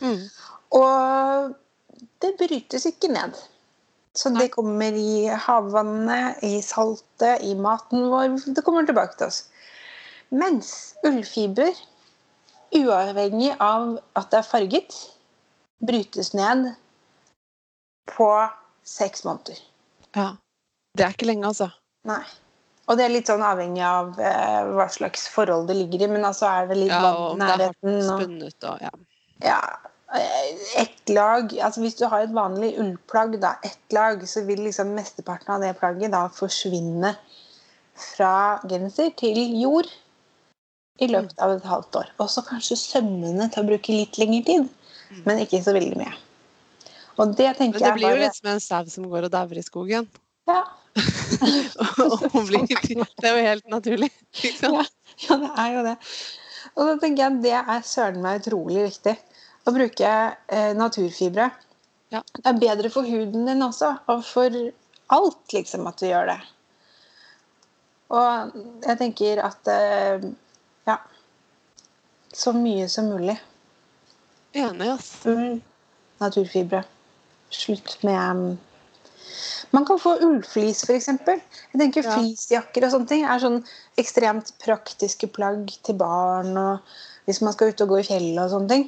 Mm. 0.00 0.22
Og 0.76 1.52
det 2.24 2.32
brytes 2.40 2.88
ikke 2.88 3.12
ned. 3.12 3.36
Så 4.16 4.32
det 4.32 4.48
kommer 4.54 4.96
i 4.96 5.26
havvannet, 5.28 6.40
i 6.44 6.62
saltet, 6.64 7.42
i 7.44 7.52
maten 7.54 8.08
vår. 8.08 8.38
Det 8.56 8.64
kommer 8.64 8.86
tilbake 8.88 9.18
til 9.18 9.28
oss. 9.28 9.42
Mens 10.32 10.70
ullfiber, 11.06 11.76
uavhengig 12.74 13.52
av 13.60 13.98
at 14.16 14.32
det 14.32 14.40
er 14.40 14.48
farget, 14.48 14.96
brytes 15.84 16.32
ned 16.34 16.70
på 18.08 18.30
seks 18.88 19.26
måneder. 19.28 19.60
Ja. 20.16 20.32
Det 20.96 21.04
er 21.04 21.12
ikke 21.12 21.28
lenge, 21.28 21.50
altså. 21.52 21.68
Nei. 22.08 22.22
Og 22.86 22.98
det 22.98 23.06
er 23.06 23.12
litt 23.14 23.30
sånn 23.30 23.42
avhengig 23.42 23.82
av 23.82 24.14
eh, 24.22 24.60
hva 24.76 24.86
slags 24.92 25.26
forhold 25.32 25.66
det 25.70 25.74
ligger 25.80 26.04
i. 26.06 26.10
Men 26.12 26.26
altså 26.28 26.46
er 26.46 26.68
det 26.70 26.78
litt 26.78 26.94
Ja, 26.94 27.02
vann 27.02 27.42
nærheten 27.42 27.96
og 28.04 28.22
spunnet 28.22 28.66
og 28.70 28.84
ja. 28.84 28.92
Ja. 29.42 29.60
eh, 30.14 30.52
ett 30.82 31.10
lag 31.10 31.50
altså 31.58 31.82
Hvis 31.82 31.98
du 31.98 32.06
har 32.06 32.22
et 32.24 32.34
vanlig 32.36 32.76
ullplagg, 32.78 33.40
da, 33.42 33.56
ett 33.66 33.92
lag, 33.96 34.22
så 34.28 34.44
vil 34.46 34.62
liksom 34.68 34.94
mesteparten 34.94 35.56
av 35.56 35.66
det 35.66 35.74
plagget 35.80 36.14
da 36.14 36.26
forsvinne 36.32 37.16
fra 37.96 38.60
genser 38.68 39.10
til 39.18 39.40
jord 39.58 39.88
i 41.00 41.08
løpet 41.10 41.40
av 41.42 41.56
et 41.56 41.66
halvt 41.68 41.98
år. 42.00 42.12
Og 42.22 42.30
så 42.32 42.44
kanskje 42.46 42.78
sømmene 42.80 43.50
til 43.52 43.64
å 43.64 43.68
bruke 43.68 43.92
litt 43.92 44.16
lengre 44.20 44.44
tid, 44.46 44.68
men 45.26 45.42
ikke 45.42 45.60
så 45.64 45.74
veldig 45.76 45.98
mye. 46.00 46.14
Og 47.16 47.34
det 47.36 47.48
Men 47.48 47.56
tenker 47.58 47.80
det 47.80 47.92
blir 47.96 48.12
jo 48.12 48.16
bare 48.16 48.24
litt 48.26 48.36
som 48.36 48.50
en 48.52 48.60
sau 48.60 48.84
som 48.92 49.08
går 49.10 49.28
og 49.28 49.32
dauer 49.32 49.58
i 49.58 49.64
skogen. 49.64 50.08
ja, 50.48 50.62
Og 52.06 52.46
bli 52.48 52.62
blir, 52.64 53.04
det 53.20 53.28
er 53.28 53.36
jo 53.36 53.44
helt 53.46 53.70
naturlig. 53.70 54.10
Liksom. 54.40 54.78
ja, 54.78 54.84
ja, 55.26 55.38
det 55.42 55.52
er 55.62 55.70
jo 55.74 55.84
det. 55.86 55.94
Og 56.76 56.90
da 56.90 56.96
tenker 57.02 57.24
jeg 57.24 57.42
det 57.44 57.54
er 57.58 57.86
søren 57.86 58.22
meg 58.24 58.42
utrolig 58.42 58.88
viktig. 58.88 59.14
Å 59.66 59.74
bruke 59.74 60.10
eh, 60.10 60.72
naturfibre. 60.78 61.50
Ja. 62.14 62.20
Det 62.36 62.46
er 62.46 62.60
bedre 62.62 62.90
for 62.92 63.08
huden 63.08 63.48
din 63.48 63.64
også, 63.66 63.96
og 64.12 64.22
for 64.26 64.54
alt, 65.14 65.42
liksom, 65.52 65.86
at 65.90 65.98
du 65.98 66.06
gjør 66.06 66.30
det. 66.30 66.38
Og 68.14 68.58
jeg 68.86 68.98
tenker 69.00 69.40
at 69.42 69.66
eh, 69.72 70.26
ja 70.86 71.00
Så 72.30 72.52
mye 72.54 72.86
som 72.92 73.08
mulig. 73.10 73.34
Enig, 74.54 74.90
ass. 74.92 75.08
Mm. 75.26 75.58
naturfibre. 76.20 76.84
Slutt 77.50 77.96
med 78.06 78.20
um, 78.30 78.44
Man 79.76 79.84
kan 79.84 80.00
få 80.00 80.14
ullflis, 80.24 80.84
f.eks. 80.86 81.10
Jeg 81.12 81.80
tenker 81.80 82.06
Ja. 82.06 82.14
Fleecejakker 82.16 82.86
og 82.86 82.94
sånne 82.94 83.10
ting 83.10 83.26
er 83.28 83.42
sånn 83.42 83.58
ekstremt 84.00 84.54
praktiske 84.62 85.28
plagg 85.36 85.74
til 85.84 85.98
barn 86.00 86.56
og 86.56 86.96
hvis 87.26 87.42
man 87.44 87.52
skal 87.52 87.74
ut 87.74 87.82
og 87.84 87.92
gå 87.92 88.00
i 88.00 88.06
fjellet 88.08 88.40
og 88.46 88.54
sånne 88.54 88.72
ting. 88.72 88.86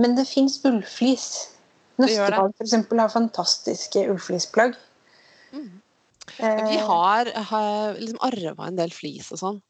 Men 0.00 0.16
det 0.16 0.26
fins 0.30 0.60
ullflis. 0.64 1.28
Nøstebarn 2.00 2.54
f.eks. 2.56 2.76
har 2.98 3.12
fantastiske 3.12 4.08
ullflisplagg. 4.10 4.78
Mhm. 5.52 5.83
Eh, 6.38 6.68
Vi 6.70 6.76
har, 6.76 7.30
har 7.50 7.94
liksom 7.98 8.18
arva 8.24 8.68
en 8.68 8.78
del 8.78 8.92
flis 8.94 9.30
og 9.34 9.40
sånn. 9.40 9.60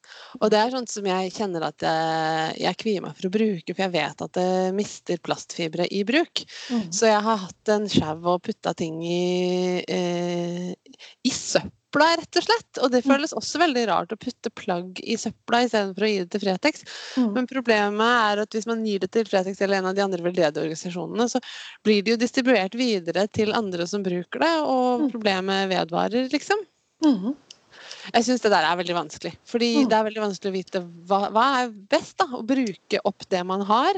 Og 0.40 0.52
det 0.52 0.60
er 0.60 0.74
sånt 0.74 0.92
som 0.92 1.06
jeg 1.08 1.32
kjenner 1.34 1.66
at 1.68 1.84
jeg, 1.84 2.56
jeg 2.62 2.80
kvier 2.80 3.04
meg 3.04 3.16
for 3.18 3.28
å 3.28 3.34
bruke, 3.34 3.74
for 3.74 3.84
jeg 3.86 3.94
vet 3.94 4.24
at 4.26 4.38
det 4.38 4.48
mister 4.76 5.20
plastfibre 5.24 5.88
i 5.90 6.04
bruk. 6.08 6.44
Mm. 6.70 6.86
Så 6.94 7.10
jeg 7.10 7.22
har 7.26 7.42
hatt 7.46 7.74
en 7.74 7.88
sjau 7.90 8.16
og 8.36 8.42
putta 8.46 8.74
ting 8.78 9.00
i, 9.04 9.82
eh, 9.82 10.70
i 11.24 11.34
søpla, 11.94 12.16
rett 12.18 12.36
og 12.36 12.42
slett. 12.42 12.82
Og 12.82 12.90
det 12.90 13.04
Mm. 13.04 13.10
føles 13.14 13.32
også 13.34 13.58
veldig 13.58 13.86
rart 13.88 14.08
å 14.12 14.18
putte 14.18 14.50
plagg 14.54 15.00
i 15.02 15.16
søpla 15.16 15.64
istedenfor 15.64 16.02
å 16.02 16.10
gi 16.10 16.18
det 16.24 16.30
til 16.30 16.40
Fretex. 16.40 16.84
Mm. 17.16 17.32
Men 17.34 17.46
problemet 17.46 18.34
er 18.34 18.42
at 18.42 18.50
hvis 18.50 18.66
man 18.66 18.84
gir 18.84 18.98
det 18.98 19.10
til 19.12 19.24
Fretex 19.24 19.60
eller 19.60 19.78
en 19.78 19.86
av 19.86 19.94
de 19.94 20.02
andre 20.02 20.22
veldedighetsorganisasjonene, 20.22 21.28
så 21.30 21.40
blir 21.84 22.02
det 22.02 22.10
jo 22.10 22.16
distribuert 22.16 22.74
videre 22.74 23.28
til 23.30 23.52
andre 23.52 23.86
som 23.86 24.02
bruker 24.02 24.40
det, 24.40 24.54
og 24.62 25.00
Mm. 25.02 25.10
problemet 25.12 25.68
vedvarer, 25.70 26.28
liksom. 26.30 26.58
Mm. 27.04 27.36
Jeg 28.12 28.22
syns 28.24 28.40
det 28.42 28.50
der 28.50 28.64
er 28.64 28.76
veldig 28.76 28.94
vanskelig. 28.94 29.36
Fordi 29.44 29.84
Mm. 29.84 29.88
det 29.88 29.92
er 29.92 30.04
veldig 30.04 30.22
vanskelig 30.22 30.50
å 30.50 30.52
vite 30.52 31.06
hva, 31.06 31.30
hva 31.30 31.64
er 31.64 31.70
best. 31.70 32.16
da, 32.18 32.26
Å 32.26 32.44
bruke 32.46 32.98
opp 33.04 33.28
det 33.28 33.44
man 33.46 33.60
har 33.62 33.94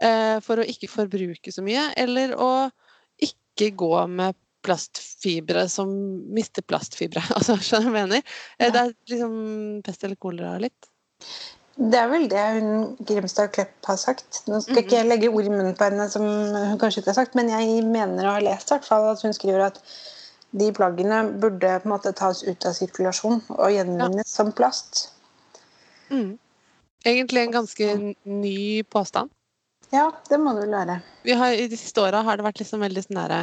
eh, 0.00 0.40
for 0.40 0.56
å 0.56 0.66
ikke 0.66 0.88
forbruke 0.90 1.52
så 1.52 1.62
mye, 1.62 1.92
eller 1.96 2.34
å 2.34 2.70
ikke 3.22 3.74
gå 3.76 4.08
med 4.08 4.34
plastfibre 4.64 5.66
som 5.72 5.90
mister 6.34 6.64
plastfibre. 6.66 7.22
Altså, 7.36 7.56
skjønner 7.60 7.90
du 7.90 7.94
hva 7.94 8.00
jeg 8.04 8.08
mener? 8.08 8.24
Eh, 8.58 8.66
Ja. 8.66 8.70
Det 8.70 8.80
er 8.80 8.94
liksom 9.12 9.36
pest 9.86 10.04
eller 10.08 10.16
kolera 10.20 10.56
litt. 10.62 10.90
Det 11.74 11.98
er 11.98 12.06
vel 12.06 12.28
det 12.30 12.42
hun 12.54 12.96
Grimstad 13.02 13.48
Klepp 13.54 13.86
har 13.90 13.96
sagt. 13.98 14.42
Nå 14.46 14.60
skal 14.62 14.76
Mhm. 14.76 14.82
ikke 14.84 14.96
jeg 15.00 15.08
legge 15.10 15.30
ord 15.32 15.44
i 15.48 15.50
munnen 15.50 15.74
på 15.78 15.88
henne 15.88 16.08
som 16.10 16.22
hun 16.22 16.78
kanskje 16.78 17.02
ikke 17.02 17.10
har 17.10 17.18
sagt, 17.24 17.34
men 17.34 17.48
jeg 17.50 17.82
mener 17.84 18.28
å 18.28 18.34
ha 18.36 18.42
lest 18.46 18.70
hvert 18.70 18.86
fall 18.86 19.08
at 19.10 19.22
hun 19.26 19.34
skriver 19.34 19.64
at 19.66 19.80
de 20.54 20.68
plaggene 20.70 21.18
burde 21.42 21.72
på 21.82 21.88
en 21.88 21.90
måte 21.96 22.12
tas 22.14 22.44
ut 22.46 22.64
av 22.70 22.76
sirkulasjon 22.78 23.40
og 23.56 23.72
gjenvinnes 23.74 24.28
som 24.30 24.52
plast. 24.54 25.08
Mm. 26.14 26.36
Egentlig 27.04 27.42
en 27.42 27.56
ganske 27.56 27.88
ny 28.24 28.82
påstand. 28.86 29.30
Ja, 29.92 30.12
det 30.30 30.38
må 30.40 30.54
det 30.54 30.68
vel 30.68 30.76
være. 30.78 31.00
Vi 31.26 31.34
har, 31.38 31.52
I 31.58 31.66
de 31.68 31.76
siste 31.76 32.00
åra 32.00 32.22
har 32.22 32.36
det 32.38 32.46
vært 32.46 32.62
liksom 32.62 32.80
veldig 32.86 33.02
sånn 33.04 33.18
derre 33.18 33.40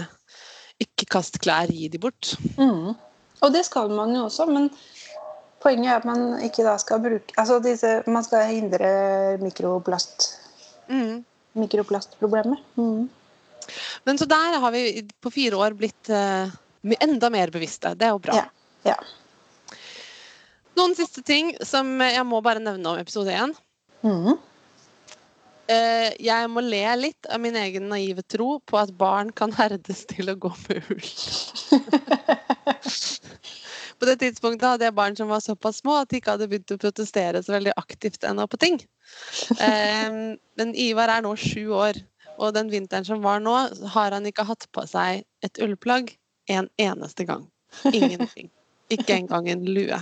Ikke 0.81 1.05
kast 1.13 1.37
klær, 1.43 1.69
gi 1.71 1.87
de 1.93 1.99
bort. 2.01 2.33
Mm. 2.57 2.93
Og 3.41 3.53
det 3.53 3.63
skal 3.67 3.91
man 3.93 4.13
jo 4.15 4.25
også, 4.27 4.47
men 4.49 4.69
poenget 5.61 5.91
er 5.91 5.99
at 5.99 6.07
man 6.09 6.39
ikke 6.45 6.65
da 6.65 6.75
skal 6.81 7.01
bruke 7.03 7.35
Altså 7.37 7.59
disse, 7.61 8.01
man 8.09 8.25
skal 8.25 8.47
hindre 8.49 8.91
mikroplast, 9.41 10.29
Mm. 10.91 11.21
mikroplastproblemet. 11.55 12.59
Mm. 12.75 13.09
Men 14.05 14.17
så 14.17 14.25
der 14.25 14.59
har 14.59 14.71
vi 14.73 15.07
på 15.21 15.29
fire 15.31 15.55
år 15.55 15.75
blitt 15.77 16.09
uh, 16.09 16.49
enda 16.99 17.29
mer 17.29 17.51
bevisste. 17.53 17.93
Det 17.95 18.07
er 18.07 18.15
jo 18.15 18.19
bra. 18.19 18.35
Ja. 18.35 18.45
Ja. 18.83 18.95
Noen 20.75 20.95
siste 20.97 21.21
ting 21.23 21.53
som 21.67 21.93
jeg 22.01 22.23
må 22.25 22.41
bare 22.43 22.63
nevne 22.63 22.89
om 22.89 22.99
episode 22.99 23.31
én. 23.31 23.53
Mhm. 24.01 24.39
Eh, 25.71 26.09
jeg 26.19 26.49
må 26.51 26.59
le 26.65 26.81
litt 26.99 27.27
av 27.31 27.39
min 27.43 27.55
egen 27.59 27.85
naive 27.91 28.23
tro 28.27 28.57
på 28.67 28.79
at 28.81 28.91
barn 28.97 29.29
kan 29.35 29.53
herdes 29.55 30.03
til 30.09 30.31
å 30.33 30.35
gå 30.41 30.51
med 30.65 30.77
ull. 30.91 31.01
på 34.01 34.05
det 34.09 34.17
tidspunktet 34.23 34.67
hadde 34.67 34.87
jeg 34.87 34.97
barn 34.97 35.15
som 35.19 35.27
var 35.31 35.41
såpass 35.45 35.77
små 35.83 35.93
at 36.01 36.09
de 36.11 36.15
ikke 36.19 36.33
hadde 36.33 36.49
begynt 36.51 36.75
å 36.75 36.81
protestere 36.81 37.43
så 37.45 37.51
veldig 37.55 37.73
aktivt 37.79 38.21
ennå 38.27 38.43
på 38.51 38.57
ting. 38.61 38.77
Eh, 39.57 40.09
men 40.59 40.67
Ivar 40.75 41.07
er 41.13 41.21
nå 41.23 41.31
sju 41.39 41.63
år, 41.77 41.95
og 42.41 42.47
den 42.57 42.67
vinteren 42.73 43.05
som 43.07 43.19
var 43.23 43.39
nå, 43.43 43.55
har 43.95 44.09
han 44.17 44.27
ikke 44.27 44.49
hatt 44.49 44.63
på 44.73 44.81
seg 44.89 45.07
et 45.45 45.55
ullplagg 45.61 46.05
en 46.51 46.67
eneste 46.81 47.23
gang. 47.29 47.43
Ingenting. 47.93 48.47
Ikke 48.91 49.13
engang 49.21 49.45
en 49.47 49.63
lue. 49.69 49.99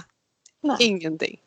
Nei. 0.65 0.79
Ingenting. 0.81 1.37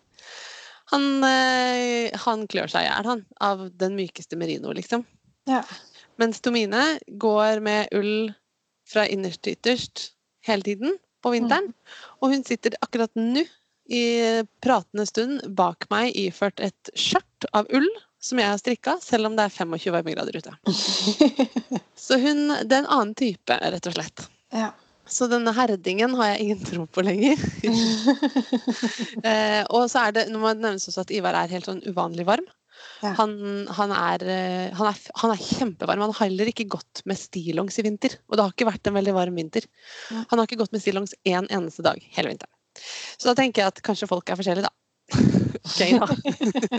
Han, 0.93 1.25
eh, 1.25 2.13
han 2.25 2.47
klør 2.53 2.71
seg 2.71 2.85
i 2.85 2.91
hjel, 2.91 3.09
han, 3.09 3.25
av 3.41 3.65
den 3.81 3.97
mykeste 3.97 4.37
merino, 4.41 4.75
liksom. 4.77 5.07
Ja. 5.49 5.63
Mens 6.21 6.43
Tomine 6.45 6.99
går 7.21 7.63
med 7.65 7.89
ull 7.97 8.31
fra 8.89 9.07
innerst 9.09 9.43
til 9.43 9.57
ytterst 9.57 10.11
hele 10.47 10.67
tiden 10.67 10.99
på 11.25 11.33
vinteren. 11.35 11.71
Og 12.21 12.35
hun 12.35 12.45
sitter 12.45 12.77
akkurat 12.85 13.13
nå 13.19 13.45
i 13.93 14.05
pratende 14.63 15.07
stund 15.09 15.43
bak 15.59 15.89
meg 15.91 16.13
iført 16.19 16.61
et 16.63 16.93
skjørt 16.99 17.49
av 17.57 17.67
ull 17.75 17.89
som 18.23 18.39
jeg 18.39 18.47
har 18.53 18.61
strikka, 18.61 18.97
selv 19.03 19.27
om 19.27 19.35
det 19.39 19.49
er 19.49 19.55
25 19.57 19.97
varmegrader 19.97 20.37
ute. 20.39 20.53
Så 22.05 22.21
hun 22.23 22.53
Det 22.63 22.77
er 22.77 22.85
en 22.85 22.93
annen 22.95 23.17
type, 23.19 23.57
rett 23.59 23.89
og 23.91 23.97
slett. 23.97 24.29
ja. 24.55 24.71
Så 25.13 25.29
denne 25.29 25.53
herdingen 25.53 26.15
har 26.17 26.33
jeg 26.33 26.47
ingen 26.47 26.65
tro 26.65 26.87
på 26.89 27.05
lenger. 27.05 27.41
eh, 29.29 29.61
og 29.69 29.85
så 29.93 30.07
er 30.07 30.17
det, 30.17 30.27
nå 30.33 30.41
må 30.41 30.55
det 30.55 30.65
nevnes 30.65 30.89
også 30.89 31.05
at 31.05 31.13
Ivar 31.15 31.37
er 31.37 31.53
helt 31.53 31.69
sånn 31.69 31.83
uvanlig 31.85 32.27
varm. 32.29 32.49
Ja. 33.03 33.13
Han, 33.19 33.35
han, 33.77 33.93
er, 33.95 34.25
eh, 34.25 34.73
han, 34.79 34.89
er, 34.89 35.05
han 35.21 35.35
er 35.35 35.43
kjempevarm. 35.43 36.05
Han 36.07 36.15
har 36.15 36.31
heller 36.31 36.51
ikke 36.51 36.71
gått 36.73 37.05
med 37.09 37.21
stillongs 37.21 37.79
i 37.79 37.87
vinter. 37.87 38.17
Og 38.31 38.39
det 38.39 38.47
har 38.47 38.57
ikke 38.57 38.71
vært 38.71 38.89
en 38.89 38.97
veldig 38.97 39.17
varm 39.19 39.39
vinter. 39.39 39.69
Ja. 40.09 40.25
Han 40.33 40.41
har 40.41 40.49
ikke 40.49 40.63
gått 40.65 40.75
med 40.75 40.85
stillongs 40.85 41.17
én 41.29 41.51
eneste 41.51 41.85
dag 41.87 42.01
hele 42.17 42.33
vinteren. 42.33 42.55
Så 43.19 43.29
da 43.29 43.37
tenker 43.37 43.63
jeg 43.63 43.75
at 43.75 43.85
kanskje 43.85 44.09
folk 44.11 44.33
er 44.33 44.41
forskjellige, 44.41 44.71
da. 44.71 44.77
ok, 45.65 45.81
da. 46.01 46.07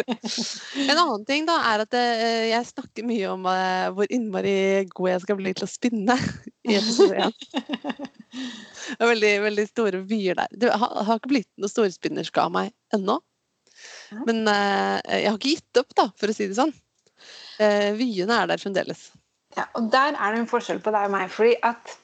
en 0.92 0.98
annen 0.98 1.26
ting 1.28 1.48
da 1.48 1.58
er 1.72 1.84
at 1.86 1.98
eh, 1.98 2.50
jeg 2.52 2.70
snakker 2.70 3.08
mye 3.08 3.30
om 3.32 3.48
eh, 3.50 3.88
hvor 3.96 4.10
innmari 4.14 4.56
god 4.92 5.12
jeg 5.14 5.24
skal 5.26 5.40
bli 5.40 5.54
til 5.58 5.68
å 5.68 5.72
spinne 5.72 6.18
i 6.70 6.78
episode 6.80 7.28
én. 7.28 7.38
Det 8.84 9.00
er 9.00 9.08
veldig, 9.08 9.34
veldig 9.46 9.64
store 9.70 10.00
vyer 10.10 10.36
der. 10.36 10.56
Det 10.60 10.70
har, 10.76 10.96
har 11.08 11.20
ikke 11.20 11.32
blitt 11.32 11.50
noe 11.62 11.72
storspinnerske 11.72 12.42
av 12.42 12.52
meg 12.52 12.74
ennå. 12.96 13.16
Men 14.28 14.44
eh, 14.50 14.98
jeg 15.22 15.30
har 15.30 15.38
ikke 15.38 15.54
gitt 15.54 15.80
opp, 15.80 15.94
da, 15.96 16.08
for 16.20 16.34
å 16.34 16.36
si 16.36 16.50
det 16.50 16.58
sånn. 16.58 16.74
Vyene 17.96 18.42
er 18.42 18.50
der 18.50 18.60
fremdeles. 18.60 19.06
Ja, 19.56 19.70
og 19.78 19.88
der 19.94 20.18
er 20.18 20.34
det 20.34 20.42
en 20.42 20.50
forskjell 20.50 20.82
på 20.84 20.92
deg 20.92 21.08
og 21.08 21.14
meg. 21.14 21.32
Fordi 21.32 21.54
at 21.64 21.96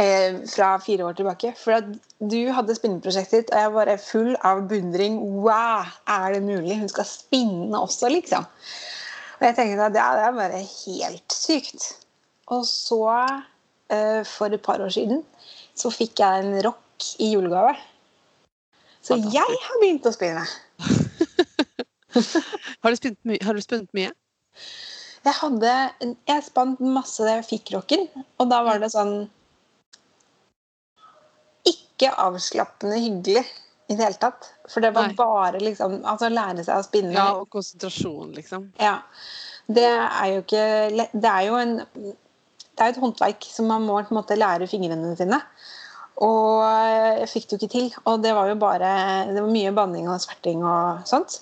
eh, 0.00 0.40
Fra 0.48 0.76
fire 0.82 1.08
år 1.08 1.16
tilbake. 1.18 1.52
For 1.58 1.78
at 1.78 1.90
du 2.18 2.40
hadde 2.54 2.76
spinneprosjektet 2.78 3.44
ditt, 3.44 3.52
og 3.52 3.60
jeg 3.60 3.74
var 3.76 3.92
full 4.04 4.32
av 4.48 4.64
beundring. 4.70 5.18
Wow, 5.44 5.90
er 6.08 6.36
det 6.36 6.42
mulig? 6.46 6.78
Hun 6.80 6.92
skal 6.92 7.08
spinne 7.08 7.80
også, 7.80 8.10
liksom. 8.12 8.46
Og 9.40 9.48
jeg 9.48 9.58
tenkte 9.58 9.88
at 9.88 9.98
ja, 9.98 10.08
det 10.16 10.28
er 10.28 10.38
bare 10.38 10.62
helt 10.62 11.34
sykt. 11.34 11.88
Og 12.52 12.66
så, 12.68 13.02
eh, 13.90 14.22
for 14.28 14.52
et 14.52 14.62
par 14.62 14.82
år 14.82 14.92
siden, 14.94 15.24
så 15.74 15.90
fikk 15.90 16.20
jeg 16.20 16.44
en 16.44 16.60
rock 16.64 16.78
i 17.18 17.32
julegave. 17.32 17.74
Så 19.02 19.16
Fantastisk. 19.16 19.34
jeg 19.34 19.62
har 19.66 19.80
begynt 19.82 20.06
å 20.06 20.14
spinne. 20.14 20.46
Har 22.82 22.92
du 22.92 22.98
spunnet, 22.98 23.42
har 23.42 23.56
du 23.56 23.62
spunnet 23.64 23.88
mye? 23.96 24.10
Jeg 25.22 25.34
hadde 25.38 25.72
Jeg 26.28 26.44
spant 26.44 26.80
masse 26.82 27.24
da 27.24 27.38
jeg 27.38 27.46
fikk 27.48 27.70
rocken, 27.76 28.02
og 28.36 28.50
da 28.50 28.58
var 28.66 28.82
det 28.82 28.90
sånn 28.92 29.30
Ikke 31.68 32.10
avslappende 32.18 32.98
hyggelig 32.98 33.44
i 33.90 33.96
det 33.96 34.02
hele 34.02 34.20
tatt. 34.20 34.48
For 34.70 34.84
det 34.84 34.92
var 34.96 35.10
Nei. 35.10 35.16
bare 35.18 35.60
liksom 35.62 36.00
Altså 36.08 36.30
lære 36.32 36.64
seg 36.64 36.78
å 36.78 36.86
spinne. 36.86 37.14
Ja, 37.16 37.28
og 37.38 37.48
konsentrasjon, 37.52 38.32
liksom. 38.36 38.70
Ja. 38.80 38.98
Det 39.72 39.86
er 39.86 40.26
jo 40.32 40.42
ikke. 40.42 40.66
Det 41.12 41.30
er 41.30 41.46
jo 41.48 41.60
en 41.60 41.80
det 42.72 42.86
er 42.86 42.94
et 42.94 43.02
håndverk 43.02 43.44
som 43.52 43.68
man 43.68 43.84
må 43.84 43.98
på 44.00 44.14
en 44.14 44.16
måte 44.16 44.38
lære 44.38 44.66
fingrene 44.70 45.12
sine. 45.18 45.38
Og 46.24 46.62
jeg 46.64 47.28
fikk 47.30 47.48
det 47.48 47.54
jo 47.54 47.60
ikke 47.60 47.72
til. 47.74 47.88
Og 48.08 48.22
det 48.24 48.34
var 48.36 48.48
jo 48.48 48.56
bare 48.60 48.92
Det 49.28 49.40
var 49.42 49.52
mye 49.52 49.72
banning 49.76 50.08
og 50.08 50.20
sverting 50.24 50.64
og 50.64 51.04
sånt. 51.08 51.40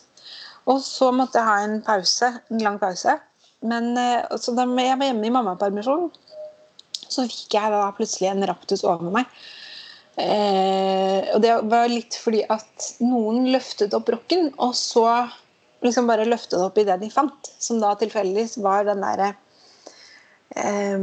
Og 0.70 0.82
så 0.84 1.10
måtte 1.14 1.40
jeg 1.40 1.48
ha 1.48 1.56
en 1.64 1.80
pause, 1.86 2.32
en 2.50 2.64
lang 2.64 2.78
pause. 2.82 3.16
Men 3.62 3.96
eh, 3.98 4.26
så 4.40 4.54
da 4.56 4.64
jeg 4.64 4.98
var 4.98 5.10
hjemme 5.10 5.26
i 5.26 5.32
mammapermisjon, 5.34 6.10
så 7.10 7.26
fikk 7.28 7.56
jeg 7.56 7.72
da 7.72 7.88
plutselig 7.96 8.30
en 8.30 8.46
raptus 8.48 8.84
over 8.84 9.10
meg. 9.12 9.26
Eh, 10.18 11.30
og 11.34 11.40
det 11.44 11.52
var 11.70 11.90
litt 11.90 12.16
fordi 12.18 12.42
at 12.50 12.88
noen 13.04 13.46
løftet 13.52 13.94
opp 13.96 14.10
rocken, 14.12 14.50
og 14.58 14.74
så 14.76 15.06
liksom 15.84 16.10
bare 16.10 16.28
løftet 16.28 16.60
opp 16.60 16.78
i 16.80 16.86
det 16.88 16.98
de 17.02 17.10
fant. 17.12 17.52
Som 17.62 17.80
da 17.82 17.94
tilfeldigvis 18.00 18.58
var 18.64 18.88
den 18.88 19.04
derre 19.04 19.32
eh, 20.58 20.98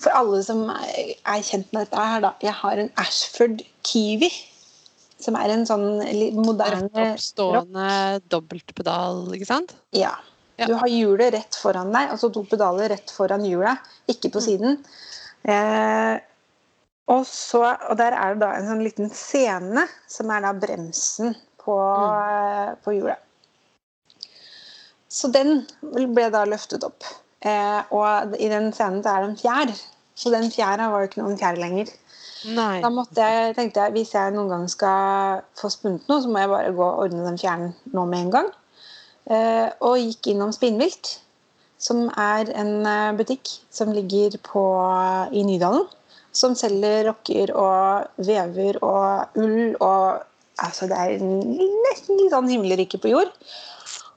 For 0.00 0.16
alle 0.16 0.40
som 0.46 0.64
er 0.72 1.44
kjent 1.46 1.70
med 1.74 1.84
dette 1.84 2.06
her, 2.12 2.24
da. 2.24 2.34
Jeg 2.42 2.56
har 2.62 2.80
en 2.80 2.94
Ashford 3.00 3.64
Kiwi. 3.86 4.32
Som 5.20 5.36
er 5.36 5.52
en 5.52 5.66
sånn 5.68 6.00
moderne 6.40 6.86
Rettoppstående 6.88 8.22
dobbeltpedal, 8.32 9.26
ikke 9.36 9.50
sant? 9.50 9.74
Ja. 9.92 10.14
Du 10.60 10.74
har 10.76 10.88
hjulet 10.92 11.32
rett 11.34 11.56
foran 11.56 11.92
deg, 11.92 12.10
altså 12.12 12.28
to 12.32 12.42
pedaler 12.48 12.90
rett 12.92 13.12
foran 13.12 13.44
hjulet, 13.48 13.80
ikke 14.12 14.28
på 14.32 14.40
mm. 14.40 14.44
siden. 14.44 14.78
Eh, 15.48 16.20
og, 17.10 17.24
så, 17.26 17.64
og 17.90 17.98
der 17.98 18.14
er 18.14 18.34
det 18.34 18.44
da 18.44 18.52
en 18.56 18.68
sånn 18.70 18.84
liten 18.84 19.10
scene, 19.14 19.86
som 20.10 20.30
er 20.30 20.44
da 20.46 20.52
bremsen 20.56 21.34
på, 21.60 21.76
mm. 21.76 22.78
på 22.84 22.94
hjulet. 22.96 23.26
Så 25.10 25.30
den 25.34 25.64
ble 25.82 26.28
da 26.30 26.44
løftet 26.46 26.86
opp. 26.86 27.06
Eh, 27.42 27.80
og 27.90 28.36
i 28.38 28.50
den 28.52 28.70
scenen 28.76 29.00
er 29.02 29.24
det 29.24 29.30
en 29.30 29.40
fjær. 29.40 29.72
Så 30.14 30.30
den 30.30 30.50
fjæra 30.52 30.90
var 30.92 31.02
jo 31.02 31.10
ikke 31.10 31.22
noen 31.22 31.38
fjær 31.40 31.58
lenger. 31.58 31.90
Nei. 32.54 32.80
Da 33.16 33.26
jeg, 33.28 33.54
tenkte 33.56 33.84
jeg 33.84 33.96
hvis 33.96 34.14
jeg 34.14 34.32
noen 34.36 34.52
gang 34.52 34.68
skal 34.70 35.42
få 35.58 35.70
spunnet 35.72 36.06
noe, 36.08 36.22
så 36.22 36.30
må 36.30 36.42
jeg 36.42 36.52
bare 36.52 36.74
gå 36.76 36.86
og 36.86 37.04
ordne 37.06 37.26
den 37.26 37.40
fjæren 37.40 37.72
nå 37.92 38.04
med 38.08 38.26
en 38.26 38.34
gang. 38.36 38.52
Eh, 39.30 39.68
og 39.84 39.98
gikk 40.00 40.30
innom 40.32 40.52
Spinnvilt, 40.54 41.16
som 41.80 42.06
er 42.14 42.52
en 42.54 42.86
eh, 42.86 43.16
butikk 43.18 43.50
som 43.72 43.92
ligger 43.96 44.38
på, 44.46 44.62
i 45.34 45.42
Nydalen. 45.48 45.88
Som 46.32 46.54
selger 46.58 47.08
rocker 47.10 47.52
og 47.58 48.26
vever 48.26 48.78
og 48.86 49.40
ull 49.40 49.76
og 49.78 50.26
Altså, 50.60 50.84
det 50.90 50.96
er 50.98 51.22
nesten 51.24 52.18
litt 52.18 52.34
sånn 52.34 52.50
himmelrike 52.50 52.98
på 53.00 53.14
jord. 53.14 53.30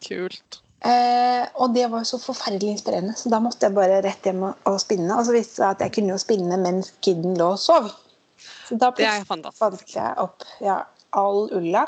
Kult. 0.04 0.58
Eh, 0.84 1.46
og 1.64 1.72
det 1.72 1.86
var 1.88 2.04
så 2.04 2.18
forferdelig 2.20 2.74
inspirerende, 2.74 3.14
så 3.16 3.30
da 3.32 3.40
måtte 3.40 3.70
jeg 3.70 3.76
bare 3.78 4.02
rett 4.04 4.28
hjem 4.28 4.42
og, 4.50 4.66
og 4.68 4.82
spinne. 4.84 5.16
Og 5.16 5.24
så 5.24 5.36
viste 5.36 5.54
det 5.54 5.62
seg 5.62 5.70
at 5.70 5.84
jeg 5.86 5.94
kunne 5.96 6.12
jo 6.12 6.20
spinne 6.20 6.58
mens 6.60 6.92
kiden 7.06 7.38
lå 7.40 7.54
og 7.56 7.62
sov. 7.64 7.88
Så 8.68 8.76
da 8.82 8.90
fant 9.24 9.48
jeg 9.94 10.18
opp 10.20 10.44
ja, 10.64 10.82
all 11.16 11.48
ulla 11.56 11.86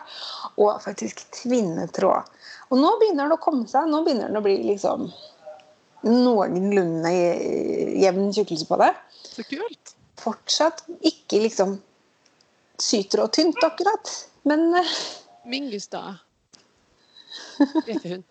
og 0.55 0.79
faktisk 0.85 1.25
tvinnetråd. 1.41 2.31
Og 2.71 2.79
nå 2.79 2.93
begynner 3.01 3.27
det 3.27 3.35
å 3.35 3.43
komme 3.43 3.67
seg. 3.69 3.89
Nå 3.91 4.05
begynner 4.05 4.31
det 4.31 4.39
å 4.39 4.45
bli 4.45 4.55
liksom 4.69 5.09
noenlunde 6.05 7.11
jevn 7.99 8.31
tjukkelse 8.31 8.69
på 8.69 8.79
det. 8.79 8.93
Så 9.27 9.45
kult. 9.49 9.94
Fortsatt 10.25 10.83
ikke 11.05 11.45
liksom 11.45 11.77
og 12.75 13.31
tynt, 13.31 13.61
akkurat. 13.63 14.09
Men 14.43 14.67
uh... 14.75 14.95
Mingus, 15.47 15.87
da? 15.87 16.17
Hun. 18.03 18.23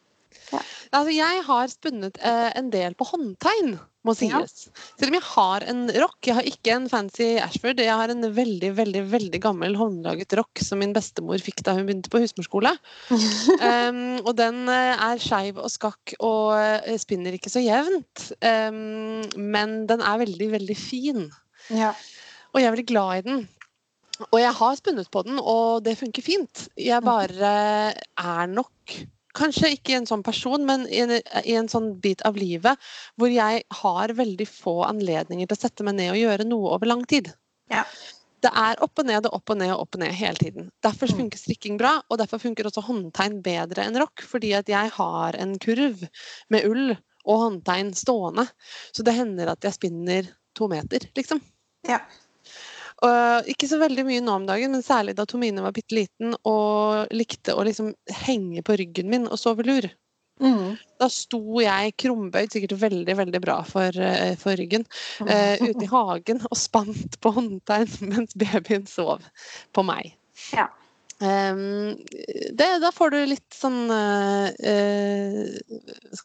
Ja. 0.53 0.61
Altså, 0.95 1.11
jeg 1.15 1.43
har 1.47 1.71
spunnet 1.73 2.19
eh, 2.23 2.51
en 2.59 2.71
del 2.71 2.95
på 2.99 3.07
håndtegn, 3.09 3.75
må 4.05 4.13
sies. 4.15 4.67
Ja. 4.69 4.83
Selv 5.01 5.11
om 5.11 5.17
jeg 5.17 5.25
har 5.27 5.65
en 5.73 5.81
rock. 5.97 6.19
Jeg 6.29 6.37
har 6.37 6.49
ikke 6.49 6.75
en 6.77 6.89
fancy 6.93 7.31
Ashford. 7.43 7.81
Jeg 7.81 7.97
har 7.97 8.13
en 8.13 8.27
veldig 8.37 8.71
veldig, 8.77 9.03
veldig 9.11 9.41
gammel 9.43 9.79
håndlaget 9.81 10.37
rock 10.39 10.61
som 10.63 10.83
min 10.83 10.93
bestemor 10.95 11.41
fikk 11.43 11.65
da 11.67 11.75
hun 11.79 11.89
begynte 11.89 12.13
på 12.13 12.21
husmorskole. 12.23 12.75
um, 13.11 14.03
og 14.27 14.35
den 14.39 14.67
uh, 14.69 15.09
er 15.09 15.23
skeiv 15.25 15.59
og 15.63 15.73
skakk 15.73 16.15
og 16.21 16.53
uh, 16.53 16.93
spinner 17.01 17.39
ikke 17.39 17.53
så 17.53 17.65
jevnt. 17.65 18.29
Um, 18.45 19.25
men 19.41 19.81
den 19.91 20.05
er 20.05 20.21
veldig, 20.21 20.53
veldig 20.59 20.79
fin. 20.79 21.25
Ja. 21.73 21.93
Og 22.53 22.61
jeg 22.61 22.69
er 22.69 22.75
veldig 22.75 22.89
glad 22.91 23.19
i 23.19 23.27
den. 23.29 23.45
Og 24.31 24.39
jeg 24.39 24.55
har 24.55 24.77
spunnet 24.79 25.11
på 25.11 25.25
den, 25.27 25.41
og 25.41 25.83
det 25.87 25.97
funker 25.99 26.23
fint. 26.23 26.69
Jeg 26.79 27.03
mm. 27.03 27.09
bare 27.09 27.53
er 27.95 28.47
nok 28.53 28.97
Kanskje 29.35 29.73
ikke 29.75 29.97
en 29.99 30.05
sånn 30.07 30.23
person, 30.23 30.63
men 30.63 30.85
i 30.87 31.01
en, 31.03 31.11
i 31.43 31.57
en, 31.59 31.67
sånn 31.67 31.89
bit 31.99 32.21
av 32.23 32.37
livet 32.39 32.79
hvor 33.19 33.33
jeg 33.35 33.65
har 33.81 34.13
veldig 34.15 34.47
få 34.47 34.77
anledninger 34.87 35.49
til 35.51 35.57
å 35.57 35.59
sette 35.59 35.87
meg 35.87 35.97
ned 35.99 36.13
og 36.13 36.21
gjøre 36.21 36.47
noe 36.47 36.69
over 36.77 36.87
lang 36.87 37.03
tid. 37.11 37.33
Ja. 37.73 37.83
Det 38.45 38.53
er 38.55 38.79
opp 38.85 39.01
og 39.03 39.09
ned 39.09 39.27
og 39.27 39.35
opp 39.41 39.51
og 39.51 39.59
ned 39.59 39.73
og 39.75 39.83
opp 39.83 39.99
og 39.99 40.05
ned 40.05 40.15
hele 40.15 40.39
tiden. 40.39 40.69
Derfor 40.87 41.11
mm. 41.11 41.17
funker 41.19 41.41
strikking 41.41 41.81
bra, 41.81 41.97
og 42.07 42.21
derfor 42.21 42.43
funker 42.45 42.69
også 42.71 42.85
håndtegn 42.87 43.41
bedre 43.43 43.89
enn 43.89 43.99
rock. 43.99 44.23
Fordi 44.23 44.53
at 44.61 44.71
jeg 44.71 44.95
har 45.01 45.41
en 45.41 45.59
kurv 45.65 46.07
med 46.55 46.71
ull 46.71 46.95
og 46.95 47.43
håndtegn 47.49 47.91
stående. 47.99 48.47
Så 48.95 49.03
det 49.03 49.17
hender 49.19 49.51
at 49.51 49.67
jeg 49.67 49.75
spinner 49.81 50.31
to 50.55 50.71
meter, 50.71 51.09
liksom. 51.19 51.43
Ja. 51.89 52.01
Og 53.05 53.51
ikke 53.51 53.69
så 53.69 53.79
veldig 53.83 54.05
mye 54.07 54.23
nå 54.25 54.39
om 54.39 54.47
dagen, 54.49 54.73
men 54.73 54.85
særlig 54.85 55.17
da 55.19 55.27
Tomine 55.29 55.65
var 55.65 55.75
bitte 55.77 55.97
liten 55.99 56.37
og 56.49 57.13
likte 57.13 57.57
å 57.57 57.65
liksom 57.67 57.93
henge 58.25 58.63
på 58.65 58.79
ryggen 58.81 59.11
min 59.13 59.27
og 59.29 59.41
sove 59.41 59.67
lur. 59.67 59.89
Mm. 60.43 60.75
Da 60.99 61.07
sto 61.13 61.61
jeg 61.63 61.95
krumbøyd, 62.01 62.51
sikkert 62.51 62.79
veldig 62.81 63.17
veldig 63.21 63.41
bra 63.45 63.59
for, 63.69 63.95
uh, 63.95 64.33
for 64.41 64.59
ryggen, 64.59 64.87
uh, 65.23 65.61
ute 65.61 65.85
i 65.85 65.91
hagen 65.91 66.43
og 66.49 66.59
spant 66.59 67.19
på 67.23 67.35
håndtegn 67.37 67.93
mens 68.13 68.35
babyen 68.39 68.89
sov 68.91 69.27
på 69.75 69.87
meg. 69.87 70.15
Ja. 70.57 70.71
Um, 71.23 71.95
det, 72.59 72.67
da 72.83 72.91
får 72.93 73.13
du 73.15 73.21
litt 73.31 73.55
sånn 73.55 73.87
uh, 73.87 74.49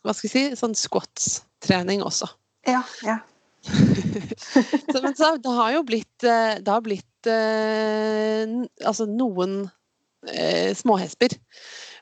Hva 0.02 0.16
skal 0.18 0.26
jeg 0.26 0.32
si 0.32 0.42
Sånn 0.58 0.74
squats-trening 0.76 2.02
også. 2.02 2.26
Ja, 2.68 2.82
ja. 3.06 3.20
så, 4.92 5.02
men 5.04 5.16
så, 5.16 5.34
det 5.42 5.56
har 5.58 5.74
jo 5.76 5.84
blitt, 5.88 6.24
eh, 6.24 6.56
det 6.64 6.72
har 6.72 6.86
blitt 6.86 7.30
eh, 7.30 8.46
altså 8.88 9.08
noen 9.10 9.62
eh, 10.32 10.76
småhesper. 10.78 11.36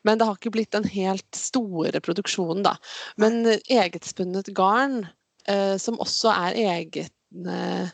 Men 0.08 0.20
det 0.20 0.28
har 0.28 0.38
ikke 0.38 0.54
blitt 0.54 0.76
den 0.76 0.88
helt 0.88 1.28
store 1.36 2.00
produksjonen, 2.04 2.64
da. 2.68 2.78
Men 3.20 3.42
egetspunnet 3.48 4.54
garn, 4.56 5.02
eh, 5.50 5.76
som 5.82 6.00
også 6.04 6.32
er 6.36 6.62
eget 6.78 7.14
eh, 7.48 7.90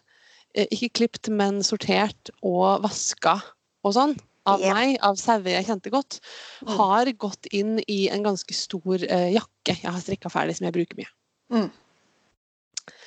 Ikke 0.69 0.91
klipt, 0.99 1.31
men 1.33 1.63
sortert 1.65 2.29
og 2.45 2.83
vaska 2.83 3.39
og 3.83 3.95
sånn 3.95 4.13
av 4.49 4.61
yeah. 4.61 4.75
meg, 4.75 4.97
av 5.05 5.17
sauer 5.19 5.53
jeg 5.53 5.67
kjente 5.69 5.91
godt, 5.93 6.19
mm. 6.63 6.73
har 6.77 7.11
gått 7.19 7.47
inn 7.55 7.77
i 7.87 8.07
en 8.11 8.25
ganske 8.25 8.55
stor 8.55 8.99
eh, 8.99 9.29
jakke 9.37 9.77
jeg 9.79 9.87
har 9.87 10.01
strikka 10.03 10.31
ferdig, 10.33 10.57
som 10.57 10.67
jeg 10.67 10.75
bruker 10.75 10.99
mye. 10.99 11.11
Mm. 11.53 11.69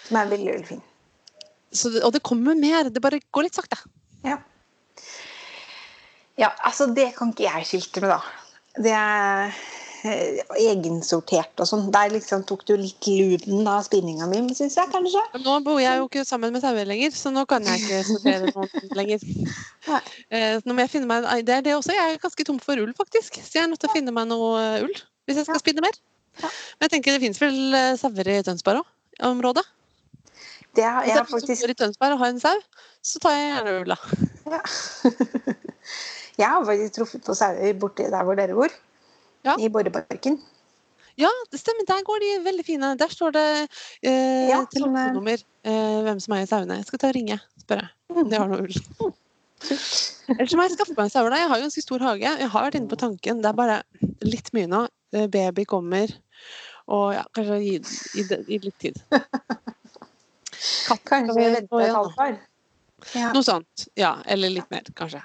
Som 0.06 0.20
er 0.20 0.30
veldig, 0.30 0.52
veldig 0.54 0.68
fin. 0.68 0.82
Så, 1.74 1.90
og 2.00 2.12
det 2.14 2.24
kommer 2.26 2.58
mer. 2.58 2.90
Det 2.90 3.02
bare 3.02 3.20
går 3.34 3.48
litt 3.48 3.58
sakte. 3.58 3.78
Ja. 4.26 4.38
ja, 6.40 6.52
altså 6.66 6.88
det 6.94 7.12
kan 7.18 7.34
ikke 7.34 7.48
jeg 7.48 7.66
skilte 7.68 8.04
med, 8.04 8.14
da. 8.14 8.20
Det 8.76 8.92
er 8.92 9.52
eh, 10.06 10.40
egensortert 10.60 11.62
og 11.62 11.68
sånn. 11.68 11.88
Der 11.94 12.12
liksom 12.14 12.44
tok 12.48 12.64
du 12.68 12.74
litt 12.80 13.08
luden 13.08 13.68
av 13.70 13.84
spinninga 13.86 14.28
mi, 14.30 14.42
syns 14.56 14.78
jeg 14.78 14.92
kanskje. 14.92 15.22
Nå 15.44 15.58
bor 15.66 15.80
jeg 15.82 16.00
jo 16.00 16.08
ikke 16.08 16.26
sammen 16.28 16.54
med 16.54 16.64
sauer 16.64 16.88
lenger, 16.88 17.14
så 17.16 17.32
nå 17.34 17.46
kan 17.50 17.66
jeg 17.66 17.82
ikke 17.82 18.02
sortere 18.12 18.52
noen 18.52 18.98
lenger. 19.00 19.26
Eh, 20.34 20.56
nå 20.66 20.74
må 20.74 20.82
jeg 20.82 20.90
finne 20.90 21.06
meg 21.06 21.44
Det 21.46 21.52
er 21.54 21.60
det 21.62 21.76
også. 21.76 21.92
Jeg 21.94 22.16
er 22.16 22.18
ganske 22.18 22.44
tom 22.48 22.56
for 22.58 22.80
ull, 22.82 22.90
faktisk. 22.98 23.36
Så 23.38 23.60
jeg 23.60 23.62
er 23.62 23.68
nødt 23.70 23.78
til 23.78 23.86
å 23.86 23.94
finne 23.94 24.10
meg 24.10 24.26
noe 24.26 24.64
ull 24.82 24.96
hvis 25.26 25.38
jeg 25.38 25.46
skal 25.46 25.60
spinne 25.62 25.84
mer. 25.84 25.94
Men 26.42 26.88
jeg 26.88 26.92
tenker 26.96 27.14
det 27.14 27.22
fins 27.22 27.38
vel 27.40 27.56
eh, 27.78 27.94
sauer 28.00 28.30
i 28.34 28.40
Tønsberg 28.46 28.82
òg? 28.82 28.90
Området? 29.30 29.62
Det 30.76 30.84
er, 30.84 30.98
jeg 31.08 31.22
faktisk... 31.30 31.52
Hvis 31.52 31.62
jeg 31.64 31.72
i 31.72 31.78
Tønsberg 31.78 32.16
og 32.16 32.20
har 32.20 32.34
en 32.34 32.42
sau, 32.42 32.56
så 33.04 33.20
tar 33.22 33.36
jeg 33.36 33.46
gjerne 33.54 33.76
ulla. 33.82 33.96
Ja. 34.52 34.60
jeg 36.42 36.50
har 36.52 36.66
faktisk 36.68 36.98
truffet 36.98 37.24
på 37.24 37.36
sauer 37.38 37.78
borti 37.80 38.10
der 38.12 38.28
hvor 38.28 38.38
dere 38.38 38.58
bor. 38.58 38.74
Ja. 39.46 39.56
I 39.62 39.70
Borreparken. 39.72 40.40
Ja, 41.16 41.30
det 41.52 41.60
stemmer. 41.62 41.86
Der 41.88 42.02
går 42.04 42.20
de 42.20 42.32
veldig 42.44 42.64
fine. 42.66 42.92
Der 43.00 43.08
står 43.08 43.32
det 43.32 43.46
eh, 44.02 44.48
ja, 44.50 44.64
telefonnummer, 44.72 45.44
eh, 45.64 46.00
hvem 46.04 46.20
som 46.20 46.34
eier 46.36 46.50
sauene. 46.50 46.80
Jeg 46.82 46.90
skal 46.90 47.00
ta 47.00 47.12
og 47.12 47.16
ringe 47.16 47.38
spørre 47.62 47.88
om 48.12 48.28
de 48.28 48.40
har 48.40 48.50
noe 48.50 48.66
ull. 48.66 49.14
Ellers 50.36 50.52
må 50.58 50.66
jeg 50.66 50.74
skaffe 50.74 50.92
meg 50.98 51.06
en 51.06 51.14
sauer. 51.14 51.38
Jeg 51.38 51.48
har 51.48 51.56
jo 51.56 51.64
en 51.64 51.70
ganske 51.70 51.86
stor 51.86 52.04
hage. 52.04 52.34
Jeg 52.42 52.50
har 52.52 52.66
vært 52.66 52.76
inne 52.76 52.90
på 52.90 53.00
tanken. 53.00 53.40
Det 53.40 53.48
er 53.48 53.56
bare 53.56 53.80
litt 54.26 54.52
mye 54.56 54.68
nå. 54.68 54.82
Eh, 55.16 55.28
baby 55.32 55.64
kommer, 55.64 56.10
og 56.92 57.14
ja, 57.14 57.22
kanskje 57.34 57.60
gi, 57.62 57.76
gi, 58.18 58.24
gi 58.50 58.58
litt 58.66 58.78
tid. 58.82 58.98
Katt 60.88 61.04
kanskje 61.08 61.36
vente 61.36 61.82
et 61.82 61.94
halvt 61.94 62.20
år? 62.26 62.38
Ja. 63.14 63.30
Noe 63.34 63.44
sånt. 63.44 63.86
Ja. 63.98 64.16
Eller 64.26 64.52
litt 64.54 64.70
mer, 64.72 64.86
kanskje. 64.96 65.22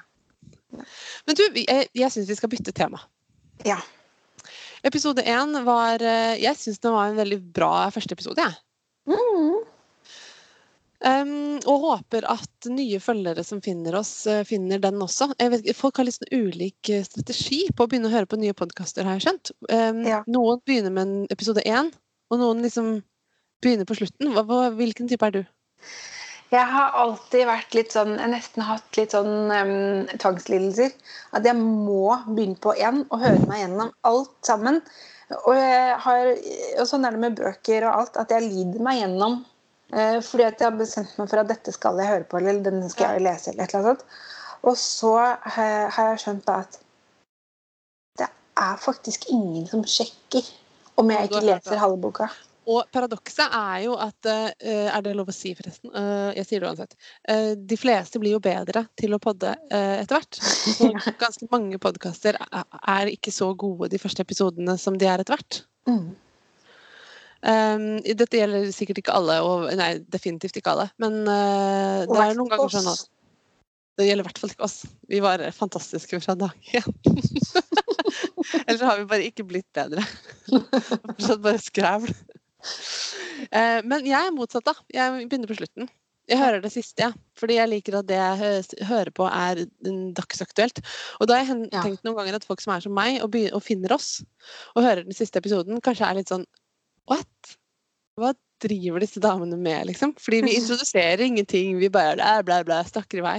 Men 1.27 1.37
du, 1.37 1.43
jeg, 1.59 1.89
jeg 1.97 2.13
syns 2.13 2.29
vi 2.29 2.37
skal 2.39 2.51
bytte 2.51 2.73
tema. 2.75 3.01
Ja. 3.67 3.79
Episode 4.87 5.21
én 5.27 5.53
var 5.67 6.01
eh, 6.01 6.39
Jeg 6.41 6.57
syns 6.57 6.79
den 6.81 6.95
var 6.95 7.11
en 7.11 7.19
veldig 7.19 7.41
bra 7.53 7.73
første 7.93 8.17
episode, 8.17 8.41
jeg. 8.41 8.57
Mm. 9.11 9.59
Um, 11.01 11.57
og 11.65 11.81
håper 11.81 12.27
at 12.29 12.67
nye 12.69 12.99
følgere 13.01 13.41
som 13.45 13.57
finner 13.65 13.95
oss, 13.97 14.27
eh, 14.29 14.43
finner 14.45 14.81
den 14.81 15.01
også. 15.01 15.31
Vet, 15.39 15.71
folk 15.77 15.97
har 15.97 16.05
litt 16.05 16.19
sånn 16.19 16.29
ulik 16.29 16.91
eh, 16.93 17.01
strategi 17.07 17.63
på 17.73 17.85
å 17.85 17.89
begynne 17.89 18.11
å 18.11 18.13
høre 18.13 18.29
på 18.29 18.37
nye 18.37 18.53
podkaster, 18.57 19.07
har 19.07 19.17
jeg 19.17 19.25
skjønt. 19.25 19.53
Um, 19.71 20.03
Ja. 20.05 20.21
Noen 20.29 20.61
begynner 20.65 20.93
med 20.93 21.07
en 21.07 21.31
episode 21.33 21.63
én, 21.65 21.89
og 22.29 22.41
noen 22.41 22.61
liksom 22.61 22.99
begynner 23.61 23.87
på 23.87 23.97
slutten. 23.99 24.33
Hva, 24.35 24.43
hva, 24.47 24.63
hvilken 24.77 25.09
type 25.11 25.27
er 25.27 25.39
du? 25.39 25.43
Jeg 26.51 26.67
har 26.67 26.97
alltid 26.99 27.45
vært 27.47 27.75
litt 27.77 27.93
sånn 27.95 28.17
Jeg 28.17 28.25
har 28.25 28.31
nesten 28.33 28.65
hatt 28.67 28.97
litt 28.99 29.13
sånn 29.15 29.53
um, 29.55 30.09
tvangslidelser. 30.19 30.91
At 31.37 31.47
jeg 31.47 31.55
må 31.59 32.11
begynne 32.27 32.59
på 32.59 32.75
én 32.75 33.05
og 33.07 33.23
høre 33.23 33.47
meg 33.47 33.63
gjennom 33.63 33.93
alt 34.07 34.33
sammen. 34.43 34.81
Og, 35.45 35.53
jeg 35.55 35.95
har, 36.03 36.33
og 36.81 36.89
sånn 36.89 37.07
er 37.07 37.15
det 37.15 37.23
med 37.23 37.39
bøker 37.39 37.87
og 37.87 38.01
alt, 38.01 38.19
at 38.19 38.35
jeg 38.35 38.49
lider 38.49 38.83
meg 38.83 38.99
gjennom. 38.99 39.39
Uh, 39.95 40.19
fordi 40.27 40.49
at 40.49 40.59
jeg 40.59 40.67
har 40.67 40.77
bestemt 40.79 41.15
meg 41.19 41.31
for 41.31 41.39
at 41.39 41.51
dette 41.51 41.71
skal 41.75 42.03
jeg 42.03 42.11
høre 42.11 42.27
på, 42.27 42.41
eller 42.41 42.59
denne 42.67 42.91
skal 42.91 43.15
jeg 43.15 43.25
lese. 43.29 43.53
eller 43.53 43.63
et 43.63 43.71
eller 43.75 43.87
annet 43.87 44.03
sånt. 44.03 44.21
Og 44.67 44.77
så 44.77 45.15
uh, 45.15 45.87
har 45.95 46.11
jeg 46.11 46.23
skjønt 46.25 46.47
da 46.51 46.59
at 46.65 46.79
det 48.19 48.27
er 48.59 48.77
faktisk 48.83 49.31
ingen 49.31 49.63
som 49.71 49.87
sjekker 49.87 50.51
om 50.99 51.15
jeg 51.15 51.31
ikke 51.31 51.47
leser 51.47 51.79
halve 51.79 52.03
boka. 52.03 52.27
Og 52.69 52.85
paradokset 52.93 53.47
er 53.57 53.77
jo 53.87 53.95
at 53.97 54.27
eh, 54.29 54.89
Er 54.91 55.01
det 55.01 55.15
lov 55.17 55.31
å 55.31 55.35
si, 55.35 55.53
forresten? 55.57 55.89
Eh, 55.97 56.31
jeg 56.37 56.47
sier 56.47 56.61
det 56.61 56.69
uansett. 56.69 56.97
Eh, 57.29 57.53
de 57.57 57.77
fleste 57.79 58.21
blir 58.21 58.35
jo 58.35 58.41
bedre 58.43 58.85
til 58.99 59.15
å 59.17 59.21
podde 59.21 59.55
etter 59.71 60.17
hvert. 60.17 60.41
Så 60.77 60.91
ganske 61.21 61.47
mange 61.51 61.79
podkaster 61.81 62.37
er 62.37 63.11
ikke 63.11 63.33
så 63.33 63.51
gode 63.57 63.89
de 63.91 63.99
første 64.01 64.21
episodene 64.25 64.77
som 64.81 64.97
de 64.99 65.09
er 65.09 65.23
etter 65.23 65.37
hvert. 65.37 65.63
Mm. 65.89 66.11
Um, 67.41 67.85
dette 68.05 68.37
gjelder 68.37 68.67
sikkert 68.69 68.99
ikke 69.01 69.15
alle, 69.17 69.39
og 69.41 69.63
nei, 69.73 69.95
definitivt 70.13 70.59
ikke 70.59 70.75
alle. 70.75 70.85
Men 71.01 71.23
uh, 71.25 72.03
det 72.05 72.19
er 72.21 72.37
noen 72.37 72.51
ganger 72.51 72.75
sånn 72.75 72.91
at 72.91 73.07
det 73.97 74.05
gjelder 74.07 74.23
i 74.23 74.27
hvert 74.29 74.41
fall 74.41 74.53
ikke 74.53 74.67
oss. 74.67 74.77
Vi 75.09 75.21
var 75.23 75.41
fantastiske 75.55 76.21
fra 76.21 76.37
dag 76.37 76.69
én. 76.77 76.85
Eller 78.65 78.77
så 78.77 78.87
har 78.87 79.01
vi 79.01 79.09
bare 79.09 79.25
ikke 79.27 79.45
blitt 79.47 79.67
bedre. 79.75 80.05
Fortsatt 80.51 81.41
bare 81.43 81.61
skrævl. 81.61 82.13
Eh, 82.61 83.79
men 83.87 84.05
jeg 84.05 84.19
er 84.19 84.35
motsatt, 84.35 84.67
da. 84.67 84.75
Jeg 84.93 85.25
begynner 85.25 85.49
på 85.49 85.57
slutten. 85.57 85.89
Jeg 86.29 86.39
hører 86.39 86.61
det 86.63 86.69
siste, 86.71 87.01
ja. 87.03 87.09
fordi 87.35 87.57
jeg 87.57 87.69
liker 87.71 87.97
at 87.97 88.07
det 88.07 88.19
jeg 88.19 88.85
hører 88.87 89.09
på, 89.15 89.25
er 89.27 89.63
dagsaktuelt. 90.15 90.79
Og 91.19 91.27
da 91.27 91.39
har 91.41 91.49
jeg 91.49 91.71
tenkt 91.73 92.05
noen 92.05 92.19
ganger 92.19 92.37
at 92.37 92.45
folk 92.47 92.61
som 92.63 92.75
er 92.75 92.83
som 92.85 92.93
meg, 92.95 93.17
og, 93.25 93.35
og 93.57 93.63
finner 93.65 93.95
oss, 93.97 94.21
og 94.75 94.85
hører 94.85 95.03
den 95.07 95.17
siste 95.17 95.41
episoden, 95.41 95.81
kanskje 95.83 96.07
er 96.07 96.19
litt 96.21 96.31
sånn 96.31 96.45
What? 97.09 97.55
Hva 98.21 98.31
driver 98.61 99.01
disse 99.01 99.19
damene 99.23 99.57
med, 99.59 99.89
liksom? 99.89 100.13
Fordi 100.21 100.43
vi 100.45 100.55
introduserer 100.61 101.25
ingenting, 101.25 101.75
vi 101.81 101.89
bare 101.91 102.15
der, 102.21 102.45
bla, 102.47 102.61
bla, 102.67 102.79
snakker 102.87 103.19
i 103.19 103.25
vei. 103.25 103.37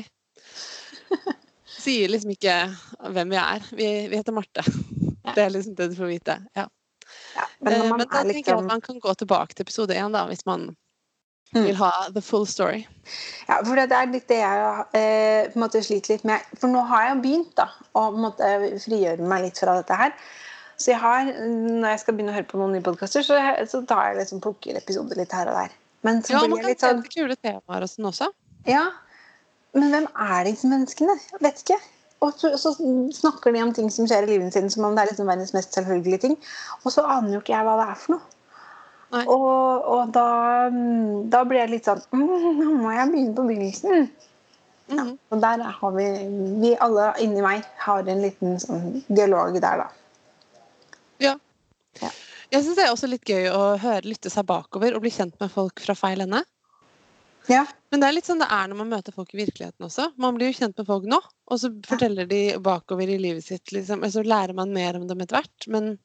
Sier 1.83 2.13
liksom 2.13 2.35
ikke 2.35 2.59
hvem 3.15 3.33
vi 3.33 3.41
er. 3.41 3.65
Vi, 3.73 3.89
vi 4.11 4.19
heter 4.19 4.37
Marte. 4.37 4.67
Det 5.33 5.39
er 5.39 5.55
liksom 5.55 5.79
det 5.79 5.93
du 5.93 5.97
får 5.97 6.11
vite. 6.11 6.37
Ja. 6.59 6.67
Ja, 7.37 7.47
men 7.61 7.73
Eh, 7.73 7.89
Men, 7.91 7.99
da 7.99 8.05
er 8.05 8.09
tenker 8.09 8.25
jeg 8.27 8.35
liksom 8.37 8.59
at 8.59 8.71
man 8.71 8.81
kan 8.81 9.01
gå 9.01 9.15
tilbake 9.15 9.55
til 9.55 9.65
episode 9.67 9.95
én, 9.95 10.13
da, 10.13 10.27
hvis 10.27 10.47
man 10.47 10.77
Mm. 11.55 11.65
vil 11.67 11.77
ha 11.77 12.09
the 12.15 12.23
full 12.23 12.47
story. 12.47 12.87
Ja, 13.47 13.59
for 13.63 13.77
det 13.77 13.93
er 13.93 14.07
litt 14.09 14.27
det 14.29 14.39
jeg 14.39 14.85
eh, 14.97 15.51
på 15.53 15.59
en 15.59 15.63
måte 15.67 15.83
sliter 15.85 16.15
litt 16.15 16.25
med. 16.25 16.41
For 16.57 16.67
nå 16.73 16.81
har 16.89 17.11
jeg 17.11 17.19
begynt 17.23 17.55
da, 17.59 17.67
å 17.95 18.07
måtte 18.17 18.49
frigjøre 18.81 19.21
meg 19.21 19.43
litt 19.45 19.59
fra 19.61 19.75
dette 19.77 19.99
her. 20.01 20.15
Så 20.81 20.95
jeg 20.95 21.01
har, 21.03 21.29
når 21.29 21.91
jeg 21.91 22.01
skal 22.01 22.15
begynne 22.17 22.33
å 22.33 22.39
høre 22.39 22.49
på 22.49 22.57
noen 22.59 22.73
nye 22.73 22.81
podkaster, 22.87 23.21
så, 23.27 23.37
så 23.69 23.83
tar 23.85 24.09
jeg 24.09 24.23
liksom 24.23 24.41
plukker 24.41 24.79
episoder 24.81 25.21
litt 25.21 25.33
her 25.37 25.51
og 25.53 25.59
der. 25.61 25.77
Men 26.03 26.23
så 26.25 26.33
Ja, 26.33 26.41
blir 26.41 26.55
man 26.55 26.63
kan 26.65 26.71
litt 26.73 26.81
sånn 26.81 27.05
kule 27.13 27.37
temaer 27.37 27.85
og 27.85 27.93
sånn 27.93 28.09
også. 28.09 28.31
Ja, 28.67 28.87
men 29.77 29.93
hvem 29.93 30.09
er 30.09 30.45
disse 30.49 30.67
menneskene? 30.73 31.19
Jeg 31.35 31.45
vet 31.45 31.61
ikke. 31.67 31.79
Og 32.23 32.37
så, 32.39 32.53
så 32.61 32.75
snakker 33.17 33.55
de 33.55 33.63
om 33.65 33.73
ting 33.75 33.89
som 33.91 34.07
skjer 34.07 34.27
i 34.27 34.35
livet 34.35 34.55
sin 34.55 34.71
som 34.71 34.87
om 34.87 34.95
det 34.95 35.05
er 35.05 35.11
liksom 35.11 35.31
verdens 35.31 35.55
mest 35.57 35.75
selvfølgelige 35.75 36.23
ting. 36.27 36.37
Og 36.83 36.95
så 36.95 37.03
aner 37.03 37.35
jo 37.35 37.43
ikke 37.43 37.57
jeg 37.57 37.67
hva 37.67 37.79
det 37.81 37.89
er 37.91 37.99
for 37.99 38.17
noe. 38.17 38.29
Og, 39.13 39.89
og 39.93 40.13
da, 40.15 40.27
mm, 40.73 41.31
da 41.33 41.43
blir 41.45 41.61
jeg 41.61 41.73
litt 41.75 41.89
sånn 41.89 41.99
mm, 42.17 42.23
Nå 42.63 42.69
må 42.81 42.95
jeg 42.95 43.11
begynne 43.11 43.35
på 43.37 43.45
begynnelsen. 43.45 44.07
Mhm. 44.93 45.11
Og 45.33 45.43
der 45.43 45.65
har 45.81 45.93
vi, 45.97 46.07
vi 46.63 46.71
alle 46.85 47.11
inni 47.25 47.43
meg 47.45 47.67
har 47.85 48.09
en 48.09 48.23
liten 48.25 48.59
sånn 48.61 49.03
dialog 49.09 49.57
der, 49.61 49.85
da. 49.85 49.91
Ja. 51.23 51.35
Ja. 52.01 52.11
Jeg 52.53 52.65
syns 52.65 52.77
det 52.77 52.87
er 52.87 52.93
også 52.93 53.09
litt 53.09 53.29
gøy 53.29 53.49
å 53.53 53.61
høre, 53.81 54.05
lytte 54.05 54.33
seg 54.33 54.49
bakover 54.49 54.97
og 54.97 55.05
bli 55.05 55.13
kjent 55.13 55.37
med 55.41 55.53
folk 55.53 55.81
fra 55.81 55.97
feil 55.97 56.25
ende. 56.25 56.43
Ja. 57.51 57.65
Men 57.91 58.01
det 58.01 58.09
er 58.09 58.15
litt 58.17 58.29
sånn 58.29 58.41
det 58.43 58.49
er 58.55 58.71
når 58.71 58.79
man 58.79 58.93
møter 58.93 59.15
folk 59.15 59.33
i 59.35 59.41
virkeligheten 59.43 59.87
også. 59.87 60.11
Man 60.21 60.37
blir 60.39 60.53
jo 60.53 60.59
kjent 60.61 60.79
med 60.79 60.89
folk 60.89 61.09
nå, 61.11 61.19
og 61.51 61.61
så 61.61 61.73
forteller 61.87 62.29
de 62.31 62.43
bakover 62.63 63.11
i 63.11 63.19
livet 63.21 63.45
sitt, 63.45 63.73
liksom. 63.75 64.05
Og 64.07 64.15
så 64.15 64.25
lærer 64.25 64.55
man 64.57 64.73
mer 64.75 64.99
om 64.99 65.09
dem 65.11 65.25
etter 65.25 65.41
hvert. 65.41 65.69
Men 65.73 65.97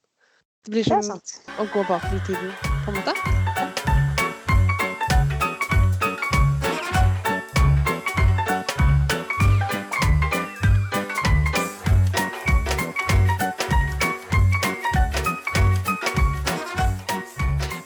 det 0.66 0.74
blir 0.74 0.88
som 0.88 1.04
det 1.06 1.38
å 1.62 1.68
gå 1.72 1.86
bakover 1.88 2.18
i 2.18 2.26
tiden, 2.28 2.52
på 2.84 2.92
en 2.92 3.00
måte. 3.00 3.16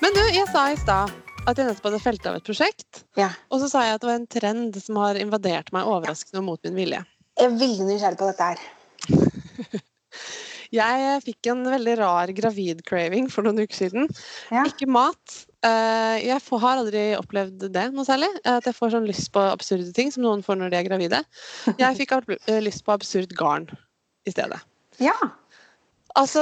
Men 0.02 0.16
du, 0.18 0.24
jeg 0.34 0.48
sa 0.50 0.72
i 0.72 0.80
stad 0.80 1.31
at 1.50 1.58
jeg 1.58 1.68
nettopp 1.68 1.88
hadde 1.90 2.02
felt 2.04 2.28
av 2.30 2.38
et 2.38 2.46
prosjekt. 2.48 3.04
Ja. 3.20 3.32
Og 3.50 3.64
så 3.64 3.70
sa 3.72 3.86
jeg 3.86 3.98
at 3.98 4.04
det 4.04 4.10
var 4.12 4.20
en 4.20 4.30
trend 4.30 4.78
som 4.84 5.00
har 5.02 5.20
invadert 5.20 5.72
meg 5.76 5.90
overraskende 5.90 6.44
og 6.44 6.50
mot 6.52 6.68
min 6.68 6.78
vilje. 6.78 7.02
Jeg 7.40 7.48
er 7.48 7.58
veldig 7.62 7.88
nysgjerrig 7.88 8.20
på 8.20 8.30
dette 8.30 8.52
her. 8.52 9.82
Jeg 10.72 11.16
fikk 11.26 11.50
en 11.52 11.66
veldig 11.68 11.94
rar 12.00 12.32
gravid-craving 12.32 13.26
for 13.32 13.44
noen 13.44 13.60
uker 13.60 13.76
siden. 13.76 14.06
Ja. 14.54 14.64
Ikke 14.70 14.88
mat. 14.88 15.42
Eh, 15.68 16.22
Jeg 16.24 16.38
har 16.48 16.78
aldri 16.78 17.02
opplevd 17.18 17.66
det 17.76 17.90
noe 17.92 18.08
særlig. 18.08 18.30
At 18.48 18.70
jeg 18.70 18.78
får 18.78 18.94
sånn 18.96 19.10
lyst 19.10 19.34
på 19.36 19.44
absurde 19.44 19.92
ting 19.98 20.14
som 20.16 20.24
noen 20.24 20.46
får 20.46 20.62
når 20.62 20.72
de 20.72 20.80
er 20.80 20.88
gravide. 20.88 21.20
Jeg 21.82 22.00
fikk 22.00 22.16
eh, 22.24 22.62
lyst 22.64 22.86
på 22.88 22.96
absurd 22.96 23.36
garn 23.36 23.68
i 24.24 24.32
stedet. 24.32 24.62
Ja. 25.04 25.18
Altså, 26.20 26.42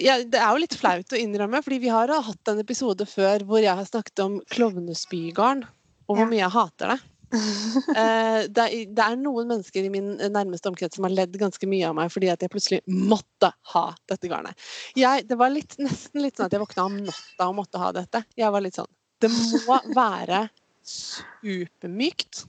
ja, 0.00 0.18
Det 0.24 0.40
er 0.40 0.48
jo 0.52 0.62
litt 0.62 0.76
flaut 0.78 1.14
å 1.14 1.20
innrømme, 1.20 1.62
fordi 1.64 1.80
vi 1.86 1.92
har 1.92 2.10
hatt 2.12 2.50
en 2.50 2.62
episode 2.62 3.06
før 3.08 3.44
hvor 3.48 3.62
jeg 3.62 3.76
har 3.78 3.86
snakket 3.88 4.24
om 4.24 4.40
klovnespygarn, 4.52 5.64
og 6.08 6.18
hvor 6.18 6.28
mye 6.28 6.42
jeg 6.42 6.56
hater 6.56 6.94
det. 6.94 7.00
Eh, 7.28 8.46
det, 8.48 8.62
er, 8.62 8.92
det 8.96 9.04
er 9.04 9.16
noen 9.20 9.50
mennesker 9.50 9.84
i 9.84 9.90
min 9.92 10.14
nærmeste 10.32 10.70
omkrets 10.70 10.96
som 10.96 11.04
har 11.04 11.12
ledd 11.12 11.34
ganske 11.36 11.68
mye 11.68 11.84
av 11.84 11.96
meg 11.98 12.08
fordi 12.08 12.30
at 12.32 12.40
jeg 12.40 12.52
plutselig 12.52 12.78
måtte 12.88 13.50
ha 13.74 13.82
dette 14.08 14.30
garnet. 14.30 14.56
Jeg, 14.96 15.26
det 15.28 15.36
var 15.36 15.52
litt, 15.52 15.76
nesten 15.76 16.22
litt 16.24 16.38
sånn 16.38 16.48
at 16.48 16.56
jeg 16.56 16.62
våkna 16.62 16.86
om 16.88 16.96
natta 17.04 17.50
og 17.50 17.58
måtte 17.58 17.82
ha 17.82 17.90
dette. 17.96 18.22
Jeg 18.38 18.54
var 18.54 18.64
litt 18.64 18.78
sånn 18.80 18.88
Det 19.20 19.28
må 19.34 19.76
være 20.00 20.46
supermykt. 20.88 22.46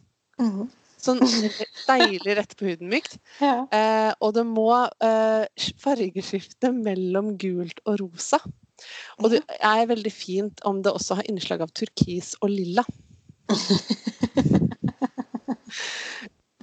Sånn 0.99 1.21
deilig 1.87 2.35
rett 2.37 2.55
på 2.59 2.67
huden 2.67 2.89
mykt. 2.91 3.17
ja. 3.45 3.63
Eh, 3.71 4.11
og 4.19 4.33
det 4.35 4.45
må 4.47 4.71
eh, 5.03 5.45
fargeskifte 5.79 6.73
mellom 6.75 7.35
gult 7.39 7.79
og 7.85 8.01
rosa. 8.03 8.41
Og 9.19 9.33
det 9.33 9.41
er 9.59 9.87
veldig 9.89 10.11
fint 10.13 10.61
om 10.67 10.81
det 10.83 10.93
også 10.95 11.19
har 11.19 11.29
innslag 11.31 11.63
av 11.65 11.73
turkis 11.75 12.35
og 12.43 12.51
lilla. 12.53 12.85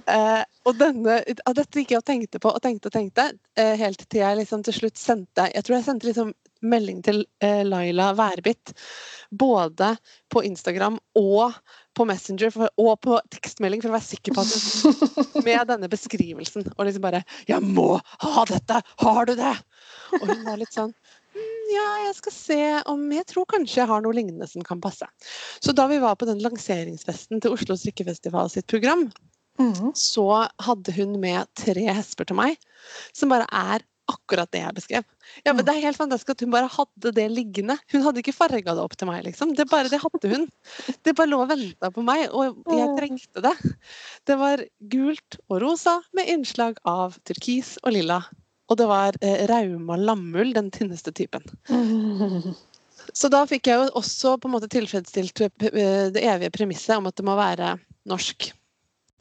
Eh, 0.07 0.43
og 0.63 0.77
denne, 0.79 1.17
dette 1.27 1.81
gikk 1.81 1.89
jeg 1.91 1.99
og 1.99 2.05
tenkte 2.07 2.39
på 2.39 2.51
og 2.55 2.61
tenkte 2.63 2.87
og 2.87 2.93
tenkte, 2.95 3.25
eh, 3.59 3.73
helt 3.75 4.05
til 4.07 4.21
jeg 4.21 4.37
liksom 4.39 4.61
til 4.63 4.75
slutt 4.77 4.99
sendte 5.01 5.49
Jeg 5.51 5.65
tror 5.67 5.75
jeg 5.75 5.83
sendte 5.83 6.07
liksom 6.07 6.29
melding 6.63 7.01
til 7.03 7.25
eh, 7.43 7.63
Laila 7.67 8.13
Værbit. 8.15 8.71
Både 9.29 9.97
på 10.31 10.45
Instagram 10.47 10.95
og 11.17 11.57
på 11.97 12.05
Messenger 12.05 12.51
for, 12.53 12.71
og 12.77 12.99
på 13.01 13.17
tekstmelding 13.33 13.81
for 13.81 13.91
å 13.91 13.97
være 13.97 14.05
sikker 14.05 14.35
på 14.35 14.43
at 14.43 14.51
hun 14.53 15.43
med 15.47 15.69
denne 15.71 15.89
beskrivelsen. 15.91 16.67
Og 16.75 16.87
liksom 16.87 17.05
bare 17.05 17.23
'Jeg 17.49 17.61
må 17.63 17.97
ha 18.23 18.45
dette! 18.49 18.81
Har 19.01 19.25
du 19.25 19.33
det?' 19.35 19.55
Og 20.21 20.27
hun 20.27 20.43
var 20.45 20.59
litt 20.61 20.73
sånn 20.75 20.93
«Mm, 21.37 21.63
Ja, 21.73 21.87
jeg 22.07 22.15
skal 22.17 22.33
se 22.33 22.61
om 22.87 23.01
Jeg 23.11 23.27
tror 23.33 23.45
kanskje 23.49 23.81
jeg 23.81 23.89
har 23.89 24.01
noe 24.01 24.15
lignende 24.15 24.47
som 24.47 24.63
kan 24.65 24.81
passe. 24.81 25.07
Så 25.59 25.73
da 25.73 25.87
vi 25.87 25.99
var 26.03 26.15
på 26.15 26.29
den 26.29 26.41
lanseringsfesten 26.43 27.41
til 27.41 27.57
Oslo 27.57 27.75
strikkefestival 27.75 28.49
sitt 28.53 28.67
program, 28.67 29.09
mm. 29.59 29.93
så 29.97 30.47
hadde 30.63 30.95
hun 30.97 31.19
med 31.19 31.49
tre 31.57 31.89
hesper 31.89 32.29
til 32.29 32.39
meg, 32.39 32.57
som 33.13 33.33
bare 33.33 33.49
er 33.51 33.85
akkurat 34.11 34.49
det 34.53 34.61
jeg 34.61 34.75
beskrev. 34.77 35.05
Ja, 35.45 35.53
men 35.53 35.65
Det 35.65 35.73
er 35.73 35.83
helt 35.83 35.99
fantastisk 35.99 36.33
at 36.35 36.43
hun 36.43 36.53
bare 36.53 36.69
hadde 36.71 37.11
det 37.15 37.27
liggende. 37.31 37.77
Hun 37.91 38.03
hadde 38.05 38.21
ikke 38.23 38.35
farga 38.35 38.75
det 38.75 38.83
opp 38.83 38.95
til 38.97 39.09
meg, 39.09 39.23
liksom. 39.27 39.53
Det 39.57 39.67
bare 39.69 39.91
det 39.91 39.99
hadde 40.01 40.31
hun. 40.31 40.47
Det 41.03 41.15
bare 41.17 41.31
lå 41.31 41.41
og 41.43 41.51
venta 41.51 41.91
på 41.93 42.03
meg, 42.07 42.27
og 42.31 42.57
jeg 42.71 42.89
trengte 42.99 43.43
det. 43.43 43.55
Det 44.27 44.39
var 44.39 44.63
gult 44.93 45.39
og 45.47 45.61
rosa 45.63 45.97
med 46.17 46.31
innslag 46.31 46.79
av 46.87 47.19
turkis 47.27 47.75
og 47.83 47.95
lilla. 47.97 48.21
og 48.67 48.75
det 48.75 48.87
var 48.89 49.15
eh, 49.23 49.45
Rauma 49.47 49.95
lammull, 49.95 50.51
den 50.53 50.71
tynneste 50.71 51.13
typen. 51.15 51.43
Så 53.15 53.29
da 53.31 53.45
fikk 53.47 53.69
jeg 53.69 53.79
jo 53.79 53.85
også 53.95 54.35
på 54.41 54.49
en 54.49 54.55
måte 54.57 54.69
tilfredsstilt 54.71 55.41
eh, 55.45 56.09
det 56.11 56.23
evige 56.23 56.51
premisset 56.51 56.97
om 56.97 57.07
at 57.07 57.15
det 57.15 57.25
må 57.27 57.37
være 57.39 57.77
norsk. 58.09 58.49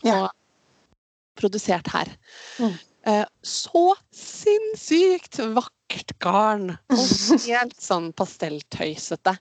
Ja. 0.06 0.26
Produsert 1.38 1.88
her. 1.92 2.10
Mm. 2.58 2.74
Eh, 3.06 3.24
Så 3.42 3.94
sinnssykt 4.14 5.38
vakkert 5.54 6.16
garn! 6.22 6.72
Og 6.90 7.04
helt 7.46 7.78
sånn 7.80 8.10
pastelltøysete. 8.18 9.36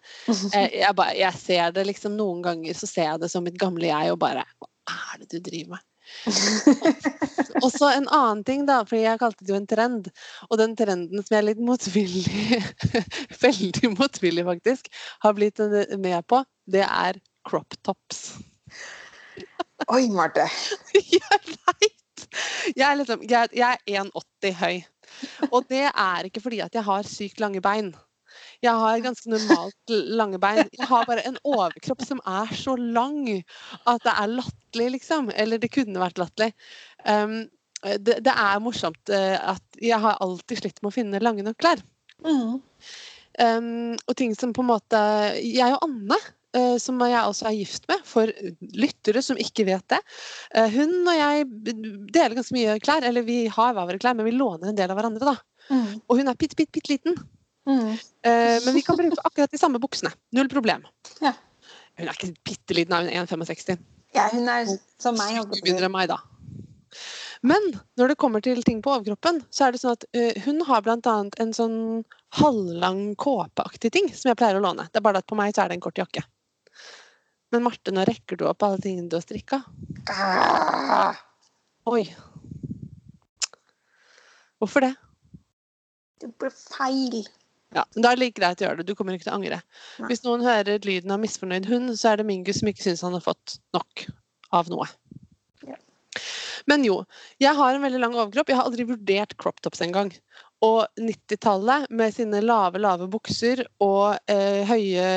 Eh, 0.53 0.70
Jeg, 0.82 0.93
bare, 0.97 1.16
jeg 1.18 1.34
ser 1.41 1.74
det 1.76 1.88
liksom 1.89 2.16
noen 2.20 2.43
ganger 2.45 2.78
så 2.78 2.89
ser 2.89 3.09
jeg 3.09 3.26
det 3.26 3.32
som 3.34 3.45
mitt 3.45 3.57
gamle 3.61 3.89
jeg 3.89 4.13
og 4.13 4.22
bare 4.22 4.45
Hva 4.61 4.70
er 5.16 5.24
det 5.24 5.32
du 5.34 5.39
driver 5.49 5.76
med? 5.76 5.84
Og 7.63 7.72
så 7.74 7.89
en 7.95 8.05
annen 8.13 8.43
ting, 8.45 8.66
da, 8.68 8.84
for 8.86 8.99
jeg 8.99 9.18
kalte 9.18 9.41
det 9.41 9.49
jo 9.53 9.57
en 9.57 9.66
trend. 9.70 10.09
Og 10.51 10.59
den 10.61 10.76
trenden 10.78 11.24
som 11.24 11.34
jeg 11.34 11.39
er 11.39 11.47
litt 11.47 11.63
motvillig, 11.66 12.59
veldig 13.45 13.91
motvillig 13.95 14.45
faktisk, 14.45 14.91
har 15.26 15.34
blitt 15.38 15.63
med 15.97 16.20
på, 16.30 16.43
det 16.70 16.84
er 16.86 17.18
crop 17.47 17.74
tops. 17.82 18.36
Oi, 19.89 20.05
Marte. 20.13 20.45
ja, 21.18 21.41
veit! 21.41 21.95
Jeg 22.76 22.86
er 22.88 23.00
liksom 23.00 23.24
Jeg, 23.30 23.54
jeg 23.56 23.78
er 23.88 24.04
1,80 24.04 24.60
høy. 24.60 24.82
Og 25.52 25.64
det 25.70 25.86
er 25.88 26.28
ikke 26.28 26.44
fordi 26.44 26.60
at 26.66 26.76
jeg 26.76 26.84
har 26.84 27.08
sykt 27.08 27.40
lange 27.44 27.62
bein. 27.64 27.94
Jeg 28.64 28.76
har 28.82 29.04
ganske 29.04 29.32
normalt 29.32 29.94
lange 30.20 30.40
bein. 30.42 30.66
Jeg 30.76 30.88
har 30.90 31.08
bare 31.08 31.26
en 31.28 31.38
overkropp 31.48 32.04
som 32.06 32.22
er 32.28 32.52
så 32.58 32.76
lang 32.76 33.28
at 33.32 34.04
det 34.04 34.14
er 34.14 34.34
latterlig, 34.34 34.90
liksom. 34.98 35.32
Eller 35.36 35.62
det 35.62 35.72
kunne 35.76 36.02
vært 36.02 36.20
latterlig. 36.20 36.52
Um, 37.06 37.46
det, 37.86 38.20
det 38.26 38.34
er 38.34 38.64
morsomt 38.64 39.12
eh, 39.14 39.36
at 39.38 39.82
jeg 39.82 40.00
har 40.02 40.18
alltid 40.24 40.64
slitt 40.64 40.82
med 40.82 40.90
å 40.90 40.96
finne 40.96 41.22
lange 41.22 41.46
nok 41.46 41.60
klær. 41.62 41.84
Mm. 42.26 42.58
Um, 43.36 43.94
og 44.08 44.16
ting 44.18 44.32
som 44.38 44.54
på 44.56 44.64
en 44.64 44.70
måte 44.70 45.00
Jeg 45.44 45.76
og 45.76 45.84
Anne, 45.84 46.18
som 46.82 46.99
jeg 47.03 47.22
også 47.22 47.47
er 47.49 47.58
gift 47.58 47.88
med, 47.91 48.03
for 48.08 48.32
lyttere 48.76 49.24
som 49.26 49.39
ikke 49.41 49.66
vet 49.68 49.86
det 49.91 49.99
eh, 50.56 50.70
Hun 50.76 50.93
og 51.03 51.16
jeg 51.18 51.47
deler 52.14 52.38
ganske 52.38 52.56
mye 52.56 52.78
klær, 52.84 53.06
eller 53.08 53.26
vi 53.28 53.45
har 53.51 53.74
hver 53.76 53.89
våre 53.89 54.01
klær, 54.01 54.18
men 54.18 54.28
vi 54.28 54.36
låner 54.36 54.72
en 54.72 54.78
del 54.78 54.91
av 54.91 54.99
hverandre, 54.99 55.34
da. 55.34 55.36
Mm. 55.72 55.97
Og 56.06 56.22
hun 56.22 56.30
er 56.30 56.38
bitte, 56.39 56.58
bitte, 56.60 56.78
bitte 56.78 56.93
liten. 56.93 57.18
Mm. 57.66 57.91
Eh, 57.91 58.58
men 58.66 58.74
vi 58.78 58.86
kan 58.86 58.97
bruke 58.99 59.26
akkurat 59.26 59.51
de 59.51 59.60
samme 59.60 59.82
buksene. 59.82 60.14
Null 60.38 60.49
problem. 60.51 60.86
Ja. 61.24 61.34
Hun 61.97 62.08
er 62.08 62.16
ikke 62.18 62.36
bitte 62.45 62.78
liten, 62.78 62.95
hun 62.95 63.10
er 63.10 63.26
1,65. 63.26 63.84
Ja, 64.16 64.30
hun 64.32 64.47
er 64.51 64.70
som 65.01 65.18
meg. 65.20 65.41
Hun 65.41 65.91
meg, 65.91 66.10
da. 66.12 66.22
Men 67.45 67.62
når 67.99 68.14
det 68.14 68.20
kommer 68.22 68.41
til 68.41 68.64
ting 68.66 68.80
på 68.82 68.93
overkroppen, 68.95 69.41
så 69.53 69.68
er 69.68 69.76
det 69.76 69.82
sånn 69.82 69.97
at 69.97 70.06
eh, 70.18 70.38
hun 70.45 70.64
har 70.66 70.88
annet 70.88 71.36
en 71.41 71.51
sånn 71.53 71.78
halvlang 72.39 73.14
kåpeaktig 73.22 73.91
ting 73.93 74.08
som 74.14 74.32
jeg 74.32 74.39
pleier 74.39 74.58
å 74.58 74.64
låne. 74.64 74.88
Det 74.89 75.01
er 75.01 75.06
bare 75.06 75.22
at 75.22 75.30
på 75.30 75.38
meg 75.38 75.53
så 75.53 75.66
er 75.66 75.72
det 75.72 75.78
en 75.78 75.86
kort 75.86 75.99
jakke. 75.99 76.24
Men 77.54 77.64
Marte, 77.66 77.93
nå 77.93 78.04
rekker 78.08 78.39
du 78.39 78.46
opp 78.50 78.64
alle 78.66 78.82
tingene 78.84 79.10
du 79.12 79.16
har 79.18 79.24
strikka. 79.24 79.62
Ah, 80.12 81.16
Oi. 81.91 82.04
Hvorfor 84.62 84.86
det? 84.86 84.93
det 86.24 86.32
ble 86.41 86.50
feil. 86.50 87.26
Ja, 87.76 87.84
men 87.93 88.06
Da 88.06 88.12
er 88.12 88.18
det 88.18 88.24
like 88.24 88.39
greit 88.39 88.62
å 88.62 88.66
gjøre 88.66 88.82
det. 88.82 88.88
Du 88.88 88.96
kommer 88.98 89.18
ikke 89.18 89.28
til 89.28 89.34
å 89.34 89.38
angre. 89.38 89.60
Nei. 90.00 90.10
Hvis 90.10 90.24
noen 90.26 90.43
hører 90.46 90.80
lyden 90.88 91.12
av 91.14 91.20
misfornøyd 91.22 91.68
hund, 91.70 91.91
så 92.00 92.14
er 92.14 92.22
det 92.22 92.28
Mingus 92.30 92.62
som 92.62 92.72
ikke 92.72 92.86
syns 92.86 93.04
han 93.06 93.18
har 93.18 93.24
fått 93.26 93.58
nok 93.76 94.06
av 94.56 94.72
noe. 94.72 94.88
Ja. 95.68 95.76
Men 96.72 96.86
jo, 96.88 97.02
jeg 97.43 97.54
har 97.58 97.76
en 97.76 97.84
veldig 97.84 98.00
lang 98.02 98.16
overkropp. 98.16 98.50
Jeg 98.50 98.58
har 98.62 98.70
aldri 98.70 98.88
vurdert 98.89 99.36
crop 99.41 99.60
tops 99.66 99.84
engang. 99.86 100.14
Og 100.64 100.86
90-tallet 100.97 101.89
med 101.89 102.14
sine 102.16 102.39
lave, 102.41 102.80
lave 102.80 103.10
bukser 103.12 103.60
og 103.84 104.16
eh, 104.32 104.64
høye, 104.66 105.08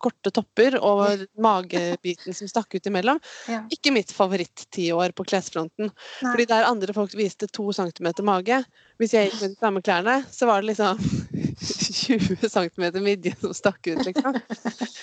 korte 0.00 0.30
topper 0.34 0.76
og 0.78 1.24
magebiten 1.42 2.36
som 2.36 2.48
stakk 2.48 2.76
ut 2.78 2.86
imellom, 2.88 3.18
Ja. 3.50 3.64
ikke 3.72 3.92
mitt 3.92 4.12
favoritt-tiår 4.14 5.12
på 5.18 5.26
klesfronten. 5.26 5.90
Nei. 5.90 6.30
Fordi 6.30 6.46
der 6.54 6.68
andre 6.68 6.94
folk 6.96 7.14
viste 7.18 7.50
to 7.50 7.72
centimeter 7.76 8.22
mage, 8.24 8.62
hvis 9.02 9.14
jeg 9.16 9.28
gikk 9.28 9.40
med 9.40 9.52
de 9.52 9.58
samme 9.58 9.82
klærne, 9.84 10.16
så 10.30 10.46
var 10.48 10.62
det 10.62 10.72
liksom 10.72 11.00
20 12.02 12.48
centimeter 12.48 13.02
midje 13.02 13.34
som 13.40 13.54
stakk 13.54 13.86
ut, 13.86 14.02
liksom. 14.06 14.38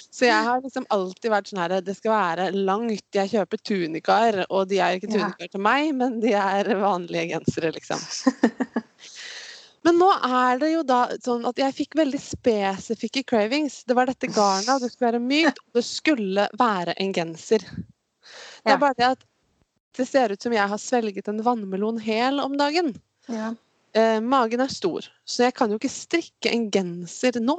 Så 0.10 0.28
jeg 0.28 0.47
har 0.47 0.62
liksom 0.64 0.88
alltid 0.91 1.32
vært 1.32 1.52
sånn 1.52 1.62
her 1.62 1.76
Det 1.86 1.95
skal 1.95 2.12
være 2.12 2.47
langt. 2.56 3.06
Jeg 3.16 3.32
kjøper 3.32 3.62
tunikaer, 3.64 4.41
og 4.50 4.68
de 4.72 4.82
er 4.84 4.97
ikke 4.97 5.12
tunikaer 5.12 5.52
til 5.52 5.64
meg, 5.64 5.91
men 5.95 6.20
de 6.24 6.34
er 6.36 6.72
vanlige 6.82 7.30
gensere, 7.36 7.74
liksom. 7.76 8.04
Men 9.88 9.95
nå 9.95 10.10
er 10.12 10.58
det 10.60 10.74
jo 10.74 10.82
da 10.84 10.97
sånn 11.24 11.45
at 11.47 11.60
jeg 11.62 11.76
fikk 11.78 11.95
veldig 11.95 12.20
spesifikke 12.20 13.24
cravings. 13.24 13.78
Det 13.88 13.95
var 13.95 14.10
dette 14.10 14.28
garnet, 14.28 14.74
og 14.74 14.84
det 14.84 14.89
skulle 14.91 15.14
være 15.14 15.22
mykt, 15.24 15.62
og 15.64 15.80
det 15.80 15.86
skulle 15.88 16.47
være 16.60 16.95
en 17.00 17.14
genser. 17.16 17.64
Det 17.64 18.74
er 18.76 18.82
bare 18.82 18.97
det 19.00 19.08
at 19.14 19.24
det 19.95 20.06
ser 20.08 20.36
ut 20.36 20.43
som 20.43 20.54
jeg 20.54 20.68
har 20.72 20.82
svelget 20.84 21.32
en 21.32 21.39
vannmelon 21.47 22.00
hel 22.04 22.43
om 22.43 22.60
dagen. 22.60 22.91
Ja. 23.32 23.54
Eh, 23.97 24.19
magen 24.21 24.61
er 24.61 24.69
stor, 24.69 25.07
så 25.25 25.47
jeg 25.47 25.55
kan 25.57 25.71
jo 25.71 25.79
ikke 25.79 25.89
strikke 25.91 26.51
en 26.53 26.67
genser 26.73 27.39
nå. 27.41 27.57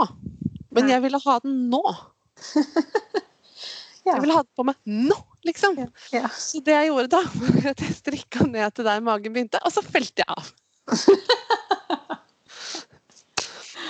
Men 0.70 0.86
Nei. 0.86 0.92
jeg 0.94 1.04
ville 1.06 1.22
ha 1.24 1.40
den 1.44 1.66
nå. 1.72 1.84
Ja. 4.00 4.14
Jeg 4.14 4.22
ville 4.24 4.32
ha 4.32 4.40
den 4.40 4.56
på 4.56 4.64
meg 4.64 4.78
nå, 4.88 5.16
liksom. 5.44 5.74
Ja. 6.14 6.30
Så 6.32 6.62
det 6.64 6.72
jeg 6.72 6.88
gjorde 6.88 7.10
da, 7.12 7.20
var 7.42 7.66
at 7.74 7.82
jeg 7.84 7.96
strikka 7.98 8.46
ned 8.48 8.72
til 8.72 8.88
der 8.88 9.02
magen 9.04 9.34
begynte, 9.34 9.60
og 9.60 9.74
så 9.74 9.84
felte 9.84 10.24
jeg 10.24 10.30
av. 10.32 10.48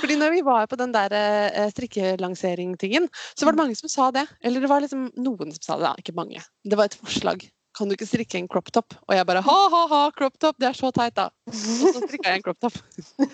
Fordi 0.00 0.16
når 0.18 0.34
vi 0.34 0.42
var 0.42 0.66
på 0.66 0.78
den 0.80 0.92
der 0.96 1.14
eh, 1.14 1.70
strikkelansering-tingen, 1.76 3.06
så 3.36 3.46
var 3.46 3.54
det 3.54 3.62
mange 3.62 3.78
som 3.78 3.92
sa 3.92 4.10
det. 4.16 4.26
Eller 4.42 4.64
det 4.64 4.70
var 4.72 4.82
liksom 4.82 5.10
noen 5.20 5.52
som 5.54 5.62
sa 5.62 5.76
det, 5.76 5.86
da. 5.86 5.94
Ikke 6.00 6.16
mange. 6.16 6.42
Det 6.64 6.78
var 6.80 6.88
et 6.88 6.96
forslag. 6.96 7.44
Kan 7.76 7.88
du 7.88 7.94
ikke 7.94 8.08
strikke 8.08 8.38
en 8.40 8.48
crop 8.50 8.70
top? 8.74 8.94
Og 9.06 9.14
jeg 9.14 9.26
bare 9.28 9.42
ha-ha-ha, 9.46 10.00
crop 10.16 10.38
top, 10.42 10.56
det 10.58 10.68
er 10.70 10.76
så 10.76 10.90
teit, 10.94 11.14
da. 11.16 11.28
Og 11.46 11.54
så 11.54 12.00
strikka 12.02 12.32
jeg 12.32 12.40
en 12.40 12.46
crop 12.46 12.58
top. 12.66 12.78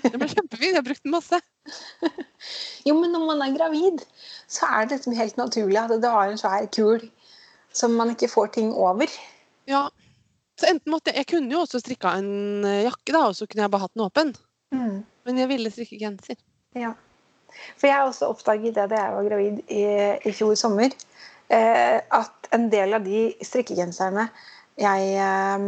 Den 0.05 0.19
ble 0.21 0.29
kjempefin, 0.33 0.73
jeg 0.75 0.79
har 0.79 0.87
brukt 0.87 1.05
den 1.07 1.15
masse. 1.15 1.41
Jo, 2.87 2.95
men 3.01 3.15
når 3.17 3.25
man 3.27 3.45
er 3.47 3.55
gravid, 3.57 4.05
så 4.47 4.69
er 4.69 4.87
det 4.87 4.99
liksom 4.99 5.17
helt 5.17 5.41
naturlig 5.41 5.81
at 5.81 5.95
du 6.03 6.09
har 6.13 6.31
en 6.31 6.41
svær 6.41 6.69
kul 6.75 7.07
som 7.77 7.97
man 7.97 8.13
ikke 8.13 8.29
får 8.33 8.53
ting 8.59 8.75
over. 8.75 9.09
Ja. 9.69 9.87
Så 10.57 10.69
enten 10.71 10.93
måtte 10.93 11.13
jeg 11.13 11.25
Jeg 11.25 11.31
kunne 11.33 11.53
jo 11.53 11.65
også 11.65 11.81
strikka 11.83 12.15
en 12.17 12.65
eh, 12.65 12.85
jakke, 12.87 13.13
da, 13.13 13.27
og 13.29 13.37
så 13.37 13.49
kunne 13.49 13.65
jeg 13.65 13.73
bare 13.73 13.85
hatt 13.85 13.97
den 13.97 14.05
åpen. 14.07 14.37
Men 15.27 15.41
jeg 15.41 15.51
ville 15.51 15.73
strikke 15.73 15.99
genser. 16.01 16.39
Ja. 16.77 16.95
For 17.77 17.89
jeg 17.89 17.97
har 17.97 18.07
også 18.07 18.29
oppdaget 18.31 18.77
det 18.77 18.89
da 18.93 19.01
jeg 19.01 19.15
var 19.17 19.29
gravid 19.29 19.61
i, 19.73 19.83
i 20.29 20.33
fjor 20.33 20.55
sommer, 20.59 20.93
at 21.51 22.49
en 22.57 22.69
del 22.73 22.95
av 22.97 23.05
de 23.07 23.29
strikkegenserne 23.45 24.27
jeg 24.77 25.15
eh, 25.17 25.67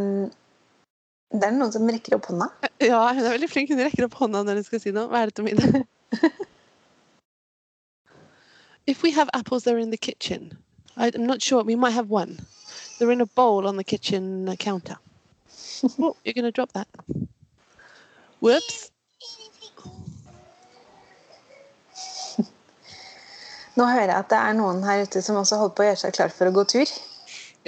Det 1.33 1.45
er 1.47 1.55
noen 1.55 1.73
som 1.73 1.89
rekker 1.89 2.17
opp 2.17 2.27
hånda. 2.31 2.49
Ja, 2.81 3.01
hun 3.13 3.25
er 3.25 3.35
veldig 3.37 3.49
flink. 3.53 3.71
Hun 3.73 3.83
rekker 3.85 4.07
opp 4.07 4.17
hånda 4.21 4.43
når 4.47 4.61
hun 4.61 4.67
skal 4.67 4.81
si 4.83 4.93
noe. 4.97 5.09
Hva 5.13 5.23
er 5.23 5.31
det 5.31 5.37
til 5.37 5.47
middag? 5.49 5.85
If 8.89 9.03
we 9.03 9.11
have 9.13 9.29
apples, 9.35 9.65
they're 9.65 9.79
in 9.79 9.91
the 9.91 9.99
kitchen. 9.99 10.57
I'm 10.97 11.27
not 11.27 11.43
sure. 11.43 11.63
We 11.63 11.77
might 11.77 11.93
have 11.93 12.09
one. 12.09 12.41
They're 12.99 13.13
in 13.13 13.21
a 13.21 13.27
bowl 13.27 13.67
on 13.69 13.77
the 13.77 13.85
kitchen 13.85 14.57
counter. 14.59 14.97
Oh, 16.01 16.17
you're 16.25 16.35
going 16.35 16.45
to 16.45 16.51
drop 16.51 16.73
that. 16.73 16.89
Whoops. 18.41 18.91
Nå 23.79 23.87
hører 23.87 24.11
jeg 24.11 24.19
at 24.19 24.31
det 24.33 24.39
er 24.43 24.57
noen 24.59 24.83
her 24.87 25.05
ute 25.07 25.23
som 25.23 25.39
også 25.39 25.61
holder 25.61 25.77
på 25.77 25.85
å 25.85 25.89
gjøre 25.89 26.01
seg 26.03 26.17
klar 26.17 26.35
for 26.35 26.51
å 26.51 26.55
gå 26.57 26.65
tur. 26.73 26.93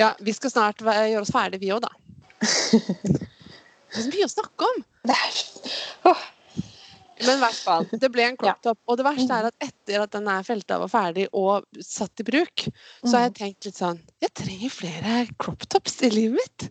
Ja, 0.00 0.12
vi 0.18 0.34
skal 0.34 0.52
snart 0.52 0.82
gjøre 0.82 1.22
oss 1.22 1.32
ferdig, 1.34 1.60
vi 1.62 1.72
òg, 1.74 1.84
da. 1.84 1.92
Det 3.90 3.98
er 3.98 4.04
så 4.04 4.10
mye 4.12 4.26
å 4.26 4.30
snakke 4.30 4.66
om. 4.68 4.82
Det 5.10 5.14
er, 5.16 5.38
Åh, 6.06 6.20
Men 7.20 7.38
i 7.38 7.42
hvert 7.42 7.60
fall, 7.60 7.86
det 8.02 8.10
ble 8.12 8.24
en 8.26 8.36
crop 8.40 8.60
top. 8.64 8.78
Og 8.88 8.98
det 8.98 9.04
verste 9.06 9.36
er 9.36 9.48
at 9.50 9.66
etter 9.66 10.04
at 10.04 10.12
den 10.14 10.28
er 10.32 10.44
felta 10.46 10.78
og 10.80 10.90
ferdig 10.92 11.26
og 11.36 11.66
satt 11.84 12.22
i 12.22 12.26
bruk, 12.26 12.66
så 13.04 13.12
har 13.16 13.24
jeg 13.26 13.34
tenkt 13.38 13.68
litt 13.68 13.80
sånn 13.80 14.00
Jeg 14.22 14.32
trenger 14.40 14.74
flere 14.74 15.16
crop 15.42 15.66
tops 15.72 15.98
i 16.06 16.10
livet 16.12 16.38
mitt. 16.40 16.66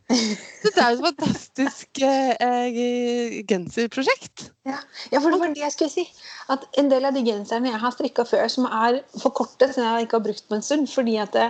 Så 0.63 0.73
det 0.75 0.83
er 0.83 0.93
jo 0.93 0.99
et 0.99 1.07
fantastisk 1.07 2.01
eh, 2.09 2.33
eh, 2.35 3.39
genserprosjekt. 3.49 4.49
Ja. 4.69 4.79
ja, 5.13 5.21
for 5.21 5.33
det 5.33 5.41
var 5.41 5.55
det 5.55 5.65
jeg 5.65 5.75
skulle 5.75 5.93
si. 5.93 6.05
At 6.53 6.65
en 6.81 6.91
del 6.91 7.07
av 7.09 7.17
de 7.17 7.25
genserne 7.25 7.71
jeg 7.71 7.81
har 7.81 7.95
strikka 7.95 8.25
før, 8.29 8.47
som 8.51 8.69
er 8.69 9.01
for 9.17 9.33
korte, 9.35 9.71
som 9.73 9.85
jeg 9.85 10.07
ikke 10.07 10.19
har 10.19 10.29
brukt 10.29 10.47
på 10.49 10.57
en 10.57 10.65
stund 10.65 10.89
fordi 10.89 11.17
at 11.21 11.35
det, 11.35 11.49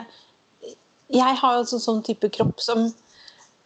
jeg 1.09 1.37
har 1.41 1.61
altså 1.61 1.79
sånn 1.81 2.03
type 2.05 2.29
kropp 2.35 2.59
som 2.61 2.89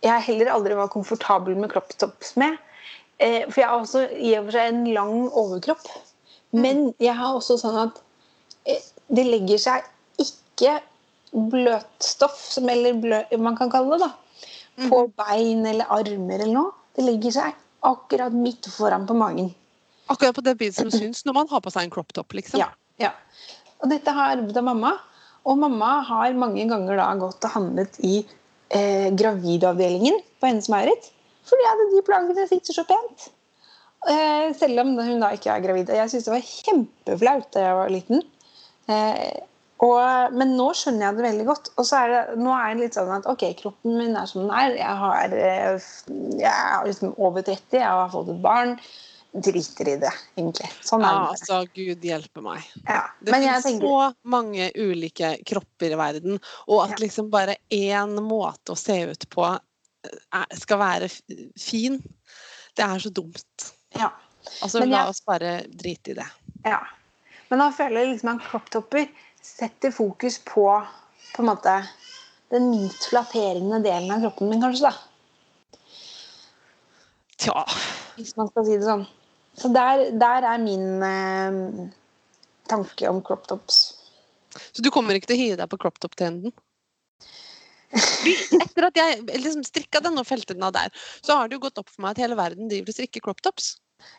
jeg 0.03 0.25
heller 0.27 0.51
aldri 0.51 0.75
var 0.77 0.91
komfortabel 0.91 1.57
med 1.59 1.71
crop 1.71 1.91
tops 1.99 2.35
med. 2.39 2.57
Eh, 3.21 3.43
for 3.49 3.61
jeg 3.61 3.69
har 3.69 3.79
også 3.79 4.07
i 4.17 4.33
og 4.37 4.47
for 4.47 4.57
seg 4.57 4.71
en 4.71 4.83
lang 4.95 5.15
overkropp. 5.29 5.85
Men 6.53 6.91
jeg 7.01 7.15
har 7.17 7.37
også 7.37 7.57
sånn 7.61 7.79
at 7.85 8.01
eh, 8.69 8.81
det 9.13 9.25
legger 9.27 9.61
seg 9.61 9.87
ikke 10.21 10.77
bløtstoff, 11.33 12.37
som 12.37 12.69
eller 12.69 12.97
blø, 13.01 13.23
man 13.41 13.57
kan 13.57 13.71
kalle 13.73 13.97
det, 13.97 14.05
da, 14.05 14.87
på 14.89 14.99
bein 15.17 15.65
eller 15.65 15.89
armer 15.93 16.43
eller 16.43 16.53
noe. 16.53 16.73
Det 16.93 17.05
legger 17.05 17.33
seg 17.39 17.55
akkurat 17.83 18.35
midt 18.37 18.69
foran 18.69 19.07
på 19.09 19.17
magen. 19.17 19.49
Akkurat 20.11 20.35
på 20.35 20.43
det 20.45 20.57
bildet 20.59 20.77
som 20.77 20.91
syns 20.93 21.23
når 21.25 21.39
man 21.39 21.49
har 21.49 21.63
på 21.63 21.73
seg 21.73 21.87
en 21.87 21.93
crop 21.93 22.13
top, 22.13 22.35
liksom. 22.37 22.61
Ja, 22.61 22.69
ja. 23.01 23.13
Og 23.81 23.89
dette 23.91 24.13
har 24.15 24.35
arvet 24.35 24.57
av 24.59 24.67
mamma. 24.67 24.93
Og 25.49 25.57
mamma 25.59 25.97
har 26.07 26.37
mange 26.39 26.63
ganger 26.69 27.01
da 27.01 27.09
gått 27.19 27.43
og 27.43 27.55
handlet 27.57 27.97
i 28.05 28.21
eh, 28.69 29.09
gravidavdelingen 29.11 30.21
på 30.39 30.47
Hennes 30.47 30.69
Maurits. 30.71 31.11
Fordi 31.47 31.69
at 31.69 31.81
de 31.93 32.03
plaggene 32.07 32.47
sitter 32.49 32.75
så 32.77 32.85
pent. 32.87 33.29
Eh, 34.09 34.51
selv 34.59 34.83
om 34.83 34.93
hun 34.99 35.21
da 35.23 35.31
ikke 35.35 35.51
er 35.53 35.63
gravid. 35.63 35.89
Jeg 35.95 36.11
syntes 36.11 36.27
det 36.27 36.35
var 36.35 36.51
kjempeflaut 36.67 37.49
da 37.55 37.65
jeg 37.67 37.79
var 37.79 37.91
liten. 37.93 38.23
Eh, 38.91 39.39
og, 39.83 40.35
men 40.37 40.53
nå 40.55 40.69
skjønner 40.77 41.09
jeg 41.09 41.17
det 41.17 41.25
veldig 41.27 41.45
godt. 41.47 41.71
Og 41.79 41.87
så 41.87 42.01
er 42.03 42.11
det, 42.13 42.19
nå 42.39 42.51
er 42.55 42.73
det 42.75 42.85
litt 42.85 42.97
sånn 42.99 43.11
at 43.15 43.25
ok, 43.31 43.47
kroppen 43.59 43.97
min 43.99 44.15
er 44.19 44.27
som 44.29 44.45
den 44.45 44.53
er. 44.55 44.75
Jeg, 44.79 44.99
har, 45.03 45.33
eh, 45.35 45.87
jeg 46.39 46.51
er 46.51 46.85
liksom 46.87 47.15
over 47.17 47.43
30, 47.47 47.79
jeg 47.79 47.89
har 47.89 48.13
fått 48.13 48.31
et 48.35 48.43
barn. 48.43 48.77
Driter 49.33 49.87
i 49.89 49.95
det, 49.97 50.11
egentlig. 50.37 50.67
Sånn 50.85 51.01
er 51.01 51.09
Ja, 51.09 51.21
det. 51.23 51.37
altså, 51.39 51.55
gud 51.73 52.03
hjelpe 52.05 52.43
meg. 52.45 52.67
Ja. 52.85 52.99
Det 53.17 53.33
finnes 53.33 53.65
tenker 53.65 53.87
så 53.89 54.09
mange 54.29 54.67
ulike 54.77 55.31
kropper 55.49 55.95
i 55.95 55.97
verden, 55.97 56.37
og 56.67 56.83
at 56.83 56.93
Ja. 56.93 56.99
liksom 57.01 57.31
bare 57.33 57.55
én 57.73 58.13
måte 58.21 58.75
å 58.75 58.77
se 58.77 58.99
ut 59.09 59.25
på 59.33 59.47
skal 60.59 60.79
være 60.81 61.09
fin, 61.59 61.99
det 62.77 62.83
er 62.85 62.99
så 62.99 63.09
dumt. 63.13 63.69
ja. 63.95 64.09
Altså, 64.61 64.79
Men 64.83 64.89
la 64.89 64.97
jeg- 64.97 65.07
oss 65.13 65.21
bare 65.23 65.51
drite 65.71 66.11
i 66.11 66.13
det. 66.17 66.25
Ja. 66.65 66.79
Men 67.49 67.59
da 67.59 67.69
føler 67.71 68.01
jeg 68.01 68.09
liksom 68.09 68.33
at 68.35 68.41
crop-topper 68.43 69.05
setter 69.41 69.91
fokus 69.95 70.39
på 70.43 70.65
på 71.33 71.41
en 71.41 71.47
måte 71.47 71.77
den 72.51 72.67
minst 72.69 73.07
flatterende 73.09 73.79
delen 73.83 74.11
av 74.11 74.19
kroppen 74.25 74.49
min, 74.49 74.61
kanskje. 74.61 74.89
da. 74.91 74.93
Tja. 77.39 77.63
Hvis 78.17 78.35
man 78.37 78.49
skal 78.51 78.65
si 78.67 78.75
det 78.77 78.85
sånn. 78.85 79.05
Så 79.57 79.69
der, 79.73 80.03
der 80.19 80.45
er 80.49 80.61
min 80.61 81.03
eh, 81.07 81.89
tanke 82.69 83.09
om 83.09 83.21
crop-tops. 83.25 83.79
Så 84.73 84.83
du 84.85 84.89
kommer 84.93 85.15
ikke 85.17 85.31
til 85.31 85.37
å 85.39 85.43
hive 85.43 85.57
deg 85.63 85.69
på 85.71 85.79
crop 85.81 85.97
top-trenden? 86.03 86.53
Etter 87.93 88.87
at 88.89 88.97
jeg 88.99 89.21
liksom 89.29 89.63
strikka 89.67 90.01
den 90.03 90.17
og 90.19 90.27
felte 90.27 90.55
den 90.57 90.65
av 90.65 90.73
der, 90.75 90.91
så 91.21 91.37
har 91.39 91.49
det 91.49 91.57
jo 91.59 91.63
gått 91.67 91.79
opp 91.81 91.89
for 91.91 92.05
meg 92.05 92.15
at 92.15 92.23
hele 92.25 92.37
verden 92.39 92.69
driver 92.71 92.93
og 92.93 92.97
strikker 92.97 93.23
crop 93.25 93.41
tops. 93.45 93.75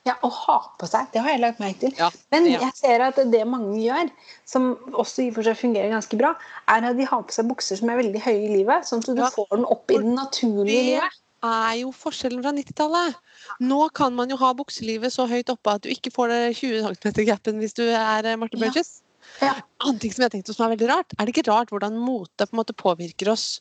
Ja, 0.08 0.14
Å 0.24 0.30
ha 0.32 0.54
på 0.80 0.86
seg, 0.88 1.10
det 1.12 1.20
har 1.20 1.34
jeg 1.34 1.42
lagt 1.42 1.58
merke 1.60 1.82
til. 1.82 1.92
Ja, 1.98 2.06
Men 2.32 2.46
jeg 2.48 2.70
ser 2.78 3.02
at 3.04 3.18
det 3.32 3.42
mange 3.48 3.76
gjør, 3.82 4.08
som 4.48 4.70
også 4.96 5.26
i 5.26 5.32
for 5.34 5.44
seg 5.44 5.58
fungerer 5.60 5.92
ganske 5.92 6.16
bra, 6.16 6.30
er 6.72 6.86
at 6.88 6.96
de 6.96 7.04
har 7.10 7.26
på 7.26 7.36
seg 7.36 7.50
bukser 7.50 7.76
som 7.80 7.92
er 7.92 8.00
veldig 8.00 8.22
høye 8.24 8.46
i 8.46 8.54
livet, 8.54 8.88
sånn 8.88 9.04
at 9.04 9.12
du 9.12 9.20
Ja. 9.20 9.28
får 9.34 9.50
den 9.52 9.68
opp 9.68 9.90
i 9.92 9.98
den 10.00 10.14
naturlige 10.16 10.86
livet. 10.88 11.20
Det 11.44 11.52
er 11.52 11.74
jo 11.82 11.90
forskjellen 11.92 12.40
fra 12.40 12.54
90-tallet. 12.56 13.16
Nå 13.60 13.92
kan 13.92 14.14
man 14.16 14.30
jo 14.32 14.36
ha 14.40 14.54
bukselivet 14.56 15.12
så 15.12 15.26
høyt 15.28 15.50
oppe 15.52 15.74
at 15.76 15.82
du 15.84 15.90
ikke 15.92 16.08
får 16.14 16.32
det 16.32 16.42
20 16.56 16.96
cm-gapen 17.04 17.60
hvis 17.60 17.76
du 17.76 17.84
er 17.84 18.24
eh, 18.24 18.36
Marte. 18.40 18.56
Burgess. 18.56 19.02
Ja. 19.42 19.54
Annen 19.82 19.98
ting 20.02 20.12
som 20.14 20.26
jeg 20.26 20.34
tenkte 20.36 20.54
som 20.54 20.66
er 20.66 20.74
veldig 20.76 20.90
rart, 20.90 21.16
er 21.18 21.26
det 21.26 21.34
ikke 21.34 21.48
rart 21.50 21.72
hvordan 21.74 21.98
mote 21.98 22.46
på 22.46 22.54
en 22.54 22.60
måte 22.60 22.76
påvirker 22.76 23.32
oss 23.32 23.60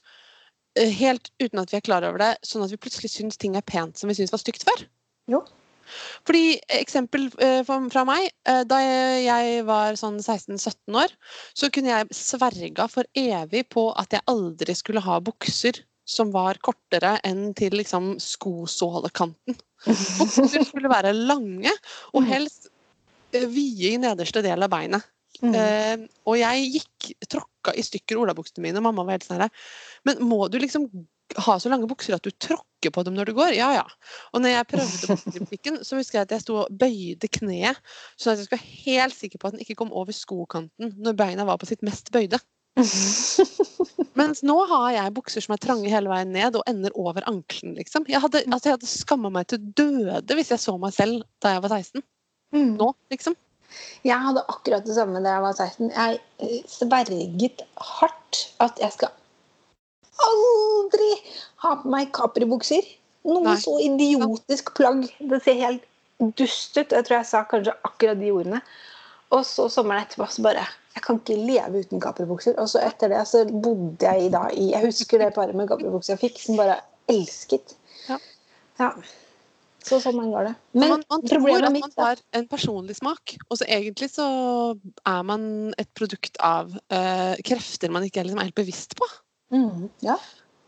eh, 0.78 0.92
helt 0.94 1.32
uten 1.42 1.64
at 1.64 1.74
vi 1.74 1.80
er 1.80 1.86
klar 1.86 2.06
over 2.08 2.22
det, 2.22 2.32
sånn 2.46 2.66
at 2.66 2.74
vi 2.74 2.80
plutselig 2.82 3.14
syns 3.16 3.40
ting 3.42 3.58
er 3.58 3.66
pent 3.66 3.98
som 4.00 4.12
vi 4.12 4.18
syns 4.20 4.34
var 4.34 4.44
stygt 4.44 4.66
før? 4.68 4.86
Jo. 5.32 5.42
Fordi 6.28 6.58
Eksempel 6.80 7.28
eh, 7.44 7.62
fra 7.66 8.04
meg. 8.08 8.30
eh, 8.48 8.64
Da 8.70 8.80
jeg 8.82 9.64
var 9.68 9.98
sånn 10.00 10.20
16-17 10.22 11.00
år, 11.04 11.16
så 11.58 11.70
kunne 11.74 11.92
jeg 11.92 12.16
sverga 12.18 12.88
for 12.92 13.10
evig 13.20 13.66
på 13.74 13.90
at 14.00 14.16
jeg 14.16 14.26
aldri 14.32 14.76
skulle 14.78 15.04
ha 15.04 15.20
bukser 15.24 15.82
som 16.08 16.34
var 16.34 16.60
kortere 16.64 17.16
enn 17.24 17.54
til 17.56 17.78
liksom 17.80 18.18
skosålekanten. 18.20 19.56
Bukser 19.88 20.66
skulle 20.68 20.92
være 20.92 21.14
lange 21.16 21.72
og 22.12 22.28
helst 22.28 22.70
eh, 23.32 23.48
vide 23.48 23.94
i 23.94 24.02
nederste 24.02 24.44
del 24.44 24.64
av 24.64 24.72
beinet. 24.72 25.04
Mm. 25.42 25.56
Uh, 25.56 26.04
og 26.30 26.38
jeg 26.40 26.68
gikk 26.78 27.10
tråkka 27.32 27.74
i 27.76 27.84
stykker 27.84 28.20
olabuksene 28.22 28.64
mine, 28.64 28.80
og 28.80 28.86
mamma 28.86 29.06
var 29.08 29.18
helt 29.18 29.26
sånn 29.26 29.42
her 29.42 29.50
Men 30.06 30.22
må 30.24 30.46
du 30.52 30.60
liksom 30.62 30.86
ha 31.42 31.56
så 31.60 31.72
lange 31.72 31.88
bukser 31.90 32.16
at 32.16 32.26
du 32.26 32.32
tråkker 32.32 32.92
på 32.94 33.04
dem 33.08 33.16
når 33.18 33.32
du 33.32 33.34
går? 33.38 33.56
Ja 33.58 33.72
ja. 33.76 33.84
Og 34.34 34.44
når 34.44 34.54
jeg 34.54 34.70
prøvde 34.74 35.10
bukser 35.10 35.40
i 35.40 35.46
butikken, 35.46 35.80
så 35.86 35.98
husker 35.98 36.20
jeg 36.20 36.28
at 36.28 36.36
jeg 36.36 36.46
sto 36.46 36.60
og 36.64 36.80
bøyde 36.80 37.30
kneet, 37.40 37.80
sånn 38.18 38.36
at 38.36 38.42
jeg 38.42 38.50
skulle 38.50 38.62
være 38.62 38.82
helt 38.86 39.18
sikker 39.18 39.42
på 39.42 39.50
at 39.50 39.56
den 39.56 39.66
ikke 39.66 39.80
kom 39.82 39.94
over 39.96 40.16
skokanten 40.16 40.94
når 41.02 41.18
beina 41.20 41.48
var 41.50 41.62
på 41.62 41.70
sitt 41.70 41.86
mest 41.86 42.12
bøyde. 42.14 42.42
Mens 44.20 44.42
nå 44.46 44.56
har 44.70 44.88
jeg 44.96 45.14
bukser 45.14 45.46
som 45.46 45.54
er 45.56 45.62
trange 45.62 45.92
hele 45.92 46.10
veien 46.10 46.34
ned 46.34 46.58
og 46.58 46.66
ender 46.70 46.94
over 47.00 47.26
ankelen, 47.30 47.76
liksom. 47.78 48.06
Jeg 48.10 48.22
hadde, 48.24 48.44
altså, 48.50 48.70
jeg 48.70 48.78
hadde 48.78 48.90
skamma 48.90 49.32
meg 49.34 49.50
til 49.52 49.62
døde 49.78 50.38
hvis 50.38 50.54
jeg 50.54 50.62
så 50.62 50.76
meg 50.82 50.96
selv 50.96 51.22
da 51.44 51.56
jeg 51.56 51.66
var 51.66 51.78
16. 51.78 52.06
Mm. 52.54 52.74
Nå, 52.78 52.94
liksom. 53.14 53.38
Jeg 54.04 54.20
hadde 54.20 54.44
akkurat 54.52 54.86
det 54.88 54.96
samme 54.98 55.22
da 55.24 55.38
jeg 55.38 55.46
var 55.46 55.58
16. 55.58 55.92
Jeg 55.92 56.64
sverget 56.70 57.64
hardt 57.78 58.42
at 58.64 58.82
jeg 58.82 58.96
skal 58.96 59.14
aldri 60.24 61.10
ha 61.64 61.76
på 61.82 61.92
meg 61.94 62.12
Capri-bukser. 62.16 62.86
Noe 63.28 63.44
Nei. 63.46 63.58
så 63.62 63.78
idiotisk 63.82 64.74
plagg. 64.78 65.06
Det 65.20 65.40
ser 65.46 65.60
helt 65.62 65.86
dust 66.40 66.78
ut. 66.78 66.92
Jeg 66.92 67.08
tror 67.08 67.20
jeg 67.20 67.30
sa 67.30 67.44
kanskje 67.50 67.76
akkurat 67.88 68.20
de 68.20 68.32
ordene. 68.36 68.62
Og 69.34 69.46
så 69.48 69.66
sommeren 69.72 70.04
etterpå 70.04 70.28
så 70.30 70.44
bare 70.46 70.68
Jeg 70.94 71.02
kan 71.08 71.18
ikke 71.18 71.40
leve 71.42 71.80
uten 71.82 72.02
Capri-bukser. 72.04 72.58
Og 72.62 72.70
så 72.70 72.84
etter 72.86 73.10
det 73.10 73.24
så 73.26 73.46
bodde 73.50 74.06
jeg 74.06 74.28
i 74.28 74.32
da 74.34 74.46
i 74.54 74.70
Jeg 74.76 74.86
husker 74.86 75.24
det 75.24 75.34
paret 75.34 75.58
med 75.58 75.72
Capri-bukser 75.72 76.14
jeg 76.14 76.26
fikk, 76.28 76.42
som 76.44 76.60
bare 76.60 76.78
elsket. 77.10 77.76
Ja. 78.10 78.20
Ja. 78.80 78.92
Så 79.84 80.00
sånn 80.00 80.20
går 80.32 80.48
det. 80.48 80.54
Men 80.78 80.94
man, 80.94 81.04
man 81.12 81.26
tror 81.28 81.66
at 81.68 81.76
man 81.76 81.96
har 81.98 82.22
en 82.40 82.48
personlig 82.48 82.96
smak, 83.00 83.36
og 83.50 83.60
så 83.60 83.68
egentlig 83.68 84.10
så 84.14 84.28
er 85.10 85.26
man 85.28 85.46
et 85.82 85.90
produkt 85.98 86.40
av 86.44 86.72
uh, 86.72 87.36
krefter 87.44 87.92
man 87.92 88.08
ikke 88.08 88.22
er 88.22 88.30
liksom 88.30 88.44
helt 88.44 88.58
bevisst 88.58 88.96
på. 89.00 89.10
Mm, 89.54 89.90
ja. 90.06 90.16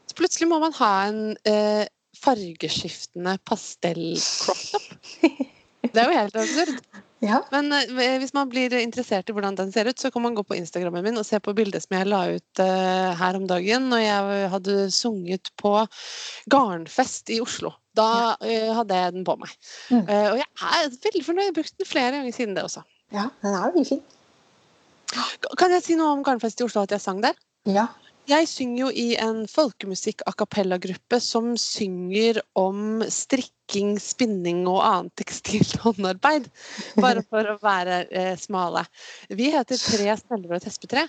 Så 0.05 0.17
plutselig 0.19 0.49
må 0.51 0.59
man 0.61 0.75
ha 0.77 0.91
en 1.07 1.21
uh, 1.47 1.85
fargeskiftende 2.19 3.37
pastell-crop 3.47 4.67
top. 4.75 5.41
Det 5.85 6.01
er 6.01 6.09
jo 6.09 6.17
helt 6.17 6.37
absurd. 6.41 6.79
Ja. 7.25 7.39
Men 7.53 7.71
eh, 7.73 8.17
hvis 8.21 8.33
man 8.35 8.49
blir 8.51 8.73
interessert 8.79 9.29
i 9.29 9.35
hvordan 9.35 9.57
den 9.57 9.71
ser 9.73 9.89
ut, 9.89 9.99
så 9.99 10.11
kan 10.13 10.23
man 10.25 10.35
gå 10.37 10.43
på 10.47 10.57
Instagrammen 10.57 11.03
min 11.05 11.19
og 11.19 11.25
se 11.27 11.39
på 11.43 11.53
bildet 11.57 11.85
som 11.85 11.97
jeg 11.97 12.09
la 12.09 12.21
ut 12.35 12.61
eh, 12.63 13.11
her 13.19 13.39
om 13.39 13.47
dagen 13.49 13.89
når 13.91 14.03
jeg 14.03 14.51
hadde 14.53 14.77
sunget 14.93 15.51
på 15.61 15.73
garnfest 16.51 17.33
i 17.33 17.41
Oslo. 17.43 17.73
Da 17.95 18.35
eh, 18.43 18.71
hadde 18.75 19.01
jeg 19.01 19.15
den 19.15 19.27
på 19.27 19.37
meg. 19.41 19.53
Mm. 19.89 20.03
Eh, 20.03 20.27
og 20.33 20.41
jeg 20.41 20.49
er 20.69 20.97
veldig 21.07 21.25
fornøyd. 21.29 21.45
Jeg 21.45 21.53
har 21.53 21.59
brukt 21.59 21.77
den 21.79 21.89
flere 21.89 22.13
ganger 22.19 22.35
siden 22.35 22.57
det 22.57 22.67
også. 22.67 22.85
ja, 23.15 23.29
den 23.43 23.53
er 23.53 23.69
veldig 23.69 23.87
fin. 23.89 24.03
Kan 25.59 25.71
jeg 25.71 25.83
si 25.85 25.95
noe 25.95 26.15
om 26.15 26.23
garnfest 26.25 26.59
i 26.59 26.65
Oslo, 26.65 26.83
at 26.83 26.91
jeg 26.91 27.03
sang 27.03 27.21
der? 27.23 27.37
Ja. 27.69 27.87
Jeg 28.25 28.47
synger 28.49 28.79
jo 28.79 28.87
i 28.89 29.09
en 29.21 29.43
folkemusikk 29.49 30.23
a 30.25 30.31
cappella-gruppe 30.33 31.19
som 31.21 31.51
synger 31.61 32.39
om 32.57 33.03
strikking, 33.05 33.99
spinning 34.01 34.63
og 34.65 34.79
annet 34.81 35.13
tekstilt 35.21 35.75
håndarbeid. 35.83 36.47
Bare 36.97 37.21
for 37.29 37.51
å 37.51 37.59
være 37.61 37.99
eh, 38.09 38.31
smale. 38.41 38.81
Vi 39.29 39.51
heter 39.53 39.77
Tre 39.77 40.17
sneller 40.23 40.55
og 40.55 40.57
et 40.57 40.65
hespetre. 40.71 41.05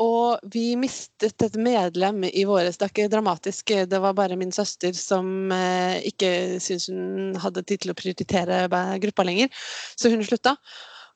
Og 0.00 0.52
vi 0.52 0.76
mistet 0.80 1.40
et 1.44 1.56
medlem 1.60 2.26
i 2.28 2.44
våres. 2.48 2.76
Det 2.76 2.86
er 2.86 2.92
ikke 2.92 3.10
dramatisk, 3.12 3.72
det 3.88 4.00
var 4.00 4.16
bare 4.16 4.36
min 4.40 4.52
søster 4.52 4.92
som 4.96 5.52
eh, 5.56 6.00
ikke 6.12 6.60
syntes 6.60 6.88
hun 6.92 7.40
hadde 7.40 7.64
tid 7.64 7.84
til 7.84 7.92
å 7.92 7.96
prioritere 7.96 8.62
gruppa 9.00 9.28
lenger, 9.28 9.52
så 9.96 10.12
hun 10.12 10.24
slutta. 10.24 10.58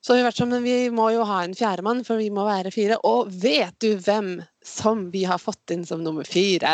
Så 0.05 0.13
har 0.13 0.19
vi 0.19 0.25
vært 0.27 0.37
sånn, 0.37 0.51
men 0.53 0.65
vi 0.67 0.91
må 0.93 1.07
jo 1.15 1.25
ha 1.25 1.39
en 1.47 1.55
fjerdemann, 1.57 2.03
for 2.05 2.21
vi 2.21 2.27
må 2.29 2.43
være 2.45 2.69
fire. 2.75 2.99
Og 3.09 3.31
vet 3.41 3.73
du 3.81 3.95
hvem 4.05 4.43
som 4.61 5.07
vi 5.15 5.23
har 5.25 5.41
fått 5.41 5.73
inn 5.73 5.87
som 5.89 6.03
nummer 6.05 6.29
fire? 6.29 6.73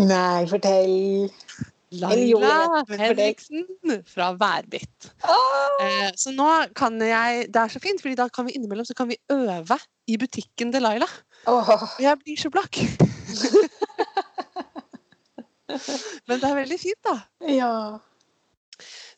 Nei, 0.00 0.46
fortell. 0.48 1.28
Laila. 2.00 2.84
Henriksen 2.88 3.66
fra 4.08 4.30
Værbitt. 4.40 5.10
Oh! 5.28 5.84
Eh, 5.84 6.08
så 6.16 6.32
nå 6.32 6.48
kan 6.74 6.96
jeg 7.04 7.52
Det 7.52 7.60
er 7.60 7.68
så 7.70 7.80
fint, 7.82 8.00
fordi 8.00 8.16
da 8.16 8.26
kan 8.32 8.48
vi 8.48 8.56
innimellom 8.56 8.88
så 8.88 8.96
kan 8.96 9.08
vi 9.10 9.18
øve 9.32 9.76
i 10.08 10.16
butikken 10.16 10.72
til 10.72 10.82
Laila. 10.82 11.08
Oh. 11.44 11.60
Og 11.60 12.00
jeg 12.00 12.16
blir 12.24 12.40
så 12.40 12.48
blakk. 12.54 12.80
Men 16.26 16.40
det 16.40 16.48
er 16.48 16.56
veldig 16.62 16.80
fint, 16.80 17.04
da. 17.04 17.20
Ja. 17.52 18.00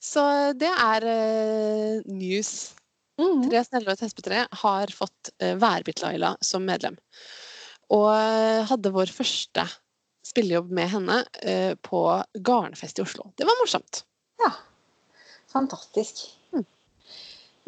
Så 0.03 0.27
det 0.59 0.75
er 0.75 1.07
eh, 1.07 2.03
news. 2.11 2.75
Mm. 3.19 3.49
Tre 3.49 3.65
snelle 3.67 3.91
og 3.91 3.97
et 3.97 4.07
hespetre 4.07 4.47
har 4.63 4.95
fått 4.95 5.33
uh, 5.43 5.55
Værbitt-Laila 5.59 6.37
som 6.45 6.67
medlem. 6.69 6.99
Og 7.89 8.11
eh, 8.13 8.67
hadde 8.69 8.91
vår 8.93 9.09
første 9.09 9.63
spillejobb 10.29 10.73
med 10.77 10.91
henne 10.93 11.23
eh, 11.41 11.73
på 11.81 12.03
Garnfest 12.45 13.01
i 13.01 13.05
Oslo. 13.07 13.31
Det 13.37 13.49
var 13.49 13.57
morsomt. 13.63 14.03
ja. 14.45 14.53
Fantastisk. 15.49 16.27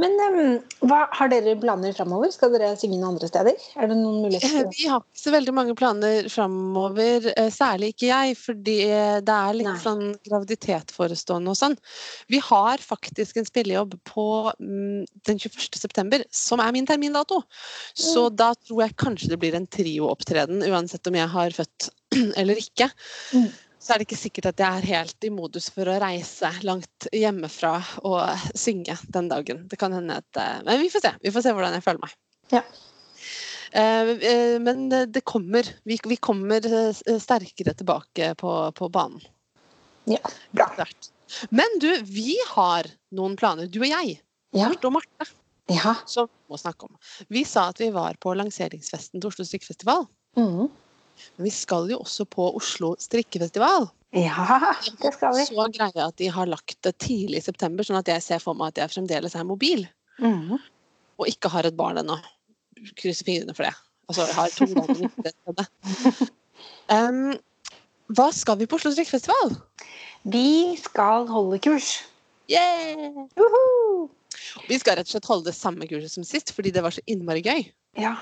Mm. 0.01 0.05
Men 0.05 0.17
um, 0.33 0.89
hva, 0.89 1.01
har 1.13 1.31
dere 1.33 1.57
planer 1.61 1.93
framover? 1.97 2.31
Skal 2.33 2.55
dere 2.55 2.73
synge 2.81 2.97
noen 2.97 3.15
andre 3.15 3.29
steder? 3.29 3.59
Er 3.77 3.91
det 3.91 3.99
noen 3.99 4.25
muligheter? 4.25 4.65
Eh? 4.65 4.73
Vi 4.73 4.89
har 4.89 5.03
ikke 5.03 5.23
så 5.23 5.35
veldig 5.35 5.55
mange 5.57 5.77
planer 5.79 6.29
framover, 6.33 7.29
eh, 7.35 7.51
særlig 7.53 7.93
ikke 7.95 8.09
jeg, 8.09 8.37
fordi 8.41 8.79
det 9.27 9.37
er 9.37 9.59
litt 9.59 9.69
Nei. 9.69 9.77
sånn 9.83 10.05
graviditet 10.27 10.95
forestående 10.97 11.53
og 11.53 11.61
sånn. 11.61 11.77
Vi 12.33 12.41
har 12.51 12.83
faktisk 12.83 13.41
en 13.41 13.49
spillejobb 13.49 13.97
på 14.09 14.27
mm, 14.57 15.07
den 15.29 15.41
21. 15.43 15.81
september, 15.81 16.25
som 16.35 16.63
er 16.65 16.73
min 16.77 16.89
termindato. 16.89 17.43
Så 17.97 18.29
da 18.33 18.53
tror 18.57 18.87
jeg 18.87 18.99
kanskje 19.01 19.35
det 19.35 19.41
blir 19.43 19.57
en 19.59 19.69
trioopptreden, 19.71 20.65
uansett 20.71 21.11
om 21.11 21.19
jeg 21.19 21.35
har 21.35 21.57
født 21.57 21.91
eller 22.41 22.61
ikke. 22.61 22.89
Mm. 23.37 23.51
Så 23.81 23.95
er 23.95 24.01
det 24.01 24.11
ikke 24.11 24.21
sikkert 24.21 24.51
at 24.51 24.61
jeg 24.61 24.81
er 24.81 24.89
helt 24.91 25.25
i 25.25 25.31
modus 25.33 25.71
for 25.73 25.89
å 25.89 25.97
reise 26.03 26.51
langt 26.69 27.07
hjemmefra 27.17 27.79
og 28.05 28.43
synge 28.59 28.99
den 29.09 29.31
dagen. 29.31 29.63
Det 29.71 29.79
kan 29.81 29.95
hende 29.97 30.19
at 30.21 30.41
eh, 30.41 30.59
Men 30.67 30.83
vi 30.83 30.91
får 30.93 31.07
se. 31.07 31.13
Vi 31.25 31.33
får 31.33 31.47
se 31.47 31.55
hvordan 31.57 31.77
jeg 31.79 31.87
føler 31.87 32.03
meg. 32.05 32.17
Ja. 32.53 32.61
Eh, 33.73 34.11
eh, 34.33 34.57
Men 34.61 34.85
det 34.91 35.25
kommer. 35.25 35.65
Vi, 35.89 35.97
kommer 36.21 36.69
sterkere 36.93 37.73
tilbake 37.79 38.35
på, 38.37 38.53
på 38.77 38.91
banen. 38.93 39.25
Ja, 40.11 40.21
bra. 40.53 40.69
Men 41.49 41.81
du, 41.81 41.89
vi 42.05 42.35
har 42.53 42.89
noen 43.17 43.37
planer, 43.41 43.71
du 43.71 43.81
og 43.81 43.89
jeg, 43.89 44.19
Ja. 44.51 44.67
Marte 44.67 44.89
og 44.89 44.97
Marte, 44.97 45.27
ja. 45.71 45.93
som 46.11 46.27
vi 46.27 46.51
må 46.51 46.59
snakke 46.59 46.89
om. 46.89 46.97
Vi 47.31 47.45
sa 47.47 47.69
at 47.71 47.79
vi 47.79 47.93
var 47.95 48.17
på 48.19 48.33
lanseringsfesten 48.35 49.23
til 49.23 49.31
Oslo 49.31 49.47
strikkefestival. 49.47 50.09
Mm. 50.37 50.67
Men 51.37 51.49
vi 51.49 51.53
skal 51.55 51.91
jo 51.91 52.01
også 52.03 52.27
på 52.31 52.49
Oslo 52.59 52.95
strikkefestival. 53.01 53.89
ja, 54.17 54.75
det 55.03 55.13
skal 55.15 55.37
vi. 55.37 55.47
Så 55.47 55.67
greia 55.77 56.09
at 56.09 56.17
de 56.19 56.31
har 56.33 56.51
lagt 56.51 56.79
det 56.87 56.97
tidlig 57.03 57.41
i 57.41 57.47
september, 57.47 57.87
sånn 57.87 58.01
at 58.01 58.11
jeg 58.11 58.25
ser 58.25 58.43
for 58.43 58.59
meg 58.59 58.75
at 58.75 58.83
jeg 58.83 58.95
fremdeles 58.97 59.37
er 59.39 59.47
mobil. 59.47 59.87
Mm. 60.21 60.59
Og 61.21 61.31
ikke 61.31 61.53
har 61.53 61.69
et 61.69 61.79
barn 61.79 62.01
ennå. 62.01 62.19
Krysser 62.99 63.29
fingrene 63.29 63.55
for 63.57 63.69
det. 63.69 63.75
Altså, 64.11 64.27
jeg 64.27 64.35
har 64.35 64.49
to 64.57 64.67
ganger. 64.75 66.21
Um, 66.91 67.37
hva 68.17 68.31
skal 68.35 68.59
vi 68.59 68.67
på 68.67 68.81
Oslo 68.81 68.91
strikkefestival? 68.95 69.55
Vi 70.29 70.77
skal 70.81 71.29
holde 71.31 71.61
kurs. 71.63 72.01
Yeah! 72.51 73.29
Uhu! 73.39 74.09
Vi 74.67 74.79
skal 74.81 74.99
rett 74.99 75.09
og 75.09 75.15
slett 75.15 75.29
holde 75.31 75.49
det 75.51 75.57
samme 75.57 75.87
kurset 75.87 76.13
som 76.17 76.27
sist, 76.27 76.51
fordi 76.57 76.73
det 76.75 76.83
var 76.83 76.95
så 76.95 77.05
innmari 77.11 77.45
gøy. 77.47 77.63
Ja, 78.01 78.17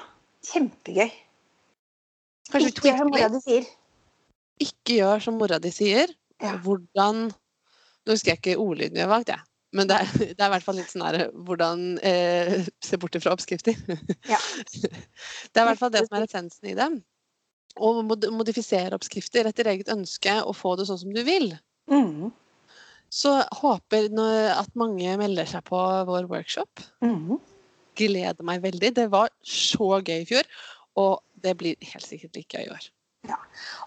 kjempegøy. 0.51 1.09
Kanskje 2.53 2.71
Ikke 2.73 2.89
gjør 2.89 3.03
som 3.03 3.13
mora 3.13 3.29
di 3.33 3.43
sier. 3.45 3.69
Ikke 4.63 4.97
gjør 5.01 5.23
som 5.27 5.39
mora 5.41 5.59
di 5.63 5.73
sier. 5.75 6.15
Ja. 6.43 6.57
Hvordan 6.63 7.29
Nå 7.29 8.15
husker 8.15 8.33
jeg 8.33 8.41
ikke 8.41 8.61
ordlyden 8.63 8.97
vi 8.97 9.03
har 9.03 9.11
valgt, 9.11 9.29
jeg. 9.35 9.43
Men 9.77 9.89
det 9.91 9.99
er, 10.01 10.13
det 10.37 10.41
er 10.41 10.49
i 10.49 10.53
hvert 10.55 10.65
fall 10.65 10.79
litt 10.81 10.93
sånn 10.93 11.05
her 11.05 11.29
Hvordan 11.35 11.85
eh, 12.07 12.57
se 12.89 12.99
bort 13.01 13.19
ifra 13.19 13.35
oppskrifter. 13.37 13.77
Ja. 14.31 14.41
Det 15.53 15.61
er 15.61 15.65
i 15.65 15.69
hvert 15.73 15.81
fall 15.81 15.93
det 15.93 16.05
som 16.07 16.19
er 16.19 16.27
essensen 16.29 16.71
i 16.71 16.77
det. 16.79 16.89
Å 17.79 17.89
mod 18.03 18.25
modifisere 18.35 18.97
oppskrifter 18.97 19.49
etter 19.49 19.69
eget 19.71 19.91
ønske 19.93 20.39
og 20.41 20.57
få 20.57 20.75
det 20.79 20.89
sånn 20.89 21.01
som 21.03 21.13
du 21.15 21.21
vil. 21.27 21.53
Mm. 21.91 22.31
Så 23.13 23.33
håper 23.61 24.09
at 24.53 24.75
mange 24.79 25.15
melder 25.21 25.49
seg 25.49 25.65
på 25.69 25.79
vår 26.09 26.29
workshop. 26.31 26.83
Mm. 27.05 27.39
Gleder 27.99 28.47
meg 28.47 28.65
veldig. 28.65 28.93
Det 28.99 29.07
var 29.13 29.31
så 29.43 29.99
gøy 30.01 30.23
i 30.23 30.29
fjor, 30.29 30.49
og 30.99 31.21
det 31.45 31.55
blir 31.61 31.91
helt 31.93 32.07
sikkert 32.07 32.39
like 32.39 32.59
gøy 32.59 32.67
i 32.67 32.73
år. 32.75 32.89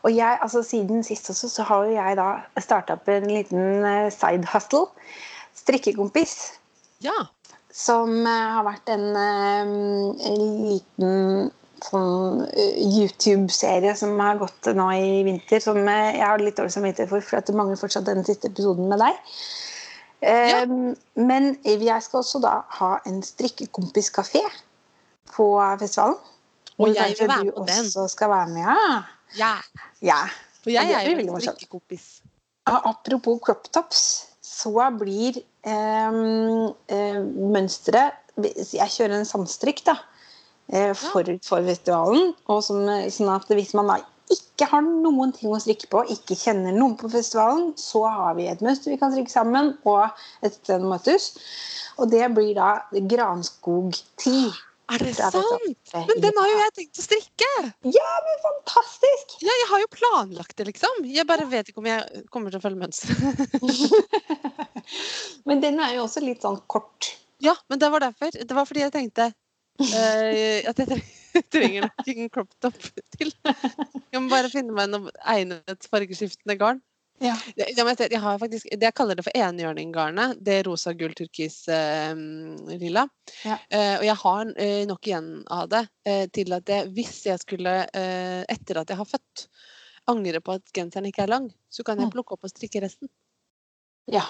Og 0.03 0.16
jeg, 0.16 0.38
altså 0.41 0.64
Siden 0.64 1.03
sist 1.03 1.30
også, 1.30 1.49
så 1.49 1.64
har 1.64 1.86
jo 1.86 1.95
jeg 1.95 2.18
da 2.20 2.28
starta 2.59 2.97
opp 2.97 3.09
en 3.09 3.30
liten 3.30 3.86
eh, 3.86 4.09
side 4.14 4.47
hustle. 4.53 4.88
Strikkekompis. 5.55 6.36
Ja. 7.05 7.16
Som 7.74 8.26
eh, 8.28 8.51
har 8.55 8.66
vært 8.68 8.91
en, 8.91 9.07
eh, 9.16 9.74
en 10.32 10.45
liten 10.68 11.51
sånn 11.82 12.43
YouTube-serie 12.53 13.95
som 13.97 14.20
har 14.22 14.38
gått 14.41 14.70
nå 14.78 14.89
i 14.97 15.22
vinter. 15.28 15.64
Som 15.64 15.82
jeg 15.86 16.22
har 16.22 16.41
litt 16.41 16.59
dårlig 16.59 16.76
samvittighet 16.76 17.14
for, 17.14 17.26
for 17.26 17.41
at 17.41 17.49
det 17.49 17.57
mangler 17.57 17.80
fortsatt 17.80 18.09
den 18.09 18.26
siste 18.28 18.51
episoden 18.51 18.91
med 18.91 19.01
deg. 19.01 19.38
Ja. 20.22 20.68
Men 21.18 21.55
jeg 21.66 22.03
skal 22.05 22.20
også 22.20 22.38
da 22.43 22.59
ha 22.78 22.91
en 23.09 23.24
strikkekompiskafé 23.26 24.43
på 25.34 25.47
festivalen. 25.82 26.20
Og 26.82 26.96
jeg 26.96 27.16
vil 27.20 27.30
være 27.30 27.46
med 27.46 27.54
på 27.56 27.66
den. 27.70 27.86
også 27.86 28.08
skal 28.16 28.30
være 28.30 28.50
med. 28.56 28.66
Ja. 28.66 28.98
ja. 29.38 29.54
ja. 30.02 30.22
For 30.64 30.74
jeg 30.74 30.94
er 30.98 31.08
jo 31.10 31.18
en 31.18 31.32
morsomt. 31.32 31.58
strikkekompis. 31.58 32.22
Apropos 32.70 33.40
crop 33.42 33.66
tops, 33.74 34.02
så 34.42 34.90
blir 35.00 35.42
eh, 35.66 36.20
mønsteret 37.56 38.20
Jeg 38.42 38.88
kjører 38.94 39.18
en 39.18 39.28
sandstrikk 39.28 39.82
da, 39.90 39.98
eh, 40.72 40.94
forut 40.96 41.44
for 41.46 41.66
festivalen. 41.66 42.32
Og 42.48 42.64
som, 42.64 42.86
sånn 43.12 43.34
at 43.34 43.50
hvis 43.52 43.74
man 43.78 43.92
da 43.92 44.00
ikke 44.32 44.70
har 44.72 44.86
noen 44.86 45.34
ting 45.36 45.52
å 45.52 45.60
strikke 45.60 45.90
på, 45.92 46.06
ikke 46.14 46.38
kjenner 46.40 46.76
noen 46.76 46.96
på 47.00 47.10
festivalen, 47.12 47.74
så 47.80 48.06
har 48.08 48.38
vi 48.38 48.48
et 48.48 48.62
mønster 48.64 48.94
vi 48.94 49.00
kan 49.02 49.12
strikke 49.12 49.34
sammen, 49.34 49.74
og 49.84 50.08
et 50.46 50.56
sted 50.56 50.84
å 50.84 50.92
møtes. 50.94 51.34
Og 52.00 52.12
det 52.14 52.24
blir 52.36 52.54
da 52.58 52.74
Granskog 53.12 53.98
10. 54.22 54.52
Er 54.92 55.00
det 55.00 55.14
Det 55.16 55.24
er 55.24 55.32
sant? 55.32 55.92
Det 55.92 56.02
Men 56.10 56.24
den 56.26 56.39
har 56.42 56.50
jo 56.50 56.58
jeg 56.60 56.74
tenkt 56.78 57.00
å 57.00 57.06
strikke! 57.06 57.50
Ja, 57.96 58.10
men 58.26 58.42
fantastisk! 58.44 59.38
Ja, 59.39 59.54
jeg 59.62 59.70
har 59.70 59.84
jo 59.84 59.89
planlagt 59.94 60.56
det, 60.60 60.68
liksom. 60.68 61.06
Jeg 61.08 61.28
bare 61.30 61.48
vet 61.52 61.72
ikke 61.72 61.80
om 61.84 61.88
jeg 61.88 62.26
kommer 62.34 62.52
til 62.52 62.60
å 62.60 62.66
følge 62.66 62.82
mønsteret. 62.82 63.39
Men 65.48 65.64
den 65.64 65.80
er 65.80 65.96
jo 65.96 66.06
også 66.06 66.24
litt 66.26 66.44
sånn 66.44 66.60
kort. 66.72 67.14
Ja, 67.42 67.56
men 67.72 67.80
det 67.82 67.89
var 67.89 68.04
derfor. 68.04 68.30
Det 68.34 68.54
var 68.54 68.68
fordi 68.70 68.84
jeg 68.84 68.94
tenkte 68.94 69.32
uh, 69.32 70.60
at 70.70 70.82
jeg 70.84 71.02
trenger 71.54 71.88
en 71.89 72.30
crop 72.34 72.52
top 72.62 72.78
til. 73.16 73.32
Jeg 74.12 74.22
må 74.22 74.28
bare 74.30 74.52
finne 74.52 74.76
meg 74.76 74.92
noe 74.92 75.14
egnet 75.34 75.88
fargeskiftende 75.89 76.58
garn. 76.60 76.82
Ja. 77.22 77.36
Jeg, 77.54 77.76
jeg, 77.78 78.20
har 78.24 78.40
faktisk, 78.42 78.66
det 78.72 78.88
jeg 78.88 78.96
kaller 78.98 79.18
det 79.18 79.26
for 79.28 79.38
enhjørninggarnet, 79.38 80.40
det 80.42 80.56
er 80.58 80.66
rosa, 80.66 80.94
gull, 80.98 81.14
turkis, 81.18 81.60
eh, 81.70 82.18
lilla. 82.82 83.04
Ja. 83.46 83.60
Eh, 83.70 83.94
og 84.00 84.06
jeg 84.08 84.16
har 84.24 84.54
eh, 84.58 84.82
nok 84.90 85.06
igjen 85.06 85.28
av 85.54 85.68
det 85.70 85.84
eh, 86.10 86.24
til 86.34 86.56
at 86.58 86.72
jeg, 86.74 86.90
hvis 86.98 87.20
jeg 87.30 87.38
skulle, 87.44 87.76
eh, 87.94 88.42
etter 88.50 88.82
at 88.82 88.90
jeg 88.90 88.98
har 88.98 89.06
født, 89.10 89.46
angre 90.10 90.42
på 90.42 90.56
at 90.58 90.74
genseren 90.74 91.06
ikke 91.12 91.28
er 91.28 91.30
lang, 91.30 91.52
så 91.70 91.86
kan 91.86 92.00
jeg 92.02 92.10
Mm. 92.10 92.14
plukke 92.16 92.34
opp 92.34 92.48
og 92.48 92.50
strikke 92.50 92.82
resten. 92.82 93.06
Ja, 94.10 94.24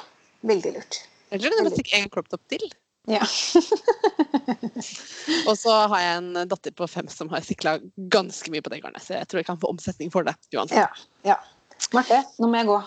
veldig 0.44 0.74
lurt. 0.76 1.00
Eller 1.32 1.48
så 1.48 1.50
kan 1.50 1.58
jeg 1.62 1.68
bare 1.70 1.78
strikke 1.78 2.02
en 2.02 2.10
crop 2.12 2.28
top 2.30 2.44
til. 2.52 2.68
Ja. 3.10 3.24
Og 5.50 5.56
så 5.58 5.72
har 5.90 6.02
jeg 6.04 6.18
en 6.20 6.28
datter 6.52 6.74
på 6.76 6.86
fem 6.92 7.08
som 7.10 7.32
har 7.32 7.42
sikla 7.46 7.78
ganske 8.14 8.52
mye 8.54 8.62
på 8.62 8.70
det 8.74 8.82
garnet, 8.84 9.02
så 9.02 9.16
jeg 9.18 9.30
tror 9.32 9.42
jeg 9.42 9.48
kan 9.48 9.58
få 9.64 9.72
omsetning 9.72 10.12
for 10.14 10.28
det 10.28 10.36
uansett. 10.54 10.84
Ja. 10.84 10.90
ja. 11.32 11.40
Marte, 11.96 12.22
nå 12.40 12.48
må 12.48 12.62
jeg 12.62 12.70
gå. 12.70 12.82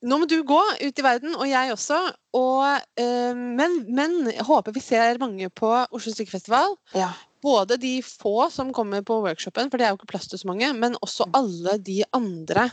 Nå 0.00 0.16
må 0.16 0.24
du 0.24 0.38
gå 0.48 0.60
ut 0.80 1.00
i 1.00 1.04
verden, 1.04 1.34
og 1.36 1.44
jeg 1.44 1.74
også. 1.74 1.98
Og, 2.38 2.62
eh, 2.96 3.36
men, 3.36 3.74
men 3.92 4.14
jeg 4.32 4.46
håper 4.48 4.72
vi 4.72 4.80
ser 4.80 5.20
mange 5.20 5.50
på 5.52 5.68
Oslo 5.92 6.14
strikkefestival. 6.14 6.72
Ja. 6.96 7.10
Både 7.44 7.76
de 7.80 7.98
få 8.04 8.48
som 8.52 8.72
kommer 8.76 9.04
på 9.04 9.18
workshopen, 9.24 9.68
for 9.68 9.80
det 9.80 9.86
er 9.86 9.92
jo 9.92 9.98
ikke 10.00 10.08
plass 10.14 10.28
til 10.28 10.40
så 10.40 10.48
mange, 10.48 10.72
men 10.76 10.96
også 11.04 11.28
alle 11.36 11.76
de 11.84 11.98
andre 12.16 12.70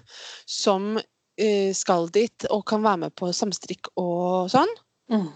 som 0.48 0.96
eh, 1.00 1.74
skal 1.76 2.08
dit 2.16 2.48
og 2.48 2.64
kan 2.72 2.84
være 2.84 3.04
med 3.04 3.16
på 3.20 3.34
samstrikk 3.36 3.92
og 4.00 4.48
sånn. 4.52 4.72
Mm. 5.12 5.28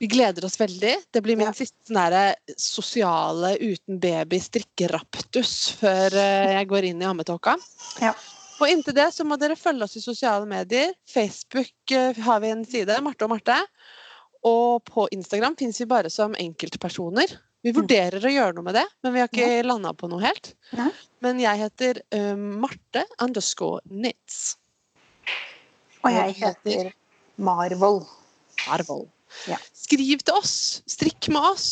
Vi 0.00 0.08
gleder 0.10 0.44
oss 0.48 0.56
veldig. 0.60 0.94
Det 1.12 1.22
blir 1.24 1.36
min 1.38 1.48
Ja. 1.48 1.54
siste 1.56 1.92
nære, 1.92 2.34
sosiale 2.60 3.54
uten 3.60 4.00
baby 4.00 4.40
strikkeraptus 4.42 5.76
før 5.80 6.16
eh, 6.24 6.56
jeg 6.56 6.68
går 6.72 6.88
inn 6.88 7.04
i 7.04 7.08
ammetåka. 7.08 7.54
Ja. 8.00 8.16
Og 8.64 8.70
inntil 8.72 8.96
det 8.96 9.10
så 9.12 9.26
må 9.28 9.36
dere 9.36 9.58
følge 9.60 9.84
oss 9.84 9.98
i 9.98 10.00
sosiale 10.00 10.46
medier. 10.48 10.94
Facebook 11.10 11.92
eh, 11.92 12.16
har 12.24 12.40
vi 12.40 12.48
en 12.54 12.64
side, 12.64 12.96
Marte 13.04 13.26
og 13.26 13.34
Marte. 13.34 13.58
Og 14.48 14.80
på 14.88 15.04
Instagram 15.12 15.56
fins 15.60 15.82
vi 15.82 15.86
bare 15.90 16.08
som 16.12 16.32
enkeltpersoner. 16.40 17.34
Vi 17.64 17.72
Mm. 17.72 17.76
vurderer 17.78 18.24
å 18.24 18.32
gjøre 18.32 18.54
noe 18.56 18.64
med 18.64 18.74
det, 18.76 18.84
men 19.02 19.12
vi 19.14 19.20
har 19.22 19.28
ikke 19.28 19.64
landa 19.64 19.92
på 19.96 20.08
noe 20.08 20.20
helt. 20.20 20.50
Ja. 20.76 20.90
Men 21.24 21.38
jeg 21.40 21.60
heter 21.62 22.00
uh, 22.12 22.34
Marte 22.36 23.04
underscore 23.24 23.80
Nitz. 23.88 24.56
Og 26.04 26.12
jeg 26.12 26.34
heter 26.40 26.90
Marvold. 27.40 28.04
Arvold. 28.68 29.08
Ja. 29.48 29.56
Skriv 29.72 30.20
til 30.24 30.36
oss. 30.36 30.82
Strikk 30.92 31.28
med 31.32 31.40
oss. 31.52 31.68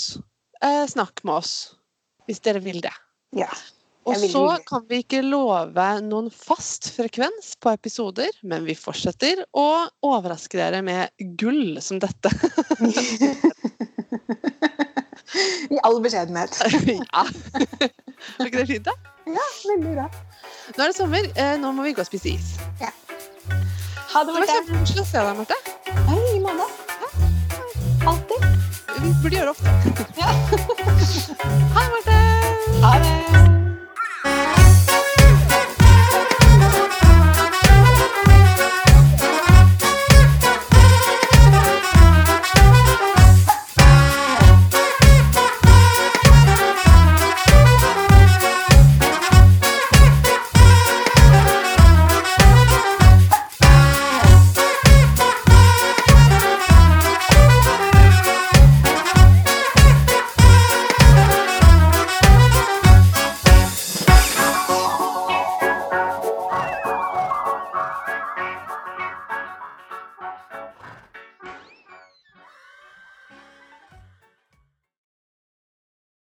Uh, 0.65 0.85
snakk 0.89 1.21
med 1.29 1.41
oss. 1.43 1.75
Hvis 2.29 2.41
dere 2.41 2.61
vil 2.65 2.81
det. 2.85 2.95
Ja. 3.37 3.51
Og 4.03 4.19
så 4.19 4.43
kan 4.67 4.83
vi 4.89 4.99
ikke 5.05 5.21
love 5.23 5.85
noen 6.03 6.31
fast 6.35 6.89
frekvens 6.97 7.53
på 7.63 7.71
episoder, 7.71 8.31
men 8.43 8.65
vi 8.67 8.75
fortsetter 8.75 9.45
å 9.55 9.87
overraske 10.07 10.59
dere 10.59 10.83
med 10.83 11.13
gull 11.39 11.79
som 11.85 12.01
dette. 12.03 12.33
I 15.73 15.79
all 15.87 16.01
beskjedenhet. 16.03 16.59
ja. 17.15 17.25
Var 18.39 18.47
ikke 18.51 18.59
det 18.59 18.67
fint, 18.69 18.91
da? 18.91 18.93
Ja, 19.31 19.47
veldig 19.71 19.95
bra. 19.95 20.09
Nå 20.75 20.83
er 20.83 20.91
det 20.91 20.97
sommer. 20.99 21.31
Eh, 21.39 21.55
nå 21.63 21.71
må 21.77 21.87
vi 21.87 21.95
gå 21.97 22.03
og 22.03 22.11
spise 22.11 22.35
is. 22.35 22.53
Ha 22.83 22.91
det, 22.91 24.27
Det 24.27 24.35
var 24.35 24.35
Marte. 24.35 24.53
kjempekoselig 24.59 25.03
å 25.03 25.09
se 25.09 25.19
deg, 25.23 25.35
Marte. 25.41 25.57
Ja, 25.87 26.03
I 26.11 26.21
like 26.27 26.43
måte. 26.59 26.67
Alltid. 28.03 28.41
vi 28.99 29.15
burde 29.23 29.37
gjøre 29.39 29.49
det 29.49 29.55
ofte. 29.57 29.71
Ja. 30.19 30.31
Ha 31.73 31.81
det, 31.81 31.91
Marte! 31.97 32.17
Ha 32.83 32.93
det! 33.01 33.62